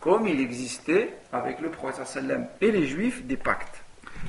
Comme 0.00 0.26
il 0.26 0.40
existait 0.40 1.14
avec 1.32 1.60
le 1.60 1.68
prophète 1.68 2.06
sallallahu 2.06 2.34
alayhi 2.34 2.42
wa 2.42 2.48
sallam 2.48 2.48
et 2.60 2.70
les 2.72 2.86
juifs 2.86 3.24
des 3.24 3.36
pactes. 3.36 3.82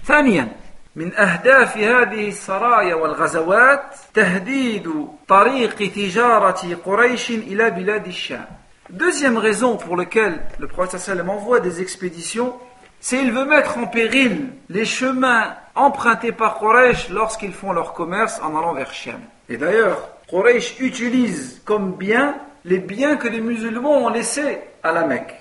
ثانيا 0.06 0.48
من 0.96 1.14
أهداف 1.14 1.78
هذه 1.78 2.28
السرايا 2.28 2.96
والغزوات 2.96 3.96
تهديد 4.14 5.08
طريق 5.28 5.76
تجارة 5.76 6.76
قريش 6.86 7.32
إلى 7.32 7.70
بلاد 7.70 8.08
الشام. 8.08 8.46
Deuxième 8.90 9.38
raison 9.38 9.78
pour 9.78 9.96
laquelle 9.96 10.42
le 10.60 10.68
prophète 10.68 11.00
sallam 11.00 11.30
envoie 11.30 11.60
des 11.60 11.82
expéditions, 11.82 12.54
c'est 13.00 13.18
qu'il 13.18 13.32
veut 13.32 13.46
mettre 13.46 13.78
en 13.78 13.88
péril 13.88 14.50
les 14.70 14.86
chemins 14.86 15.56
empruntés 15.76 16.32
par 16.32 16.60
Quraysh 16.60 17.10
lorsqu'ils 17.10 17.54
font 17.54 17.74
leur 17.74 17.94
commerce 17.94 18.40
en 18.42 18.58
allant 18.58 18.74
vers 18.74 18.94
Shem. 18.94 19.20
Et 19.50 19.58
d'ailleurs, 19.58 20.10
Quraysh 20.30 20.80
utilise 20.80 21.62
comme 21.66 21.96
bien 21.96 22.36
les 22.66 22.80
biens 22.80 23.18
que 23.18 23.28
les 23.28 23.42
musulmans 23.42 24.06
ont 24.06 24.10
laissés 24.10 24.60
à 24.84 24.92
la 24.92 25.06
Mecque. 25.06 25.36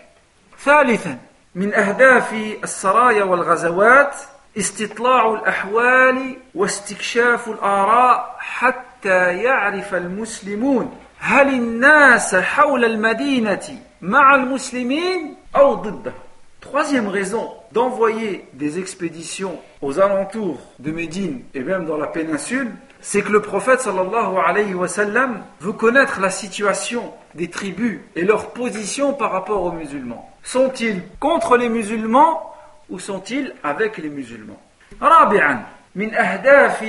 ثالثا 0.65 1.19
من 1.55 1.75
أهداف 1.75 2.33
السرايا 2.65 3.25
والغزوات 3.25 4.15
استطلاع 4.59 5.35
الأحوال 5.35 6.37
واستكشاف 6.55 7.49
الآراء 7.49 8.37
حتى 8.39 9.37
يعرف 9.43 9.95
المسلمون 9.95 10.99
هل 11.19 11.49
الناس 11.49 12.35
حول 12.35 12.85
المدينة 12.85 13.79
مع 14.03 14.35
المسلمين 14.35 15.37
أو 15.57 15.75
ضده 15.75 16.13
Troisième 16.67 17.09
raison 17.09 17.51
d'envoyer 17.73 18.49
des 18.53 18.79
expéditions 18.79 19.59
aux 19.81 19.99
alentours 19.99 20.61
de 20.79 20.93
Médine 20.93 21.43
et 21.55 21.61
même 21.61 21.87
dans 21.87 21.97
la 21.97 22.07
péninsule, 22.07 22.71
c'est 23.01 23.23
que 23.23 23.33
le 23.33 23.43
prophète 23.43 23.81
sallallahu 23.81 24.37
alayhi 24.47 24.75
wa 24.75 24.87
sallam 24.87 25.43
veut 25.61 25.73
connaître 25.73 26.21
la 26.21 26.31
situation 26.31 27.13
des 27.35 27.51
tribus 27.51 27.99
et 28.15 28.23
leur 28.23 28.51
position 28.51 29.13
par 29.13 29.33
rapport 29.33 29.65
aux 29.65 29.73
musulmans. 29.73 30.31
Sont-ils 30.45 31.03
contre 31.19 31.57
les 31.57 31.69
musulmans 31.69 32.55
ou 32.89 33.01
sont-ils 33.01 33.53
avec 33.65 33.99
les 33.99 34.09
musulmans 34.09 34.61
رابعا 35.03 35.67
من 35.95 36.15
أهداف 36.15 36.85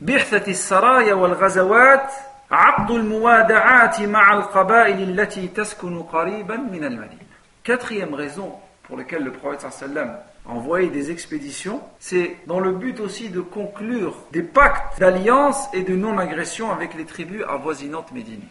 بعثة 0.00 0.50
السرايا 0.50 1.14
والغزوات 1.14 2.12
عقد 2.50 2.90
الموادعات 2.90 4.00
مع 4.00 4.34
القبائل 4.34 5.20
التي 5.20 5.48
تسكن 5.48 6.02
قريبا 6.02 6.56
من 6.56 6.84
المدينة. 6.84 7.32
Quatrième 7.64 8.14
raison 8.14 8.52
pour 8.86 8.96
lequel 8.96 9.24
le 9.24 9.32
prophète 9.32 9.70
sallam 9.70 10.16
a 10.46 10.50
envoyé 10.50 10.88
des 10.88 11.10
expéditions, 11.10 11.80
c'est 11.98 12.36
dans 12.46 12.60
le 12.60 12.72
but 12.72 13.00
aussi 13.00 13.28
de 13.28 13.40
conclure 13.40 14.16
des 14.32 14.42
pactes 14.42 14.98
d'alliance 14.98 15.68
et 15.72 15.82
de 15.82 15.94
non-agression 15.94 16.72
avec 16.72 16.94
les 16.94 17.04
tribus 17.04 17.44
avoisinantes 17.48 18.12
Médine. 18.12 18.42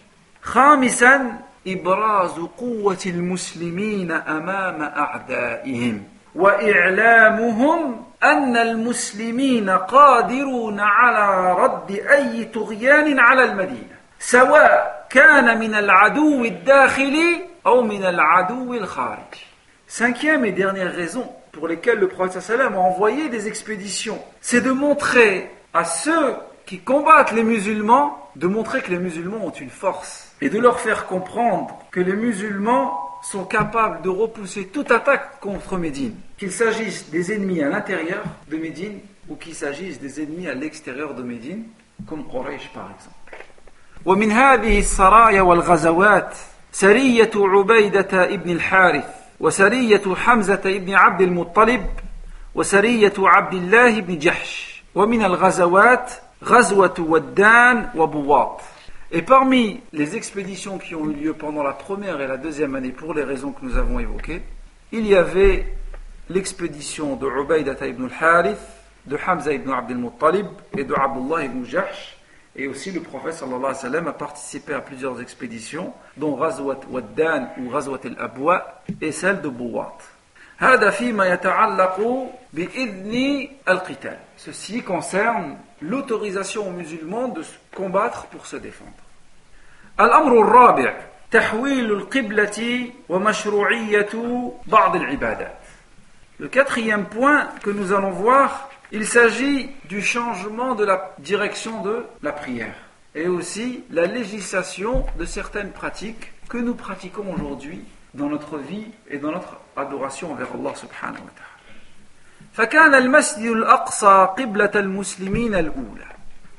خامسا 0.43 1.39
إبراز 1.67 2.39
قوة 2.57 2.97
المسلمين 3.05 4.11
أمام 4.11 4.82
أعدائهم 4.82 6.03
وإعلامهم 6.36 8.03
أن 8.24 8.57
المسلمين 8.57 9.69
قادرون 9.69 10.80
على 10.80 11.53
رد 11.53 11.91
أي 11.91 12.45
طغيان 12.45 13.19
على 13.19 13.43
المدينة 13.43 13.95
سواء 14.19 15.07
كان 15.09 15.59
من 15.59 15.76
العدو 15.76 16.45
الداخلي 16.45 17.41
أو 17.65 17.82
من 17.82 18.05
العدو 18.05 18.74
الخارجي 18.74 19.44
Cinquième 19.88 20.45
et 20.45 20.51
dernière 20.51 20.93
raison 20.93 21.30
pour 21.51 21.67
lesquelles 21.67 21.99
le 21.99 22.07
prophète 22.07 22.41
sallam 22.41 22.76
a 22.76 22.80
envoyé 22.80 23.30
des 23.30 23.47
expéditions, 23.47 24.19
c'est 24.39 24.61
de 24.61 24.72
montrer 24.72 25.49
à 25.74 25.84
ceux 25.84 26.36
qui 26.65 26.80
combattent 26.80 27.34
les 27.34 27.43
musulmans, 27.43 28.30
de 28.36 28.47
montrer 28.47 28.82
que 28.82 28.91
les 28.91 28.99
musulmans 28.99 29.45
ont 29.45 29.49
une 29.49 29.69
force 29.69 30.34
et 30.39 30.49
de 30.49 30.57
leur 30.57 30.80
faire 30.80 31.07
comprendre 31.07 31.78
que 31.91 31.99
les 31.99 32.13
musulmans 32.13 32.99
sont 33.22 33.43
capables 33.43 34.01
de 34.01 34.09
repousser 34.09 34.67
toute 34.67 34.91
attaque 34.91 35.39
contre 35.39 35.78
Médine, 35.78 36.15
qu'il 36.38 36.51
s'agisse 36.51 37.09
des 37.09 37.34
ennemis 37.34 37.61
à 37.61 37.69
l'intérieur 37.69 38.24
de 38.49 38.57
Médine 38.57 38.99
ou 39.30 39.36
qu'il 39.36 39.53
s'agisse 39.53 39.99
des 39.99 40.22
ennemis 40.24 40.47
à 40.47 40.53
l'extérieur 40.53 41.13
de 41.13 41.24
Médine, 41.24 41.65
comme 42.07 42.26
Quraysh 42.28 42.69
par 42.74 42.89
exemple. 42.91 43.17
ومن 44.05 44.32
هذه 44.32 44.80
السرايا 44.80 45.41
والغزوات 45.41 46.38
سرية 46.72 47.32
عبيدة 47.36 48.24
ابن 48.24 48.49
الحارث 48.49 49.05
وسرية 49.39 50.15
حمزة 50.15 50.61
ابن 50.65 50.93
عبد 50.93 51.22
المطلب 51.22 51.86
وسرية 52.55 53.13
عبد 53.19 53.53
الله 53.53 54.01
بن 54.01 54.19
جحش 54.19 54.84
ومن 54.95 55.26
الغزوات 55.26 56.11
غزوة 56.43 56.95
ودان 56.99 57.89
وبواط 57.95 58.61
Et 59.13 59.24
parmi 59.24 59.82
les 59.91 60.15
expéditions 60.15 60.78
qui 60.78 60.95
ont 60.95 61.05
eu 61.09 61.13
lieu 61.13 61.34
pendant 61.34 61.63
la 61.63 61.74
première 61.74 62.22
et 62.22 62.28
la 62.28 62.38
deuxième 62.38 62.76
année, 62.76 62.91
pour 62.91 63.13
les 63.13 63.24
raisons 63.24 63.51
que 63.51 63.65
nous 63.65 63.78
avons 63.78 63.99
évoquées, 63.99 64.41
il 64.93 65.05
y 65.05 65.15
avait 65.15 65.65
l'expédition 66.30 67.17
de 67.17 67.28
Ubaidata 67.28 67.88
ibn 67.88 68.05
al-Harith, 68.05 68.57
de 69.05 69.17
Hamza 69.28 69.51
ibn 69.51 69.69
Abd 69.69 69.91
al-Muttalib 69.91 70.47
et 70.78 70.86
de 70.86 70.93
Abdullah 70.93 71.43
ibn 71.43 71.65
Jahsh. 71.65 72.14
Et 72.55 72.67
aussi 72.67 72.91
le 72.91 73.01
prophète 73.01 73.34
sallallahu 73.34 73.59
alayhi 73.59 73.74
wa 73.74 73.82
sallam 73.82 74.07
a 74.07 74.13
participé 74.13 74.74
à 74.74 74.82
plusieurs 74.82 75.22
expéditions, 75.22 75.93
dont 76.17 76.38
Ghazwat 76.38 76.82
Waddan 76.89 77.47
ou 77.57 77.69
Ghazwat 77.69 78.01
al-Abwa 78.05 78.82
et 78.99 79.11
celle 79.11 79.41
de 79.41 79.47
Bouwat. 79.47 79.97
Ceci 84.38 84.84
concerne 84.84 85.57
l'autorisation 85.82 86.67
aux 86.67 86.72
musulmans 86.72 87.30
de 87.30 87.43
combattre 87.74 88.28
pour 88.28 88.45
se 88.45 88.57
défendre. 88.57 88.91
الأمر 89.99 90.41
الرابع 90.41 90.93
تحويل 91.32 91.91
القبلة 91.91 92.91
ومشروعية 93.09 94.09
بعض 94.67 94.95
العبادات. 94.95 95.57
Le 96.39 96.47
quatrième 96.47 97.05
point 97.05 97.49
que 97.63 97.69
nous 97.69 97.93
allons 97.93 98.11
voir, 98.11 98.69
il 98.91 99.05
s'agit 99.05 99.69
du 99.86 100.01
changement 100.01 100.76
de 100.76 100.86
la 100.86 101.13
direction 101.19 101.82
de 101.82 102.05
la 102.22 102.32
prière 102.32 102.76
et 103.15 103.28
aussi 103.28 103.84
la 103.89 104.05
législation 104.05 105.05
de 105.17 105.26
certaines 105.26 105.72
pratiques 105.72 106.34
que 106.49 106.57
nous 106.57 106.76
pratiquons 106.76 107.34
aujourd'hui 107.34 107.84
dans 108.13 108.28
notre 108.28 108.57
vie 108.57 108.88
et 109.09 109.17
dans 109.17 109.32
notre 109.32 109.57
adoration 109.78 110.32
envers 110.34 110.49
Allah 110.53 110.76
subhanahu 110.76 111.24
wa 111.24 111.32
ta'ala. 111.36 111.51
فكان 112.53 112.95
المسجد 112.95 113.45
الأقصى 113.45 114.28
قبلة 114.38 114.72
المسلمين 114.76 115.55
الأولى. 115.55 116.07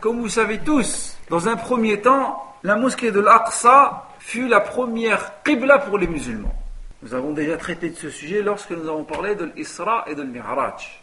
Comme 0.00 0.20
vous 0.20 0.28
savez 0.30 0.58
tous, 0.58 1.18
dans 1.28 1.48
un 1.48 1.56
premier 1.56 2.00
temps, 2.00 2.42
la 2.62 2.76
mosquée 2.76 3.10
de 3.10 3.20
l'Aqsa 3.20 4.08
fut 4.18 4.48
la 4.48 4.60
première 4.60 5.42
qibla 5.44 5.78
pour 5.78 5.98
les 5.98 6.06
musulmans. 6.06 6.54
Nous 7.02 7.14
avons 7.14 7.32
déjà 7.32 7.56
traité 7.56 7.90
de 7.90 7.96
ce 7.96 8.10
sujet 8.10 8.42
lorsque 8.42 8.70
nous 8.70 8.88
avons 8.88 9.04
parlé 9.04 9.34
de 9.34 9.44
l'Isra 9.54 10.04
et 10.06 10.14
de 10.14 10.22
l'Mi'raj. 10.22 11.02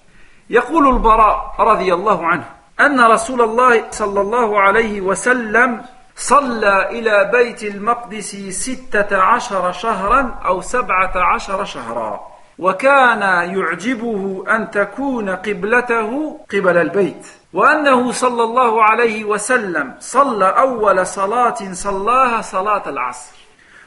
يقول 0.51 0.89
البراء 0.89 1.55
رضي 1.59 1.95
الله 1.95 2.27
عنه 2.27 2.45
أن 2.81 3.01
رسول 3.01 3.41
الله 3.43 3.85
صلى 3.91 4.21
الله 4.21 4.61
عليه 4.61 5.01
وسلم 5.01 5.83
صلى 6.17 6.89
إلى 6.91 7.31
بيت 7.33 7.63
المقدس 7.63 8.37
ستة 8.51 9.23
عشر 9.23 9.73
شهرا 9.73 10.41
أو 10.45 10.61
سبعة 10.61 11.13
عشر 11.17 11.65
شهرا 11.65 12.21
وكان 12.59 13.23
يعجبه 13.57 14.45
أن 14.49 14.71
تكون 14.71 15.31
قبلته 15.31 16.41
قبل 16.53 16.77
البيت 16.77 17.27
وأنه 17.53 18.13
صلى 18.13 18.43
الله 18.45 18.83
عليه 18.83 19.25
وسلم 19.25 19.95
صلى 20.01 20.49
أول 20.49 21.07
صلاة 21.07 21.73
صلاها 21.73 22.41
صلاة 22.41 22.89
العصر. 22.89 23.44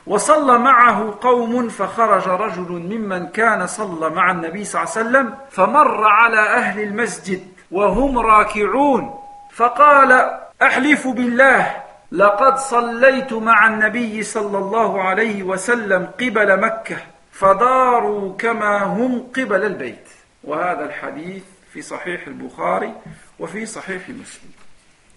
وصلى 0.08 0.58
معه 0.58 1.18
قوم 1.22 1.70
فخرج 1.70 2.28
رجل 2.28 2.72
ممن 2.72 3.28
كان 3.28 3.68
صلى 3.68 4.10
مع 4.10 4.32
النبي 4.32 4.64
صلى 4.64 4.82
الله 4.82 4.94
عليه 4.98 5.02
وسلم 5.02 5.36
فمر 5.50 6.04
على 6.08 6.40
أهل 6.40 6.84
المسجد 6.84 7.48
وهم 7.72 8.20
راكعون. 8.20 9.20
فقال 9.54 10.40
أحلف 10.62 11.08
بالله 11.08 11.84
لقد 12.12 12.58
صليت 12.58 13.34
مع 13.34 13.68
النبي 13.68 14.24
صلى 14.24 14.58
الله 14.58 15.02
عليه 15.02 15.44
وسلم 15.44 16.06
قبل 16.20 16.60
مكة 16.60 16.98
فداروا 17.32 18.38
كما 18.38 18.84
هم 18.84 19.28
قبل 19.36 19.64
البيت. 19.64 20.10
وهذا 20.44 20.86
الحديث 20.86 21.44
في 21.74 21.82
صحيح 21.82 22.28
البخاري 22.28 22.94
وفي 23.40 23.66
صحيح 23.66 24.10
مسلم. 24.10 24.52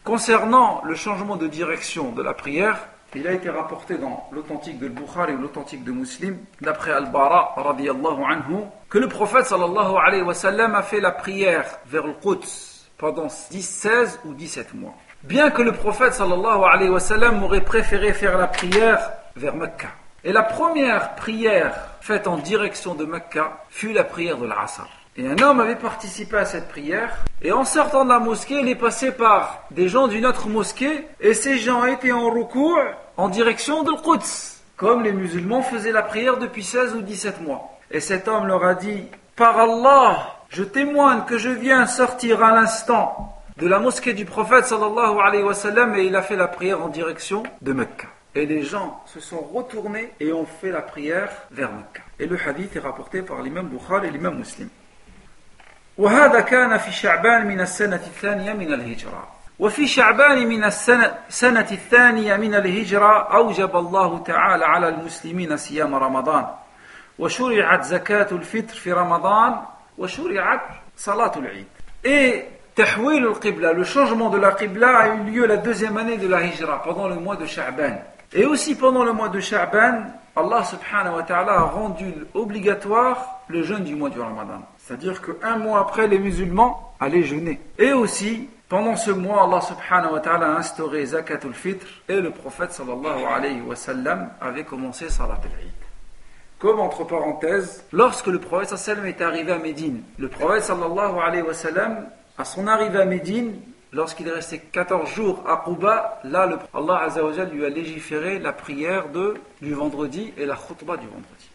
Concernant 0.05 0.83
le 0.85 0.95
changement 0.95 1.37
de 1.37 1.47
direction 1.47 2.11
de 2.13 2.23
la 2.23 2.35
prière, 2.35 2.79
il 3.15 3.27
a 3.27 3.33
été 3.33 3.51
rapporté 3.51 3.99
dans 3.99 4.29
l'authentique 4.31 4.79
de 4.79 4.89
Bukhari 4.89 5.35
ou 5.35 5.39
l'authentique 5.39 5.83
de 5.85 5.93
Muslim, 5.93 6.39
d'après 6.61 6.93
Al-Bara 6.93 7.55
anhu, 7.57 8.65
que 8.89 8.99
le 8.99 9.09
prophète 9.09 9.53
a 9.53 10.83
fait 10.83 11.01
la 11.01 11.11
prière 11.11 11.65
vers 11.87 12.07
le 12.07 12.13
Quds 12.15 12.89
pendant 12.99 13.27
10, 13.51 13.63
16 13.63 14.21
ou 14.27 14.35
17 14.35 14.75
mois. 14.75 14.95
Bien 15.23 15.51
que 15.51 15.63
le 15.63 15.73
prophète 15.73 16.21
aurait 16.21 17.65
préféré 17.65 18.13
faire 18.13 18.39
la 18.39 18.47
prière 18.47 19.11
vers 19.37 19.57
Mecca. 19.57 19.89
Et 20.23 20.33
la 20.33 20.43
première 20.43 21.15
prière 21.17 21.75
faite 22.01 22.27
en 22.27 22.37
direction 22.37 22.95
de 22.95 23.05
Mecca 23.05 23.65
fut 23.71 23.93
la 23.93 24.05
prière 24.05 24.37
de 24.37 24.47
l'Asr. 24.47 25.00
Et 25.17 25.27
un 25.27 25.39
homme 25.43 25.61
avait 25.61 25.77
participé 25.77 26.37
à 26.37 26.45
cette 26.45 26.69
prière, 26.69 27.19
et 27.43 27.51
en 27.51 27.65
sortant 27.65 28.05
de 28.05 28.11
la 28.11 28.21
mosquée, 28.21 28.61
il 28.61 28.69
est 28.69 28.77
passé 28.77 29.11
par 29.11 29.65
des 29.73 29.89
gens 29.89 30.07
d'une 30.07 30.25
autre 30.25 30.49
mosquée, 30.49 31.07
et 31.21 31.35
ces 31.35 31.59
gens 31.59 31.85
étaient 31.85 32.13
en 32.13 32.31
recours 32.31 32.79
en 33.17 33.29
direction 33.29 33.83
de 33.83 33.93
Quds, 33.93 34.61
comme 34.77 35.03
les 35.03 35.13
musulmans 35.13 35.63
faisaient 35.63 35.91
la 35.91 36.03
prière 36.03 36.39
depuis 36.39 36.63
16 36.63 36.95
ou 36.95 37.03
17 37.03 37.41
mois. 37.41 37.79
Et 37.91 37.99
cet 37.99 38.29
homme 38.29 38.47
leur 38.47 38.65
a 38.65 38.75
dit, 38.75 39.05
par 39.35 39.59
Allah, 39.59 40.37
je 40.49 40.63
témoigne 40.63 41.23
que 41.27 41.39
je 41.39 41.51
viens 41.51 41.87
sortir 41.87 42.43
à 42.45 42.55
l'instant 42.55 43.37
de 43.57 43.67
la 43.67 43.81
mosquée 43.81 44.15
du 44.15 44.25
prophète 44.25 44.67
sallallahu 44.67 45.19
alayhi 45.23 45.43
wa 45.43 45.55
sallam, 45.55 45.95
et 45.97 46.05
il 46.05 46.15
a 46.15 46.23
fait 46.23 46.37
la 46.37 46.49
prière 46.49 46.83
en 46.83 46.89
direction 46.89 47.43
de 47.61 47.73
Mecca. 47.73 48.07
Et 48.37 48.47
les 48.47 48.63
gens 48.63 49.03
se 49.07 49.19
sont 49.19 49.41
retournés 49.41 50.13
et 50.21 50.33
ont 50.33 50.47
fait 50.47 50.71
la 50.71 50.83
prière 50.83 51.31
vers 51.51 51.73
Mecca. 51.73 52.03
Et 52.21 52.27
le 52.27 52.39
hadith 52.47 52.77
est 52.77 52.81
rapporté 52.81 53.23
par 53.23 53.43
l'imam 53.43 53.67
Bukhari 53.67 54.07
et 54.07 54.11
l'imam 54.11 54.39
Muslim. 54.39 54.69
وهذا 56.01 56.41
كان 56.41 56.79
في 56.79 56.93
شعبان 56.93 57.47
من 57.47 57.61
السنة 57.61 58.03
الثانية 58.13 58.53
من 58.53 58.73
الهجرة. 58.73 59.29
وفي 59.59 59.87
شعبان 59.87 60.47
من 60.47 60.65
السنة 60.65 61.15
سنة 61.29 61.69
الثانية 61.73 62.37
من 62.37 62.55
الهجرة 62.55 63.13
أوجب 63.37 63.77
الله 63.77 64.19
تعالى 64.19 64.65
على 64.65 64.89
المسلمين 64.89 65.57
صيام 65.57 65.95
رمضان. 65.95 66.47
وشرعت 67.19 67.85
زكاة 67.85 68.29
الفطر 68.33 68.75
في 68.75 68.93
رمضان 68.93 69.57
وشرعت 69.99 70.61
صلاة 70.97 71.33
العيد. 71.37 71.67
إيه 72.05 72.45
تحويل 72.77 73.27
القبلة 73.27 73.73
لو 73.73 73.85
شونجمون 73.85 74.31
دو 74.31 74.37
لا 74.37 74.49
قبلة 74.49 75.15
لييو 75.15 75.45
لا 75.45 75.55
دوزيام 75.55 75.99
اني 75.99 76.17
دو 76.17 76.29
لا 76.29 76.49
هجرة 76.49 76.83
بوندون 76.85 77.13
لو 77.13 77.21
موا 77.21 77.35
دو 77.35 77.47
شعبان 77.47 78.03
اي 78.37 78.45
اوسي 78.45 78.75
بوندون 78.75 79.07
لو 79.07 79.13
موا 79.13 79.27
دو 79.27 79.41
شعبان 79.41 80.13
الله 80.39 80.63
سبحانه 80.63 81.15
وتعالى 81.15 81.53
غوندو 81.57 82.05
اوبليغاتوار 82.37 83.17
لو 83.51 83.61
جون 83.63 83.85
دو 83.85 83.97
موا 83.97 84.09
دو 84.09 84.23
رمضان 84.23 84.63
C'est-à-dire 84.91 85.23
qu'un 85.23 85.57
mois 85.57 85.79
après, 85.79 86.09
les 86.09 86.19
musulmans 86.19 86.95
allaient 86.99 87.23
jeûner. 87.23 87.61
Et 87.79 87.93
aussi, 87.93 88.49
pendant 88.69 88.97
ce 88.97 89.13
mois, 89.13 89.45
Allah 89.45 89.61
subhanahu 89.61 90.15
wa 90.15 90.19
ta'ala 90.19 90.47
a 90.47 90.59
instauré 90.59 91.07
Zakatul 91.07 91.55
Fitr 91.55 91.87
et 92.09 92.21
le 92.21 92.33
prophète 92.33 92.73
sallallahu 92.73 93.25
alayhi 93.25 93.61
wa 93.61 93.77
sallam 93.77 94.31
avait 94.41 94.65
commencé 94.65 95.09
Salat 95.09 95.39
al-Eid. 95.45 95.71
Comme 96.59 96.81
entre 96.81 97.05
parenthèses, 97.05 97.85
lorsque 97.93 98.27
le 98.27 98.41
prophète 98.41 98.77
sallallahu 98.77 99.11
est 99.11 99.23
arrivé 99.23 99.53
à 99.53 99.59
Médine, 99.61 100.03
le 100.19 100.27
prophète 100.27 100.65
sallallahu 100.65 101.21
alayhi 101.25 101.43
wa 101.43 101.55
sallam, 101.55 102.09
à 102.37 102.45
son 102.45 102.67
arrivée 102.67 103.01
à 103.01 103.05
Médine, 103.05 103.61
lorsqu'il 103.93 104.27
est 104.27 104.33
resté 104.33 104.59
14 104.59 105.09
jours 105.09 105.45
à 105.47 105.63
Quba, 105.65 106.19
là, 106.25 106.47
le, 106.47 106.59
Allah 106.75 107.03
azza 107.05 107.45
lui 107.45 107.65
a 107.65 107.69
légiféré 107.69 108.41
la 108.41 108.53
prière 108.53 109.05
du 109.63 109.73
vendredi 109.73 110.35
et 110.37 110.47
la 110.47 110.57
khutbah 110.57 110.97
du 110.97 111.07
vendredi. 111.07 111.50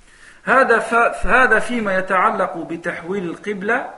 هذا 0.45 0.79
هذا 1.25 1.59
فيما 1.59 1.99
يتعلق 1.99 2.57
بتحويل 2.57 3.25
القبلة 3.25 3.91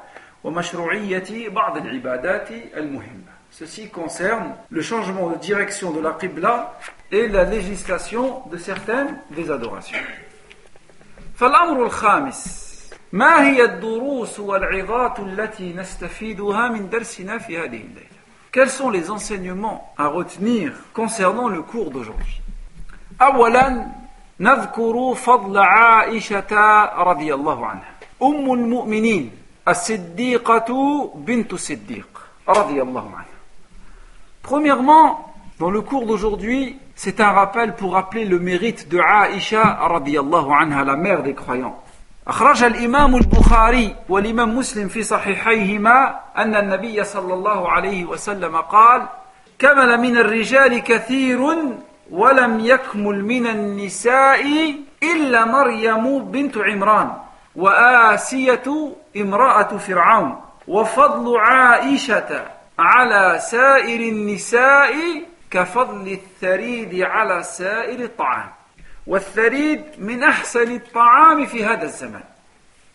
ومشروعية 0.45 1.49
بعض 1.49 1.77
العبادات 1.77 2.51
المهمة. 2.77 3.33
Ceci 3.51 3.91
concerne 3.91 4.55
le 4.71 4.81
changement 4.81 5.29
de 5.29 5.37
direction 5.37 5.91
de 5.91 6.01
la 6.01 6.13
Qibla 6.13 6.79
et 7.11 7.29
la 7.29 7.45
législation 7.45 8.43
de 8.51 8.57
certaines 8.57 9.19
des 9.31 9.51
adorations. 9.51 9.99
فالأمر 11.37 11.87
الخامس 11.87 12.73
ما 13.13 13.43
هي 13.49 13.65
الدروس 13.65 14.41
والعظات 14.41 15.21
التي 15.21 15.73
نستفيدها 15.73 16.69
من 16.69 16.91
درسنا 16.91 17.39
في 17.39 17.59
هذه 17.59 17.65
الليلة 17.65 18.13
Quels 18.53 18.71
sont 18.71 18.91
les 18.91 19.11
enseignements 19.11 19.95
à 19.97 20.09
retenir 20.09 20.73
concernant 20.93 21.49
le 21.49 21.63
cours 21.63 21.91
d'aujourd'hui 21.91 22.41
أولا 23.23 23.87
نذكر 24.40 25.14
فضل 25.16 25.58
عائشة 25.58 26.86
رضي 27.04 27.34
الله 27.34 27.66
عنها 27.66 27.92
أم 28.24 28.54
المؤمنين 28.54 29.32
الصديقة 29.68 30.70
بنت 31.16 31.54
الصديق 31.54 32.08
رضي 32.50 32.82
الله 32.82 33.12
عنها 33.16 33.38
Premièrement, 34.44 35.34
dans 35.60 35.70
le 35.70 35.82
cours 35.82 36.06
d'aujourd'hui, 36.06 36.78
c'est 36.96 37.20
un 37.20 37.32
rappel 37.32 37.76
pour 37.76 37.94
rappeler 37.94 38.24
le 38.24 38.40
mérite 38.40 38.88
de 38.88 38.98
Aïcha 38.98 39.62
radiallahu 39.62 40.52
anha, 40.54 40.86
la 40.86 40.96
mère 40.96 41.22
des 41.22 41.34
croyants. 41.34 41.76
أخرج 42.28 42.64
الإمام 42.64 43.16
البخاري 43.16 43.96
والإمام 44.10 44.58
مسلم 44.58 44.88
في 44.88 45.04
صحيحيهما 45.04 46.20
أن 46.38 46.56
النبي 46.56 47.04
صلى 47.04 47.34
الله 47.34 47.70
عليه 47.70 48.06
وسلم 48.06 48.58
قال 48.58 49.08
كمل 49.60 49.98
من 50.02 50.18
الرجال 50.18 50.80
كثير 50.84 51.40
ولم 52.12 52.60
يكمل 52.60 53.26
من 53.26 53.48
النساء 53.48 54.76
إلا 55.04 55.46
مريم 55.46 56.20
بنت 56.20 56.58
عمران 56.58 57.12
وآسية 57.56 58.94
امرأة 59.18 59.78
فرعون 59.78 60.42
وفضل 60.68 61.38
عائشة 61.38 62.46
على 62.80 63.40
سائر 63.42 64.00
النساء 64.00 64.94
كفضل 65.52 66.08
الثريد 66.08 67.02
على 67.02 67.44
سائر 67.44 68.00
الطعام 68.00 68.50
والثريد 69.08 69.84
من 69.98 70.24
أحسن 70.24 70.76
الطعام 70.76 71.46
في 71.46 71.66
هذا 71.66 71.84
الزمان 71.84 72.24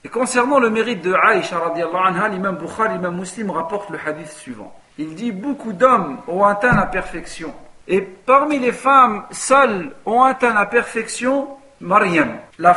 Et 0.05 0.09
concernant 0.09 0.59
le 0.59 0.69
mérite 0.69 1.01
de 1.01 1.15
Aïcha 1.15 1.59
radiallahu 1.61 2.05
anha, 2.05 2.29
l'imam 2.29 2.57
Bukhari, 2.57 2.95
l'imam 2.95 3.17
Muslim 3.17 3.53
rapporte 3.53 3.89
le 3.91 3.99
hadith 4.05 4.33
suivant. 4.33 4.75
Il 4.99 5.15
dit 5.15 5.31
beaucoup 5.31 5.73
d'hommes 5.73 6.19
ont 6.27 6.45
atteint 6.45 6.75
la 6.75 6.87
perfection. 6.87 7.55
Et 7.89 8.01
parmi 8.01 8.59
les 8.59 8.73
femmes, 8.73 9.25
seules 9.31 9.91
ont 10.07 10.23
atteint 10.23 10.55
la 10.55 10.67
perfection 10.67 11.49
Maryam, 11.81 12.39
la, 12.59 12.75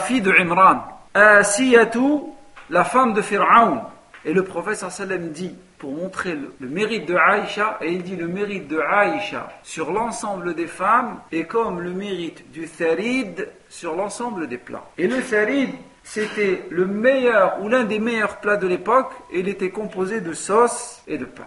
fille 0.00 0.20
de 0.20 0.32
Imran, 0.32 0.82
Asiyatu, 1.14 2.22
la 2.70 2.84
femme 2.84 3.14
de 3.14 3.22
Pharaon. 3.22 3.82
Et 4.24 4.32
le 4.32 4.42
prophète 4.42 4.76
sallam 4.76 5.28
dit, 5.28 5.54
pour 5.78 5.92
montrer 5.92 6.34
le, 6.34 6.68
mérite 6.68 7.06
de 7.06 7.14
Aïcha, 7.14 7.78
et 7.80 7.92
il 7.92 8.02
dit 8.02 8.16
le 8.16 8.26
mérite 8.26 8.66
de 8.66 8.80
Aïcha 8.80 9.48
sur 9.62 9.92
l'ensemble 9.92 10.54
des 10.54 10.66
femmes 10.66 11.20
est 11.30 11.44
comme 11.44 11.80
le 11.80 11.92
mérite 11.92 12.50
du 12.50 12.68
tharid 12.68 13.48
sur 13.68 13.94
l'ensemble 13.94 14.48
des 14.48 14.58
plats. 14.58 14.90
Et 14.98 15.06
le 15.06 15.22
tharid, 15.22 15.70
c'était 16.02 16.64
le 16.70 16.84
meilleur 16.86 17.62
ou 17.62 17.68
l'un 17.68 17.84
des 17.84 18.00
meilleurs 18.00 18.38
plats 18.38 18.56
de 18.56 18.66
l'époque, 18.66 19.12
il 19.32 19.48
était 19.48 19.70
composé 19.70 20.20
de 20.20 20.32
sauce 20.32 21.02
et 21.06 21.16
de 21.16 21.26
pain. 21.26 21.46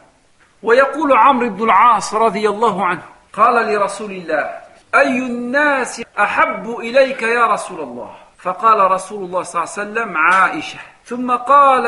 ويقول 0.63 1.13
عمرو 1.13 1.49
بن 1.49 1.63
العاص 1.63 2.13
رضي 2.13 2.49
الله 2.49 2.85
عنه 2.85 3.03
قال 3.33 3.73
لرسول 3.73 4.11
الله 4.11 4.49
أي 4.95 5.17
الناس 5.17 6.01
أحب 6.19 6.69
إليك 6.79 7.21
يا 7.21 7.45
رسول 7.45 7.79
الله؟ 7.79 8.11
فقال 8.37 8.91
رسول 8.91 9.23
الله 9.23 9.43
صلى 9.43 9.63
الله 9.63 9.73
عليه 9.73 9.81
وسلم 9.81 10.17
عائشة. 10.17 10.79
ثم 11.05 11.31
قال 11.31 11.85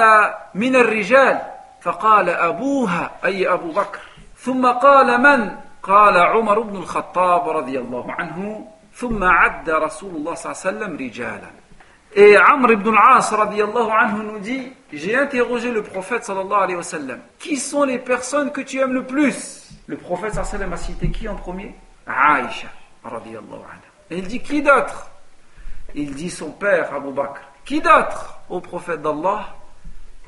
من 0.56 0.76
الرجال؟ 0.76 1.42
فقال 1.82 2.30
أبوها 2.30 3.12
أي 3.26 3.54
أبو 3.54 3.72
بكر. 3.72 4.00
ثم 4.38 4.72
قال 4.72 5.22
من؟ 5.22 5.56
قال 5.84 6.18
عمر 6.18 6.60
بن 6.60 6.76
الخطاب 6.76 7.50
رضي 7.50 7.80
الله 7.80 8.12
عنه. 8.12 8.68
ثم 8.94 9.24
عد 9.24 9.70
رسول 9.70 10.16
الله 10.16 10.34
صلى 10.34 10.52
الله 10.52 10.62
عليه 10.66 10.78
وسلم 10.78 11.08
رجالا. 11.08 11.52
Et 12.16 12.38
Amr 12.38 12.72
ibn 12.74 12.90
al-As 12.96 13.32
radiallahu 13.32 13.90
anhu 13.90 14.24
nous 14.24 14.40
dit 14.40 14.72
J'ai 14.92 15.16
interrogé 15.18 15.72
le 15.72 15.82
prophète 15.82 16.24
sallallahu 16.24 16.64
alayhi 16.64 16.76
wa 16.76 16.84
sallam 16.84 17.20
Qui 17.40 17.58
sont 17.58 17.84
les 17.84 17.98
personnes 17.98 18.52
que 18.52 18.62
tu 18.62 18.80
aimes 18.80 18.94
le 18.94 19.04
plus 19.04 19.72
Le 19.88 19.98
prophète 19.98 20.34
sallallahu 20.36 20.56
alayhi 20.56 20.72
wa 20.72 20.78
sallam 20.78 20.94
a 20.96 21.02
cité 21.02 21.10
qui 21.10 21.28
en 21.28 21.36
premier 21.36 21.74
Aïcha 22.06 22.68
radiallahu 23.04 23.64
anha. 23.66 23.90
Et 24.12 24.18
il 24.20 24.28
dit 24.28 24.42
Qui 24.42 24.62
d'autre 24.62 25.10
Il 25.96 26.14
dit 26.14 26.30
son 26.30 26.52
père 26.52 26.94
Abu 26.94 27.12
Bakr. 27.12 27.42
Qui 27.66 27.82
d'autre 27.82 28.38
Au 28.50 28.60
prophète 28.60 29.02
d'Allah 29.02 29.48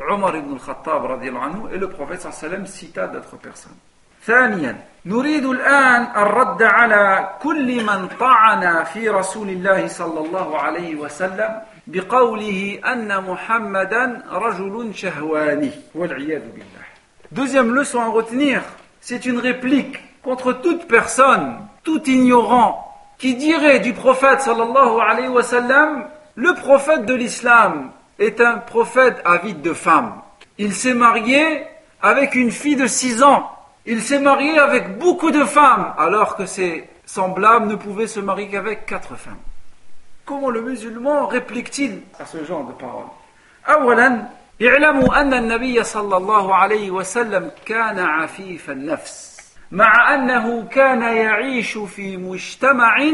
Omar 0.10 0.36
ibn 0.36 0.54
al-Khattab 0.54 1.06
radiallahu 1.06 1.44
anhu. 1.44 1.74
Et 1.74 1.78
le 1.78 1.88
prophète 1.90 2.22
sallallahu 2.22 2.46
alayhi 2.46 2.62
wa 2.62 2.66
sallam 2.66 2.66
cita 2.66 3.08
d'autres 3.08 3.38
personnes. 3.38 3.78
ثانيا 4.26 4.78
نريد 5.06 5.46
الآن 5.46 6.02
الرد 6.18 6.64
على 6.64 7.30
كل 7.42 7.84
من 7.86 8.08
طعن 8.08 8.84
في 8.84 9.10
رسول 9.10 9.50
الله 9.50 9.88
صلى 9.88 10.20
الله 10.20 10.60
عليه 10.60 10.96
وسلم 10.96 11.62
بقوله 11.87 12.79
أن 12.85 13.25
محمدا 13.25 14.23
رجل 14.33 14.95
شهواني 14.95 15.71
والعياذ 15.95 16.43
بالله 16.43 16.85
Deuxième 17.33 17.73
leçon 17.73 18.01
à 18.01 18.09
retenir, 18.09 18.61
c'est 19.01 19.25
une 19.25 19.39
réplique 19.39 20.01
contre 20.23 20.53
toute 20.53 20.89
personne, 20.89 21.59
tout 21.85 22.03
ignorant, 22.11 22.93
qui 23.19 23.37
dirait 23.37 23.79
du 23.79 23.93
prophète 23.93 24.41
sallallahu 24.41 25.01
alayhi 25.01 25.29
wa 25.29 25.43
sallam, 25.45 26.07
le 26.35 26.55
prophète 26.55 27.07
de 27.07 27.15
l'islam 27.15 27.93
est 28.19 28.41
un 28.41 28.59
prophète 28.59 29.21
avide 29.25 29.63
de 29.63 29.73
femmes. 29.73 30.15
Il 30.59 30.75
s'est 30.75 30.95
marié 30.95 31.65
avec 32.03 32.35
une 32.35 32.51
fille 32.51 32.77
de 32.77 32.87
6 32.87 33.23
ans. 33.23 33.51
Il 33.87 34.03
s'est 34.03 34.21
marié 34.21 34.59
avec 34.59 34.99
beaucoup 34.99 35.31
de 35.31 35.45
femmes, 35.45 35.95
alors 35.99 36.37
que 36.37 36.47
ses 36.47 36.89
semblables 37.07 37.67
ne 37.67 37.77
pouvaient 37.77 38.07
se 38.07 38.21
marier 38.21 38.49
qu'avec 38.49 38.87
quatre 38.87 39.17
femmes. 39.17 39.39
Comment 40.25 40.51
le 40.51 40.63
musulman 40.63 41.27
réplique-t-il 41.27 42.03
à 42.19 42.25
ce 42.25 42.45
genre 42.45 42.65
de 42.65 42.73
paroles 42.73 43.11
أولا 43.69 44.27
اعلموا 44.63 45.21
أن 45.21 45.35
النبي 45.35 45.85
صلى 45.85 46.17
الله 46.17 46.55
عليه 46.55 46.91
وسلم 46.91 47.51
كان 47.67 47.99
عفيف 47.99 48.71
النفس 48.71 49.41
مع 49.73 50.15
أنه 50.15 50.69
كان 50.71 51.03
يعيش 51.03 51.79
في 51.79 52.17
مجتمع 52.17 53.05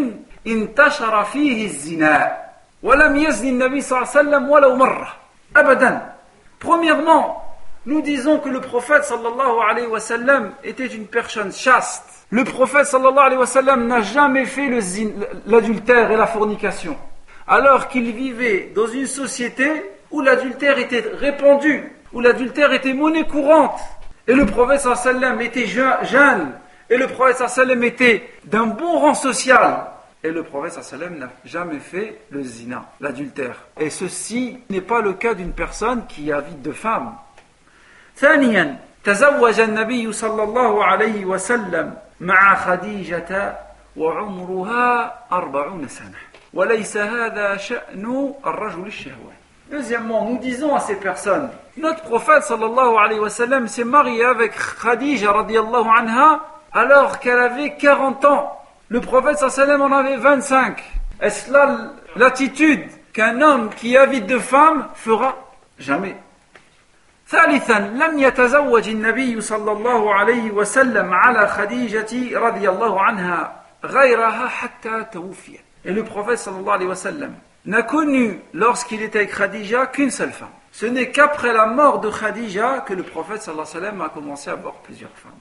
انتشر 0.47 1.25
فيه 1.25 1.65
الزنا 1.67 2.37
ولم 2.83 3.17
يزن 3.17 3.49
النبي 3.49 3.81
صلى 3.81 3.99
الله 3.99 4.11
عليه 4.11 4.21
وسلم 4.21 4.51
ولو 4.51 4.77
مرة 4.77 5.13
أبدا 5.57 6.13
Premièrement, 6.59 7.45
nous 7.85 8.01
disons 8.01 8.39
que 8.39 8.49
le 8.49 8.61
prophète 8.61 9.05
sallallahu 9.05 9.61
alayhi 9.71 9.87
wa 9.87 10.01
sallam 10.01 10.53
était 10.65 10.87
une 10.87 11.07
personne 11.07 11.53
chaste. 11.53 12.10
Le 12.31 12.45
prophète 12.45 12.87
sallallahu 12.87 13.19
alayhi 13.19 13.39
wa 13.39 13.47
sallam 13.47 13.87
n'a 13.87 14.03
jamais 14.03 14.45
fait 14.45 14.69
l'adultère 15.47 16.11
et 16.11 16.17
la 16.17 16.27
fornication. 16.27 16.97
Alors 17.47 17.89
qu'il 17.89 18.13
vivait 18.13 18.73
dans 18.75 18.89
une 18.89 19.07
société 19.07 19.69
où 20.11 20.21
l'adultère 20.21 20.79
était 20.79 21.05
répandu, 21.19 21.93
où 22.13 22.21
l'adultère 22.21 22.73
était 22.73 22.95
monnaie 22.95 23.27
courante. 23.27 23.79
Et 24.27 24.35
le 24.35 24.47
prophète 24.47 24.81
sallallahu 24.81 25.07
alayhi 25.07 25.17
wa 25.17 25.21
sallam 25.21 25.41
était 25.41 25.67
jeune. 25.67 26.53
Et 26.91 26.97
le 26.97 27.07
prophète 27.07 27.37
sallallahu 27.37 27.61
alayhi 27.61 27.79
wa 27.79 27.79
sallam 27.79 27.85
était 27.85 28.31
d'un 28.45 28.67
bon 28.67 28.99
rang 28.99 29.15
social. 29.15 29.87
Et 30.25 30.31
le 30.31 30.43
prophète 30.43 30.73
sallallahu 30.73 31.07
alayhi 31.07 31.21
wa 31.21 31.29
sallam 31.29 31.31
n'a 31.31 31.51
jamais 31.51 31.79
fait 31.79 32.21
le 32.31 32.43
zina, 32.43 32.91
l'adultère. 33.01 33.57
Et 33.79 33.91
ceci 33.91 34.59
n'est 34.71 34.81
pas 34.81 35.01
le 35.01 35.13
cas 35.13 35.35
d'une 35.35 35.53
personne 35.53 36.07
qui 36.09 36.31
est 36.31 36.33
avide 36.33 36.63
de 36.63 36.73
femmes. 36.73 37.15
ثانيا 38.17 38.77
تزوج 39.05 39.61
النبي 39.61 40.13
صلى 40.13 40.43
الله 40.43 40.85
عليه 40.85 41.25
وسلم 41.25 41.95
مع 42.21 42.55
خديجة 42.55 43.57
وعمرها 43.97 45.15
أربعون 45.33 45.89
سنة 45.89 46.19
وليس 46.55 46.97
هذا 46.97 47.57
شأن 47.57 48.35
الرجل 48.47 48.87
الشهواني 48.87 49.37
Deuxièmement, 49.69 50.25
nous 50.31 50.39
disons 50.39 50.77
à 50.77 50.79
ces 50.79 50.95
personnes, 50.95 51.51
notre 51.77 52.03
prophète 52.03 52.45
sallallahu 52.45 52.97
alayhi 53.05 53.19
wa 53.19 53.29
sallam 53.29 53.67
s'est 53.67 53.83
marié 53.83 54.25
avec 54.25 54.53
Khadija 54.81 55.33
radiallahu 55.33 55.89
anha 55.99 56.41
alors 56.73 57.19
qu'elle 57.19 57.41
avait 57.41 57.75
40 57.75 58.25
ans. 58.27 58.53
Le 58.89 59.01
prophète 59.01 59.39
sallallahu 59.39 59.61
alayhi 59.61 59.83
wa 59.83 59.89
sallam 59.89 59.93
en 59.93 59.97
avait 59.97 60.17
25. 60.19 60.85
Est-ce 61.21 61.53
là 61.53 61.79
l'attitude 62.15 62.89
qu'un 63.13 63.41
homme 63.41 63.71
qui 63.75 63.95
est 63.95 63.99
avide 63.99 64.27
de 64.27 64.39
femmes 64.39 64.87
fera 64.95 65.35
Jamais. 65.81 66.17
ثالثا 67.31 67.79
لم 67.79 68.19
يتزوج 68.19 68.89
النبي 68.89 69.41
صلى 69.41 69.73
الله 69.73 70.15
عليه 70.15 70.51
وسلم 70.51 71.15
على 71.15 71.49
خديجة 71.49 72.39
رضي 72.39 72.69
الله 72.69 73.03
عنها 73.03 73.63
غيرها 73.85 74.49
حتى 74.49 75.05
توفي 75.13 75.59
Et 75.85 75.93
le 75.93 76.03
prophète 76.03 76.39
sallallahu 76.39 76.69
alayhi 76.69 76.89
wa 76.89 76.95
sallam 76.97 77.35
n'a 77.65 77.83
connu 77.83 78.41
lorsqu'il 78.53 79.03
était 79.03 79.21
avec 79.21 79.35
Khadija 79.35 79.87
qu'une 79.87 80.11
seule 80.11 80.33
femme. 80.33 80.49
Ce 80.73 80.85
n'est 80.85 81.11
qu'après 81.11 81.53
la 81.53 81.67
mort 81.67 82.01
de 82.01 82.11
Khadija 82.11 82.81
que 82.81 82.93
le 82.93 83.05
prophète 83.05 83.43
sallallahu 83.43 83.67
alayhi 83.69 83.85
wa 83.85 83.91
sallam 83.91 84.01
a 84.03 84.09
commencé 84.09 84.51
à 84.51 84.55
avoir 84.55 84.75
plusieurs 84.75 85.13
femmes. 85.13 85.39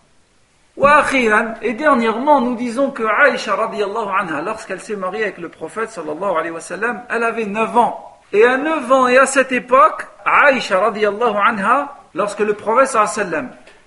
وأخيرا, 0.78 1.55
et 1.61 1.74
dernièrement, 1.74 2.41
nous 2.41 2.55
disons 2.55 2.91
que 2.91 3.03
Aïcha 3.03 3.55
radiallahu 3.55 4.09
anha, 4.20 4.41
lorsqu'elle 4.41 4.82
s'est 4.82 4.97
mariée 4.97 5.24
avec 5.24 5.38
le 5.38 5.49
prophète 5.49 5.89
sallallahu 5.89 6.38
alayhi 6.38 6.51
wa 6.51 6.59
sallam, 6.59 7.01
elle 7.09 7.24
avait 7.24 7.45
9 7.45 7.78
ans. 7.78 8.09
Et 8.33 8.45
à 8.45 8.57
9 8.57 8.93
ans 8.93 9.09
et 9.09 9.18
à 9.18 9.26
cette 9.26 9.51
époque, 9.51 10.07
Aïcha 10.24 10.78
radiallahu 10.78 11.35
anha, 11.37 11.95
lorsque 12.14 12.41
le 12.41 12.55
prophète 12.55 12.97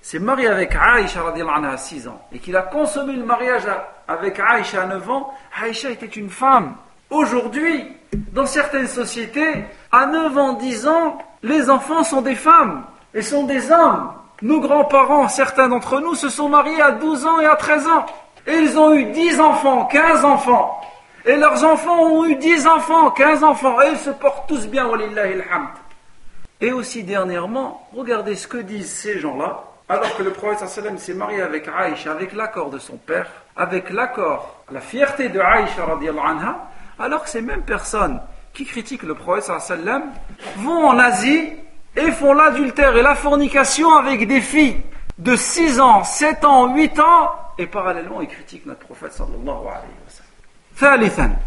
s'est 0.01 0.19
marié 0.19 0.47
avec 0.47 0.75
Aïcha 0.75 1.21
radiallahu 1.21 1.57
anha 1.57 1.71
à 1.71 1.77
6 1.77 2.07
ans 2.09 2.21
et 2.33 2.39
qu'il 2.39 2.55
a 2.57 2.63
consommé 2.63 3.13
le 3.13 3.23
mariage 3.23 3.63
avec 4.07 4.39
Aïcha 4.39 4.83
à 4.83 4.85
9 4.85 5.09
ans, 5.09 5.33
Aïcha 5.61 5.89
était 5.89 6.05
une 6.07 6.29
femme. 6.29 6.75
Aujourd'hui, 7.09 7.87
dans 8.33 8.45
certaines 8.45 8.87
sociétés, 8.87 9.65
À 9.91 10.07
9 10.07 10.37
ans, 10.37 10.53
10 10.53 10.87
ans, 10.87 11.19
les 11.43 11.69
enfants 11.69 12.03
sont 12.03 12.21
des 12.21 12.35
femmes 12.35 12.83
et 13.13 13.21
sont 13.21 13.43
des 13.43 13.71
hommes. 13.71 14.11
Nos 14.41 14.59
grands-parents, 14.59 15.27
certains 15.29 15.69
d'entre 15.69 16.01
nous, 16.01 16.15
se 16.15 16.29
sont 16.29 16.49
mariés 16.49 16.81
à 16.81 16.91
12 16.91 17.25
ans 17.27 17.39
et 17.39 17.45
à 17.45 17.55
13 17.55 17.87
ans. 17.87 18.05
Et 18.47 18.55
ils 18.55 18.77
ont 18.77 18.93
eu 18.93 19.05
10 19.05 19.39
enfants, 19.39 19.85
15 19.85 20.25
enfants. 20.25 20.81
Et 21.25 21.35
leurs 21.37 21.63
enfants 21.63 22.01
ont 22.01 22.25
eu 22.25 22.35
10 22.35 22.67
enfants, 22.67 23.11
15 23.11 23.43
enfants. 23.43 23.81
Et 23.81 23.91
ils 23.91 23.97
se 23.97 24.09
portent 24.09 24.47
tous 24.47 24.67
bien, 24.67 24.91
alhamd. 24.91 25.69
Et 26.59 26.71
aussi 26.71 27.03
dernièrement, 27.03 27.87
regardez 27.93 28.35
ce 28.35 28.47
que 28.47 28.57
disent 28.57 28.91
ces 28.91 29.19
gens-là, 29.19 29.63
alors 29.89 30.15
que 30.15 30.23
le 30.23 30.31
prophète 30.31 30.67
sallam 30.69 30.97
s'est 30.97 31.13
marié 31.13 31.41
avec 31.41 31.67
Aïcha, 31.67 32.11
avec 32.11 32.33
l'accord 32.33 32.69
de 32.69 32.79
son 32.79 32.95
père, 32.95 33.29
avec 33.55 33.89
l'accord, 33.89 34.63
la 34.71 34.79
fierté 34.79 35.29
de 35.29 35.39
Aïcha 35.39 35.83
anha, 35.83 36.69
alors 36.97 37.23
que 37.23 37.29
ces 37.29 37.41
mêmes 37.41 37.63
personnes 37.63 38.21
qui 38.53 38.65
critiquent 38.65 39.03
le 39.03 39.15
prophète 39.15 39.59
sallam 39.59 40.03
vont 40.57 40.87
en 40.87 40.99
Asie 40.99 41.51
et 41.95 42.11
font 42.11 42.33
l'adultère 42.33 42.95
et 42.95 43.01
la 43.01 43.15
fornication 43.15 43.95
avec 43.97 44.25
des 44.27 44.41
filles 44.41 44.77
de 45.17 45.35
6 45.35 45.79
ans, 45.79 46.03
7 46.03 46.45
ans, 46.45 46.73
8 46.73 46.99
ans, 46.99 47.31
et 47.57 47.67
parallèlement 47.67 48.21
ils 48.21 48.27
critiquent 48.27 48.65
notre 48.65 48.85
prophète 48.85 49.13
sallallahu 49.13 49.49
alayhi 49.49 49.67
wa 49.67 49.73
sallam. 49.73 50.02
ثالثا 50.77 51.37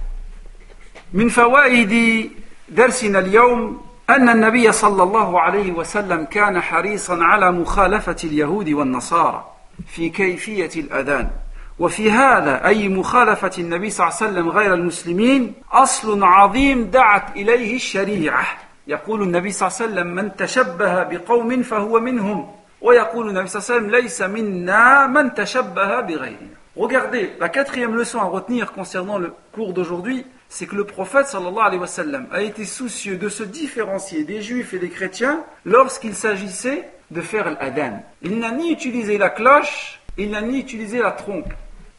من 1.12 1.28
فوائد 1.28 2.30
درسنا 2.68 3.18
اليوم 3.18 3.86
أن 4.10 4.28
النبي 4.28 4.72
صلى 4.72 5.02
الله 5.02 5.40
عليه 5.40 5.72
وسلم 5.72 6.24
كان 6.24 6.60
حريصا 6.60 7.24
على 7.24 7.52
مخالفة 7.52 8.16
اليهود 8.24 8.68
والنصارى 8.68 9.44
في 9.86 10.08
كيفية 10.08 10.80
الأذان. 10.80 11.30
وفي 11.78 12.10
هذا 12.10 12.66
أي 12.66 12.88
مخالفة 12.88 13.50
النبي 13.58 13.90
صلى 13.90 14.06
الله 14.06 14.16
عليه 14.20 14.30
وسلم 14.32 14.48
غير 14.48 14.74
المسلمين 14.74 15.54
أصل 15.72 16.24
عظيم 16.24 16.84
دعت 16.84 17.36
إليه 17.36 17.76
الشريعة. 17.76 18.46
يقول 18.86 19.22
النبي 19.22 19.50
صلى 19.52 19.68
الله 19.68 19.78
عليه 19.80 19.92
وسلم 19.92 20.14
من 20.14 20.36
تشبه 20.36 21.02
بقوم 21.02 21.62
فهو 21.62 22.00
منهم. 22.00 22.50
ويقول 22.80 23.28
النبي 23.28 23.46
صلى 23.46 23.60
الله 23.60 23.70
عليه 23.70 23.86
وسلم 23.86 24.02
ليس 24.02 24.22
منا 24.22 25.06
من 25.06 25.34
تشبه 25.34 26.00
بغيرنا. 26.00 26.56
Regardez, 26.76 27.32
la 27.40 27.48
quatrième 27.48 27.94
leçon 27.94 28.18
à 28.18 28.24
retenir 28.24 28.72
concernant 28.72 29.16
le 29.16 29.32
cours 29.52 29.72
d'aujourd'hui, 29.72 30.26
c'est 30.50 30.66
que 30.66 30.76
le 30.76 30.84
prophète 30.84 31.26
sallallahu 31.26 31.58
alayhi 31.58 32.26
a 32.30 32.42
été 32.42 32.66
soucieux 32.66 33.16
de 33.16 33.30
se 33.30 33.42
différencier 33.42 34.24
des 34.24 34.42
juifs 34.42 34.74
et 34.74 34.78
des 34.78 34.90
chrétiens 34.90 35.42
lorsqu'il 35.64 36.14
s'agissait 36.14 36.88
de 37.10 37.22
faire 37.22 37.50
l'adhan. 37.50 38.04
Il 38.20 38.38
n'a 38.38 38.50
ni 38.50 38.72
utilisé 38.72 39.16
la 39.16 39.30
cloche, 39.30 40.00
il 40.18 40.30
n'a 40.30 40.42
ni 40.42 40.60
utilisé 40.60 40.98
la 40.98 41.12
trompe, 41.12 41.52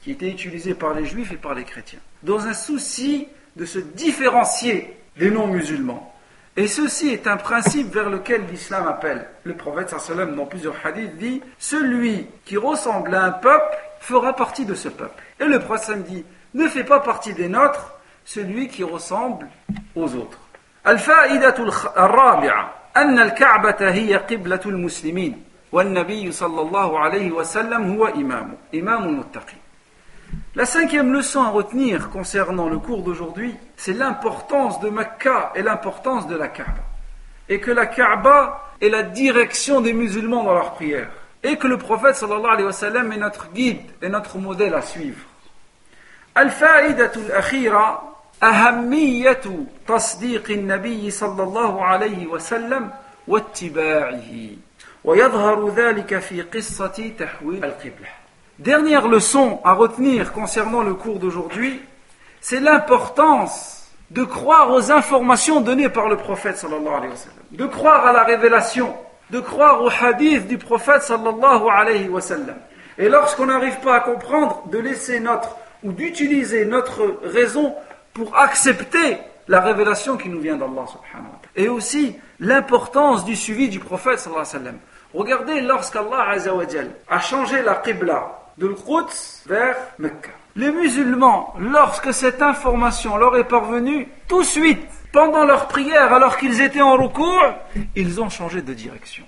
qui 0.04 0.12
était 0.12 0.30
utilisée 0.30 0.76
par 0.76 0.94
les 0.94 1.06
juifs 1.06 1.32
et 1.32 1.38
par 1.38 1.56
les 1.56 1.64
chrétiens. 1.64 2.00
Dans 2.22 2.46
un 2.46 2.54
souci 2.54 3.28
de 3.56 3.66
se 3.66 3.80
différencier 3.80 4.96
des 5.18 5.32
non-musulmans. 5.32 6.14
Et 6.56 6.68
ceci 6.68 7.10
est 7.10 7.28
un 7.28 7.38
principe 7.38 7.94
vers 7.94 8.10
lequel 8.10 8.44
l'islam 8.50 8.88
appelle. 8.88 9.28
Le 9.44 9.54
prophète 9.54 9.94
sallam 10.00 10.36
dans 10.36 10.46
plusieurs 10.46 10.76
hadiths 10.84 11.16
dit 11.18 11.42
Celui 11.60 12.28
qui 12.46 12.58
ressemble 12.58 13.14
à 13.14 13.26
un 13.26 13.32
peuple 13.32 13.78
fera 14.01 14.35
partie 14.35 14.65
de 14.65 14.75
ce 14.75 14.89
peuple. 14.89 15.23
Et 15.41 15.45
le 15.45 15.61
prophète 15.61 16.05
dit 16.05 16.25
Ne 16.55 16.69
fait 16.69 16.85
pas 16.85 17.01
partie 17.01 17.35
des 17.35 17.49
nôtres 17.49 17.95
celui 18.25 18.69
qui 18.69 18.85
ressemble 18.85 19.49
aux 19.97 20.15
autres. 20.15 20.39
الفائدة 20.87 21.55
الرابعة 21.97 22.75
أن 22.97 23.19
الكعبة 23.19 23.91
هي 23.91 24.17
قبلة 24.17 24.61
المسلمين 24.67 25.43
والنبي 25.73 26.33
صلى 26.33 26.61
الله 26.61 26.99
عليه 26.99 27.33
وسلم 27.33 27.93
هو 27.93 28.07
إمام 28.07 28.57
إمام 28.75 29.05
المتقين 29.05 29.59
La 30.55 30.67
cinquième 30.67 31.13
leçon 31.13 31.43
à 31.43 31.49
retenir 31.49 32.11
concernant 32.11 32.69
le 32.69 32.79
cours 32.79 33.03
d'aujourd'hui, 33.03 33.55
c'est 33.77 33.93
l'importance 33.93 34.81
de 34.81 34.89
Mecca 34.91 35.53
et 35.55 35.63
l'importance 35.63 36.27
de 36.27 36.37
la 36.37 36.49
Kaaba. 36.49 36.83
Et 37.49 37.61
que 37.61 37.71
la 37.71 37.87
Kaaba 37.87 38.73
est 38.81 38.89
la 38.89 39.03
direction 39.03 39.81
des 39.81 39.93
musulmans 39.93 40.43
dans 40.45 40.55
leur 40.55 40.73
prière. 40.75 41.11
Et 41.43 41.57
que 41.57 41.67
le 41.67 41.77
prophète 41.77 42.17
sallallahu 42.17 42.53
alayhi 42.53 42.67
wa 42.67 42.73
sallam 42.73 43.13
est 43.13 43.17
notre 43.17 43.49
guide 43.51 43.83
et 44.01 44.09
notre 44.09 44.39
modèle 44.39 44.75
à 44.75 44.83
suivre. 44.83 45.27
الفائدة 46.39 47.13
الأخيرة 47.17 48.03
أهمية 48.43 49.41
تصديق 49.89 50.51
النبي 50.51 51.11
صلى 51.11 51.43
الله 51.43 51.85
عليه 51.85 52.27
وسلم 52.27 52.91
واتباعه 53.29 54.33
ويظهر 55.05 55.69
ذلك 55.69 56.19
في 56.19 56.43
قصة 56.43 57.13
تحويل 57.19 57.65
القبلة 57.65 58.09
Dernière 58.59 59.09
leçon 59.09 59.61
à 59.65 59.73
retenir 59.73 60.33
concernant 60.33 60.83
le 60.83 60.95
cours 60.95 61.19
d'aujourd'hui, 61.19 61.81
c'est 62.41 62.61
l'importance 62.61 63.91
de 64.11 64.25
croire 64.25 64.71
aux 64.71 64.93
informations 64.93 65.61
données 65.61 65.89
par 65.89 66.09
le 66.09 66.17
prophète 66.17 66.59
sallallahu 66.59 66.95
alayhi 66.95 67.11
wa 67.11 67.17
sallam, 67.17 67.45
de 67.51 67.67
croire 67.67 68.07
à 68.07 68.13
la 68.13 68.25
révélation, 68.25 68.95
de 69.30 69.40
croire 69.40 69.84
au 69.84 69.90
hadith 69.90 70.48
du 70.48 70.58
prophète 70.58 71.04
sallallahu 71.04 71.70
alayhi 71.70 72.10
wa 72.10 72.22
sallam. 72.22 72.58
Et 72.98 73.10
lorsqu'on 73.10 73.48
n'arrive 73.48 73.80
pas 73.80 73.96
à 73.96 74.00
comprendre, 74.00 74.64
de 74.72 74.80
laisser 74.80 75.20
notre 75.20 75.56
ou 75.84 75.92
d'utiliser 75.92 76.66
notre 76.66 77.20
raison 77.24 77.76
pour 78.14 78.36
accepter 78.38 79.18
la 79.48 79.62
révélation 79.62 80.18
qui 80.18 80.30
nous 80.30 80.40
vient 80.40 80.58
d'Allah. 80.58 80.86
Et 81.56 81.70
aussi 81.70 82.16
l'importance 82.40 83.26
du 83.26 83.36
suivi 83.36 83.70
du 83.70 83.80
prophète 83.80 84.20
sallallahu 84.20 84.46
alayhi 84.46 84.58
wa 84.58 84.60
sallam. 84.60 84.80
Regardez 85.14 85.62
lorsqu'Allah 85.62 86.36
a 87.08 87.20
changé 87.20 87.62
la 87.62 87.76
qibla 87.76 88.40
de 88.58 88.68
l'Quds 88.68 89.44
vers 89.46 89.76
Mecca. 90.00 90.32
Les 90.56 90.72
musulmans, 90.72 91.54
lorsque 91.60 92.14
cette 92.14 92.42
information 92.42 93.16
leur 93.18 93.38
est 93.38 93.44
parvenue, 93.44 94.08
tout 94.28 94.40
de 94.40 94.46
suite, 94.46 94.90
pendant 95.18 95.46
leur 95.46 95.68
prière, 95.68 96.14
alors 96.14 96.38
qu'ils 96.38 96.62
étaient 96.62 96.80
en 96.80 96.96
recours, 96.96 97.44
ils 97.96 98.22
ont 98.22 98.30
changé 98.30 98.62
de 98.62 98.72
direction. 98.76 99.24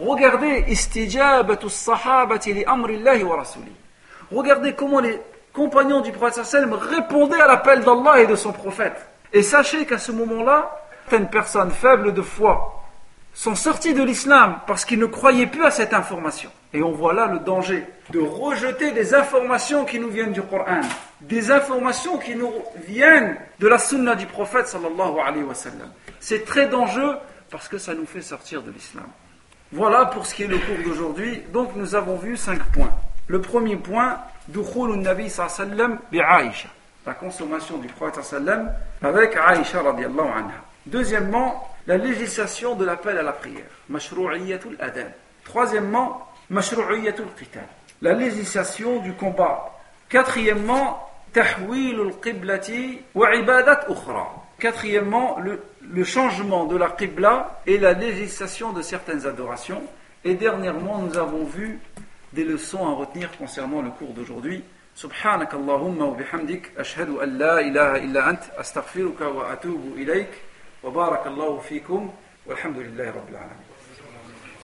Regardez, 0.00 0.64
Regardez 4.32 4.72
comment 4.72 4.98
les 4.98 5.20
compagnons 5.52 6.00
du 6.00 6.10
prophète 6.10 6.44
sallam 6.44 6.72
répondaient 6.72 7.40
à 7.40 7.46
l'appel 7.46 7.84
d'Allah 7.84 8.20
et 8.20 8.26
de 8.26 8.34
son 8.34 8.50
prophète. 8.52 9.08
Et 9.32 9.42
sachez 9.42 9.86
qu'à 9.86 9.98
ce 9.98 10.10
moment-là, 10.10 10.68
certaines 11.08 11.30
personnes 11.30 11.70
faibles 11.70 12.12
de 12.12 12.22
foi 12.22 12.79
sont 13.34 13.54
sortis 13.54 13.94
de 13.94 14.02
l'islam 14.02 14.58
parce 14.66 14.84
qu'ils 14.84 14.98
ne 14.98 15.06
croyaient 15.06 15.46
plus 15.46 15.64
à 15.64 15.70
cette 15.70 15.94
information. 15.94 16.50
Et 16.72 16.82
on 16.82 16.92
voit 16.92 17.12
là 17.12 17.26
le 17.26 17.40
danger 17.40 17.84
de 18.10 18.20
rejeter 18.20 18.92
des 18.92 19.14
informations 19.14 19.84
qui 19.84 19.98
nous 19.98 20.08
viennent 20.08 20.32
du 20.32 20.42
Coran, 20.42 20.80
des 21.20 21.50
informations 21.50 22.18
qui 22.18 22.34
nous 22.36 22.52
viennent 22.86 23.36
de 23.58 23.68
la 23.68 23.78
sunna 23.78 24.14
du 24.14 24.26
prophète 24.26 24.68
sallallahu 24.68 25.18
alayhi 25.24 25.44
wa 25.44 25.54
sallam. 25.54 25.90
C'est 26.20 26.44
très 26.44 26.68
dangereux 26.68 27.16
parce 27.50 27.68
que 27.68 27.78
ça 27.78 27.94
nous 27.94 28.06
fait 28.06 28.20
sortir 28.20 28.62
de 28.62 28.70
l'islam. 28.70 29.06
Voilà 29.72 30.06
pour 30.06 30.26
ce 30.26 30.34
qui 30.34 30.44
est 30.44 30.48
le 30.48 30.58
cours 30.58 30.84
d'aujourd'hui. 30.84 31.42
Donc 31.52 31.74
nous 31.76 31.94
avons 31.94 32.16
vu 32.16 32.36
cinq 32.36 32.62
points. 32.72 32.92
Le 33.26 33.40
premier 33.40 33.76
point, 33.76 34.18
nabi 34.48 35.30
sallam 35.30 35.98
Aïcha. 36.12 36.68
La 37.06 37.14
consommation 37.14 37.78
du 37.78 37.88
prophète 37.88 38.24
sallam 38.24 38.72
avec 39.02 39.36
Aïcha 39.36 39.82
radiallahu 39.82 40.28
anha. 40.28 40.54
Deuxièmement, 40.86 41.68
la 41.89 41.97
législation 41.97 42.75
de 42.75 42.85
l'appel 42.85 43.17
à 43.17 43.23
la 43.23 43.33
prière. 43.33 43.65
Mashru'iyatul 43.89 44.75
adan. 44.79 45.07
Troisièmement, 45.43 46.27
mashru'iyatul 46.49 47.27
qital. 47.37 47.67
La 48.01 48.13
législation 48.13 48.99
du 49.01 49.13
combat. 49.13 49.71
Quatrièmement, 50.09 51.09
tahwilul 51.33 52.13
qiblati 52.21 53.01
wa 53.13 53.35
ibadat 53.35 53.85
ukhra. 53.89 54.33
Quatrièmement, 54.59 55.39
le, 55.39 55.61
le 55.81 56.03
changement 56.03 56.65
de 56.65 56.77
la 56.77 56.89
qibla 56.89 57.61
et 57.67 57.77
la 57.77 57.93
législation 57.93 58.71
de 58.71 58.81
certaines 58.81 59.25
adorations. 59.25 59.83
Et 60.23 60.33
dernièrement, 60.33 60.99
nous 60.99 61.17
avons 61.17 61.43
vu 61.45 61.79
des 62.33 62.43
leçons 62.43 62.85
à 62.87 62.91
retenir 62.91 63.29
concernant 63.37 63.81
le 63.81 63.89
cours 63.91 64.13
d'aujourd'hui. 64.13 64.63
سبحانك 64.95 65.53
اللهم 65.53 66.01
وبحمدك 66.01 66.71
أشهد 66.77 67.09
أن 67.09 67.37
لا 67.37 67.59
إله 67.59 67.95
إلا 67.95 68.29
أنت 68.29 68.43
أستغفرك 68.57 69.21
وأتوب 69.21 69.93
إليك 69.97 70.29
وبارك 70.84 71.26
الله 71.26 71.58
فيكم 71.58 72.10
والحمد 72.46 72.78
لله 72.78 73.10
رب 73.10 73.28
العالمين. 73.28 73.69